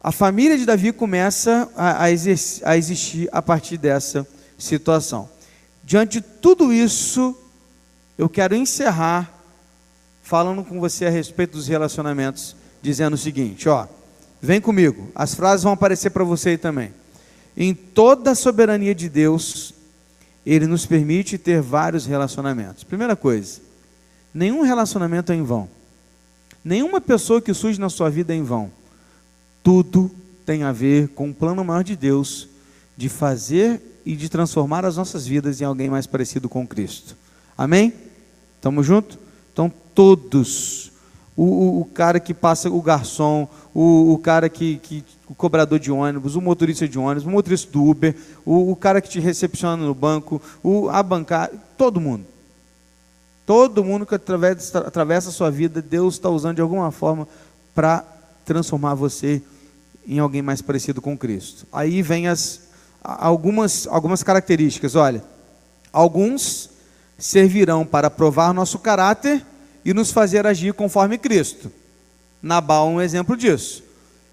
A 0.01 0.11
família 0.11 0.57
de 0.57 0.65
Davi 0.65 0.91
começa 0.91 1.69
a, 1.75 2.03
a, 2.03 2.05
a 2.05 2.77
existir 2.77 3.29
a 3.31 3.41
partir 3.41 3.77
dessa 3.77 4.27
situação. 4.57 5.29
Diante 5.83 6.19
de 6.19 6.21
tudo 6.21 6.71
isso, 6.73 7.35
eu 8.17 8.29
quero 8.29 8.55
encerrar 8.55 9.31
falando 10.21 10.63
com 10.63 10.79
você 10.79 11.05
a 11.05 11.09
respeito 11.09 11.57
dos 11.57 11.67
relacionamentos, 11.67 12.55
dizendo 12.81 13.13
o 13.13 13.17
seguinte, 13.17 13.69
ó, 13.69 13.87
Vem 14.45 14.61
comigo, 14.61 15.09
as 15.15 15.33
frases 15.33 15.63
vão 15.63 15.73
aparecer 15.73 16.11
para 16.11 16.23
você 16.23 16.49
aí 16.49 16.57
também. 16.57 16.93
Em 17.57 17.73
toda 17.73 18.29
a 18.29 18.35
soberania 18.35 18.93
de 18.93 19.09
Deus, 19.09 19.73
Ele 20.45 20.67
nos 20.67 20.85
permite 20.85 21.39
ter 21.39 21.61
vários 21.61 22.05
relacionamentos. 22.05 22.83
Primeira 22.83 23.15
coisa, 23.15 23.59
nenhum 24.31 24.61
relacionamento 24.61 25.31
é 25.31 25.35
em 25.35 25.41
vão. 25.41 25.67
Nenhuma 26.65 26.99
pessoa 26.99 27.39
que 27.39 27.53
surge 27.53 27.79
na 27.79 27.89
sua 27.89 28.09
vida 28.09 28.33
é 28.33 28.37
em 28.37 28.41
vão. 28.41 28.71
Tudo 29.63 30.09
tem 30.43 30.63
a 30.63 30.71
ver 30.71 31.09
com 31.09 31.29
o 31.29 31.33
plano 31.33 31.63
maior 31.63 31.83
de 31.83 31.95
Deus 31.95 32.49
de 32.97 33.07
fazer 33.07 33.79
e 34.03 34.15
de 34.15 34.27
transformar 34.29 34.83
as 34.83 34.97
nossas 34.97 35.27
vidas 35.27 35.61
em 35.61 35.63
alguém 35.63 35.91
mais 35.91 36.07
parecido 36.07 36.49
com 36.49 36.65
Cristo. 36.65 37.15
Amém? 37.55 37.93
Estamos 38.57 38.83
juntos? 38.83 39.19
Então, 39.53 39.71
todos 39.93 40.91
o, 41.37 41.43
o, 41.43 41.81
o, 41.81 41.85
cara 41.85 42.19
que 42.19 42.33
passa, 42.33 42.69
o 42.69 42.81
garçom, 42.81 43.47
o, 43.73 44.13
o 44.13 44.17
cara 44.17 44.47
que, 44.47 44.77
que, 44.77 45.03
o 45.27 45.35
cobrador 45.35 45.77
de 45.77 45.91
ônibus, 45.91 46.35
o 46.35 46.41
motorista 46.41 46.87
de 46.87 46.97
ônibus, 46.97 47.25
o 47.25 47.29
motorista 47.29 47.71
do 47.71 47.83
Uber, 47.83 48.15
o, 48.45 48.75
cara 48.75 49.01
que 49.01 49.09
te 49.09 49.19
recepciona 49.19 49.75
no 49.75 49.93
banco, 49.93 50.41
a 50.91 51.03
bancária, 51.03 51.53
todo 51.77 51.99
mundo. 51.99 52.25
Todo 53.45 53.83
mundo 53.83 54.05
que 54.05 54.15
atravessa, 54.15 55.29
a 55.29 55.31
sua 55.31 55.51
vida, 55.51 55.81
Deus 55.81 56.15
está 56.15 56.29
usando 56.29 56.55
de 56.55 56.61
alguma 56.61 56.91
forma 56.91 57.27
para 57.73 58.03
transformar 58.43 58.95
você 58.95 59.41
em 60.07 60.19
alguém 60.19 60.41
mais 60.41 60.61
parecido 60.61 61.01
com 61.01 61.17
Cristo. 61.17 61.67
Aí 61.71 62.01
vem 62.01 62.27
as, 62.27 62.61
algumas, 63.03 63.87
algumas 63.87 64.23
características. 64.23 64.95
Olha, 64.95 65.23
alguns 65.93 66.69
servirão 67.17 67.85
para 67.85 68.09
provar 68.09 68.53
nosso 68.53 68.79
caráter 68.79 69.45
e 69.83 69.93
nos 69.93 70.11
fazer 70.11 70.47
agir 70.47 70.73
conforme 70.73 71.17
Cristo. 71.17 71.71
Nabal 72.41 72.87
é 72.87 72.91
um 72.91 73.01
exemplo 73.01 73.37
disso. 73.37 73.83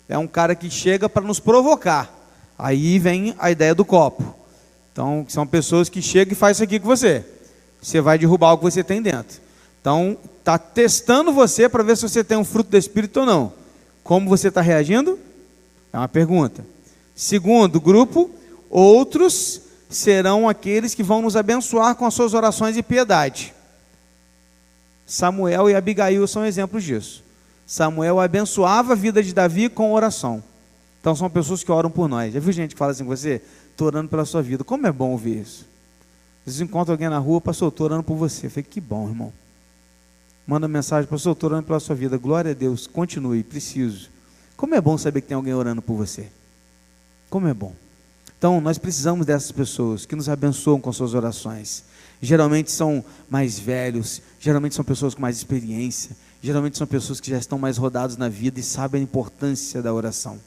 É 0.09 0.17
um 0.17 0.27
cara 0.27 0.55
que 0.55 0.71
chega 0.71 1.09
para 1.09 1.23
nos 1.23 1.39
provocar. 1.39 2.11
Aí 2.59 2.99
vem 2.99 3.35
a 3.39 3.51
ideia 3.51 3.75
do 3.75 3.85
copo. 3.85 4.35
Então, 4.93 5.25
são 5.29 5.47
pessoas 5.47 5.89
que 5.89 6.03
chegam 6.03 6.33
e 6.33 6.37
fazem 6.37 6.53
isso 6.53 6.65
aqui 6.65 6.81
com 6.81 6.87
você. 6.87 7.25
Você 7.83 8.01
vai 8.01 8.17
derrubar 8.17 8.53
o 8.53 8.59
que 8.59 8.65
você 8.65 8.85
tem 8.85 9.03
dentro. 9.03 9.41
Então, 9.81 10.17
está 10.39 10.57
testando 10.57 11.33
você 11.33 11.69
para 11.69 11.83
ver 11.83 11.97
se 11.97 12.09
você 12.09 12.23
tem 12.23 12.39
um 12.39 12.45
fruto 12.45 12.71
do 12.71 12.77
Espírito 12.77 13.21
ou 13.21 13.27
não. 13.27 13.53
Como 14.05 14.29
você 14.29 14.49
está 14.49 14.61
reagindo? 14.61 15.19
É 15.93 15.99
uma 15.99 16.09
pergunta. 16.09 16.65
Segundo 17.15 17.81
grupo, 17.81 18.31
outros 18.71 19.61
serão 19.91 20.49
aqueles 20.49 20.95
que 20.95 21.03
vão 21.03 21.21
nos 21.21 21.37
abençoar 21.37 21.97
com 21.97 22.07
as 22.07 22.15
suas 22.15 22.33
orações 22.33 22.77
e 22.77 22.83
piedade. 22.83 23.53
Samuel 25.05 25.69
e 25.69 25.75
Abigail 25.75 26.27
são 26.27 26.47
exemplos 26.47 26.85
disso. 26.85 27.23
Samuel 27.67 28.21
abençoava 28.21 28.93
a 28.93 28.97
vida 28.97 29.23
de 29.23 29.35
Davi 29.35 29.69
com 29.69 29.93
oração. 29.93 30.43
Então 31.01 31.15
são 31.15 31.29
pessoas 31.29 31.65
que 31.65 31.73
oram 31.73 31.91
por 31.91 32.09
nós. 32.09 32.33
Já 32.33 32.41
viu 32.41 32.53
gente 32.53 32.75
que 32.75 32.79
fala 32.79 32.93
assim 32.93 33.05
com 33.05 33.11
você? 33.11 33.43
Estou 33.71 33.89
orando 33.89 34.09
pela 34.09 34.25
sua 34.25 34.41
vida. 34.41 34.63
Como 34.63 34.87
é 34.87 34.93
bom 34.93 35.11
ouvir 35.11 35.43
isso. 35.43 35.67
Às 36.43 36.55
vezes 36.55 36.61
encontra 36.61 36.93
alguém 36.93 37.09
na 37.09 37.19
rua, 37.19 37.41
pastor, 37.41 37.69
estou 37.69 37.87
orando 37.87 38.03
por 38.03 38.17
você. 38.17 38.47
Eu 38.47 38.51
falei, 38.51 38.65
que 38.69 38.81
bom, 38.81 39.09
irmão. 39.09 39.33
Manda 40.47 40.67
mensagem, 40.67 41.09
pastor, 41.09 41.33
estou 41.33 41.51
orando 41.51 41.67
pela 41.67 41.79
sua 41.79 41.95
vida. 41.95 42.19
Glória 42.19 42.51
a 42.51 42.55
Deus, 42.55 42.87
continue, 42.87 43.43
preciso. 43.45 44.11
Como 44.57 44.75
é 44.75 44.81
bom 44.81 44.99
saber 44.99 45.21
que 45.21 45.29
tem 45.29 45.37
alguém 45.37 45.55
orando 45.55 45.81
por 45.81 45.95
você. 45.95 46.29
Como 47.31 47.47
é 47.47 47.55
bom. 47.55 47.73
Então, 48.37 48.61
nós 48.61 48.77
precisamos 48.77 49.25
dessas 49.25 49.53
pessoas 49.53 50.05
que 50.05 50.17
nos 50.17 50.29
abençoam 50.29 50.81
com 50.81 50.93
suas 50.93 51.15
orações. 51.15 51.85
Geralmente 52.21 52.73
são 52.73 53.05
mais 53.31 53.59
velhos, 53.59 54.21
geralmente 54.41 54.75
são 54.75 54.85
pessoas 54.85 55.15
com 55.15 55.21
mais 55.21 55.37
experiência, 55.37 56.17
geralmente 56.43 56.77
são 56.77 56.87
pessoas 56.87 57.21
que 57.21 57.31
já 57.31 57.39
estão 57.39 57.59
mais 57.59 57.77
rodados 57.77 58.17
na 58.17 58.29
vida 58.29 58.59
e 58.59 58.63
sabem 58.63 59.01
a 59.01 59.05
importância 59.05 59.81
da 59.81 59.93
oração. 59.95 60.39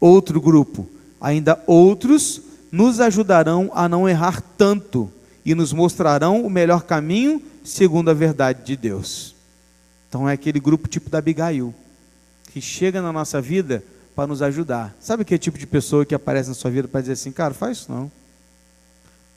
Outro 0.00 0.40
grupo, 0.40 0.88
ainda 1.20 1.62
outros 1.66 2.40
nos 2.74 2.98
ajudarão 2.98 3.70
a 3.72 3.88
não 3.88 4.08
errar 4.08 4.42
tanto 4.58 5.08
e 5.44 5.54
nos 5.54 5.72
mostrarão 5.72 6.44
o 6.44 6.50
melhor 6.50 6.82
caminho 6.82 7.40
segundo 7.64 8.10
a 8.10 8.14
verdade 8.14 8.64
de 8.64 8.76
Deus. 8.76 9.32
Então 10.08 10.28
é 10.28 10.32
aquele 10.32 10.58
grupo 10.58 10.88
tipo 10.88 11.08
da 11.08 11.18
Abigail, 11.18 11.72
que 12.52 12.60
chega 12.60 13.00
na 13.00 13.12
nossa 13.12 13.40
vida 13.40 13.84
para 14.16 14.26
nos 14.26 14.42
ajudar. 14.42 14.92
Sabe 15.00 15.22
aquele 15.22 15.38
tipo 15.38 15.56
de 15.56 15.68
pessoa 15.68 16.04
que 16.04 16.16
aparece 16.16 16.48
na 16.48 16.54
sua 16.54 16.68
vida 16.68 16.88
para 16.88 17.00
dizer 17.00 17.12
assim, 17.12 17.30
cara, 17.30 17.54
faz 17.54 17.78
isso 17.78 17.92
não. 17.92 18.10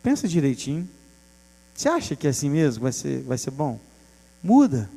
Pensa 0.02 0.28
direitinho. 0.28 0.90
Você 1.76 1.90
acha 1.90 2.16
que 2.16 2.26
é 2.26 2.32
assim 2.32 2.50
mesmo? 2.50 2.82
Vai 2.82 2.92
ser, 2.92 3.22
vai 3.22 3.38
ser 3.38 3.52
bom? 3.52 3.80
Muda, 4.42 4.90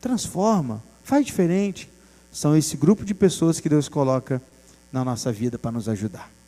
transforma, 0.00 0.82
faz 1.04 1.24
diferente. 1.24 1.88
São 2.32 2.56
esse 2.56 2.76
grupo 2.76 3.04
de 3.04 3.14
pessoas 3.14 3.60
que 3.60 3.68
Deus 3.68 3.88
coloca 3.88 4.42
na 4.92 5.04
nossa 5.04 5.30
vida 5.30 5.56
para 5.56 5.70
nos 5.70 5.88
ajudar. 5.88 6.39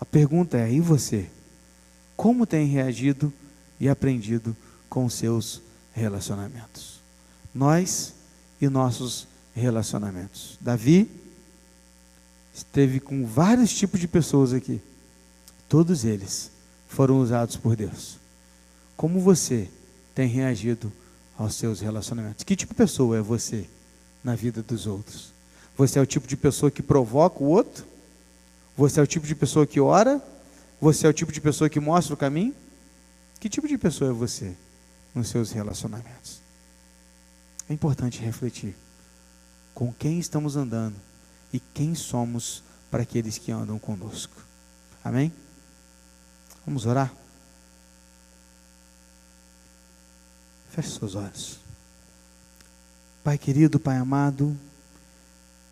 A 0.00 0.04
pergunta 0.04 0.56
é: 0.56 0.72
e 0.72 0.80
você? 0.80 1.28
Como 2.16 2.46
tem 2.46 2.66
reagido 2.66 3.32
e 3.78 3.88
aprendido 3.88 4.56
com 4.88 5.08
seus 5.08 5.60
relacionamentos? 5.92 7.00
Nós 7.54 8.14
e 8.60 8.68
nossos 8.68 9.28
relacionamentos. 9.54 10.56
Davi 10.60 11.10
esteve 12.54 13.00
com 13.00 13.26
vários 13.26 13.72
tipos 13.72 14.00
de 14.00 14.08
pessoas 14.08 14.52
aqui. 14.52 14.80
Todos 15.68 16.04
eles 16.04 16.50
foram 16.88 17.20
usados 17.20 17.56
por 17.56 17.76
Deus. 17.76 18.18
Como 18.96 19.20
você 19.20 19.68
tem 20.14 20.28
reagido 20.28 20.92
aos 21.38 21.54
seus 21.54 21.80
relacionamentos? 21.80 22.44
Que 22.44 22.56
tipo 22.56 22.74
de 22.74 22.78
pessoa 22.78 23.16
é 23.16 23.20
você 23.20 23.66
na 24.22 24.34
vida 24.34 24.62
dos 24.62 24.86
outros? 24.86 25.32
Você 25.76 25.98
é 25.98 26.02
o 26.02 26.06
tipo 26.06 26.26
de 26.26 26.36
pessoa 26.36 26.70
que 26.70 26.82
provoca 26.82 27.42
o 27.42 27.46
outro? 27.46 27.84
Você 28.76 29.00
é 29.00 29.02
o 29.02 29.06
tipo 29.06 29.26
de 29.26 29.34
pessoa 29.34 29.66
que 29.66 29.80
ora? 29.80 30.22
Você 30.80 31.06
é 31.06 31.10
o 31.10 31.12
tipo 31.12 31.32
de 31.32 31.40
pessoa 31.40 31.68
que 31.68 31.78
mostra 31.78 32.14
o 32.14 32.16
caminho? 32.16 32.54
Que 33.38 33.48
tipo 33.48 33.68
de 33.68 33.76
pessoa 33.76 34.10
é 34.10 34.12
você 34.12 34.54
nos 35.14 35.28
seus 35.28 35.50
relacionamentos? 35.50 36.40
É 37.68 37.72
importante 37.72 38.20
refletir 38.20 38.74
com 39.74 39.92
quem 39.92 40.18
estamos 40.18 40.56
andando 40.56 40.96
e 41.52 41.60
quem 41.60 41.94
somos 41.94 42.62
para 42.90 43.02
aqueles 43.02 43.38
que 43.38 43.52
andam 43.52 43.78
conosco. 43.78 44.34
Amém? 45.04 45.32
Vamos 46.66 46.86
orar? 46.86 47.12
Feche 50.70 50.98
seus 50.98 51.14
olhos. 51.14 51.58
Pai 53.22 53.36
querido, 53.36 53.78
Pai 53.78 53.96
amado, 53.96 54.56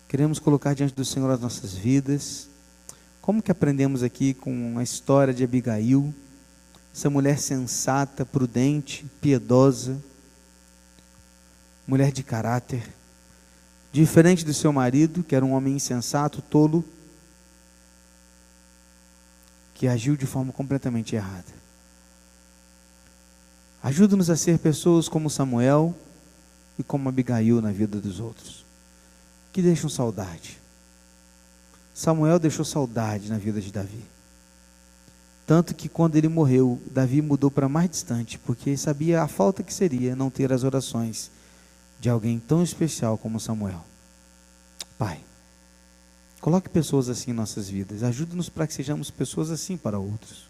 queremos 0.07 0.39
colocar 0.39 0.73
diante 0.73 0.93
do 0.93 1.05
Senhor 1.05 1.29
as 1.31 1.39
nossas 1.39 1.73
vidas 1.73 2.47
como 3.29 3.43
que 3.43 3.51
aprendemos 3.51 4.01
aqui 4.01 4.33
com 4.33 4.79
a 4.79 4.81
história 4.81 5.31
de 5.31 5.43
Abigail, 5.43 6.11
essa 6.91 7.11
mulher 7.11 7.37
sensata, 7.37 8.25
prudente, 8.25 9.05
piedosa, 9.21 10.01
mulher 11.87 12.11
de 12.11 12.23
caráter, 12.23 12.81
diferente 13.91 14.43
do 14.43 14.51
seu 14.51 14.73
marido, 14.73 15.23
que 15.23 15.35
era 15.35 15.45
um 15.45 15.51
homem 15.51 15.75
insensato, 15.75 16.41
tolo, 16.41 16.83
que 19.75 19.87
agiu 19.87 20.17
de 20.17 20.25
forma 20.25 20.51
completamente 20.51 21.15
errada. 21.15 21.53
Ajuda-nos 23.83 24.31
a 24.31 24.35
ser 24.35 24.57
pessoas 24.57 25.07
como 25.07 25.29
Samuel 25.29 25.95
e 26.79 26.83
como 26.83 27.07
Abigail 27.07 27.61
na 27.61 27.71
vida 27.71 28.01
dos 28.01 28.19
outros, 28.19 28.65
que 29.53 29.61
deixam 29.61 29.87
saudade 29.87 30.58
Samuel 31.99 32.39
deixou 32.39 32.63
saudade 32.63 33.29
na 33.29 33.37
vida 33.37 33.59
de 33.59 33.73
Davi. 33.73 34.05
Tanto 35.45 35.75
que 35.75 35.89
quando 35.89 36.15
ele 36.15 36.29
morreu, 36.29 36.81
Davi 36.89 37.21
mudou 37.21 37.51
para 37.51 37.67
mais 37.67 37.89
distante, 37.89 38.39
porque 38.39 38.77
sabia 38.77 39.21
a 39.21 39.27
falta 39.27 39.61
que 39.61 39.73
seria 39.73 40.15
não 40.15 40.29
ter 40.29 40.53
as 40.53 40.63
orações 40.63 41.29
de 41.99 42.09
alguém 42.09 42.39
tão 42.39 42.63
especial 42.63 43.17
como 43.17 43.37
Samuel. 43.37 43.83
Pai, 44.97 45.19
coloque 46.39 46.69
pessoas 46.69 47.09
assim 47.09 47.31
em 47.31 47.33
nossas 47.33 47.67
vidas, 47.67 48.01
ajude-nos 48.01 48.47
para 48.47 48.65
que 48.65 48.73
sejamos 48.73 49.11
pessoas 49.11 49.51
assim 49.51 49.75
para 49.75 49.99
outros. 49.99 50.47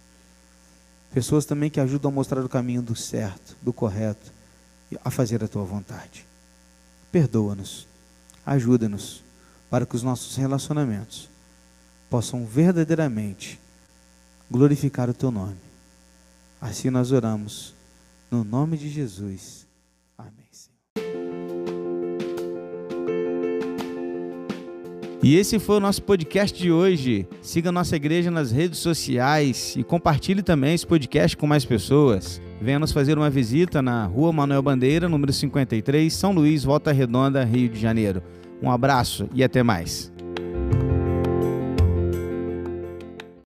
Pessoas 1.11 1.45
também 1.45 1.71
que 1.71 1.79
ajudam 1.79 2.11
a 2.11 2.13
mostrar 2.13 2.45
o 2.45 2.49
caminho 2.49 2.83
do 2.83 2.95
certo, 2.95 3.57
do 3.59 3.73
correto, 3.73 4.31
a 5.03 5.09
fazer 5.09 5.43
a 5.43 5.47
tua 5.47 5.63
vontade. 5.63 6.27
Perdoa-nos, 7.11 7.87
ajuda-nos 8.45 9.23
para 9.67 9.87
que 9.87 9.95
os 9.95 10.03
nossos 10.03 10.35
relacionamentos 10.35 11.28
possam 12.10 12.45
verdadeiramente 12.45 13.60
glorificar 14.49 15.10
o 15.10 15.14
teu 15.14 15.32
nome. 15.32 15.57
Assim 16.60 16.89
nós 16.89 17.12
oramos, 17.12 17.74
no 18.30 18.43
nome 18.43 18.78
de 18.78 18.89
Jesus. 18.89 19.66
Amém. 20.18 20.39
E 25.22 25.36
esse 25.36 25.60
foi 25.60 25.76
o 25.76 25.80
nosso 25.82 26.01
podcast 26.01 26.57
de 26.57 26.72
hoje. 26.72 27.28
Siga 27.41 27.72
nossa 27.72 27.95
igreja 27.95 28.32
nas 28.32 28.51
redes 28.51 28.80
sociais 28.80 29.76
e 29.78 29.84
compartilhe 29.84 30.41
também 30.41 30.74
esse 30.74 30.88
podcast 30.88 31.36
com 31.36 31.45
mais 31.45 31.66
pessoas. 31.66 32.41
Venha 32.62 32.80
nos 32.80 32.91
fazer 32.91 33.18
uma 33.18 33.30
visita 33.30 33.82
na 33.82 34.05
Rua 34.05 34.34
Manuel 34.34 34.62
Bandeira, 34.62 35.07
número 35.07 35.32
53, 35.32 36.12
São 36.14 36.32
Luís, 36.32 36.64
Volta 36.64 36.91
Redonda, 36.91 37.43
Rio 37.43 37.70
de 37.70 37.80
Janeiro. 37.80 38.24
Um 38.62 38.72
abraço 38.72 39.30
e 39.34 39.43
até 39.43 39.62
mais. 39.64 40.12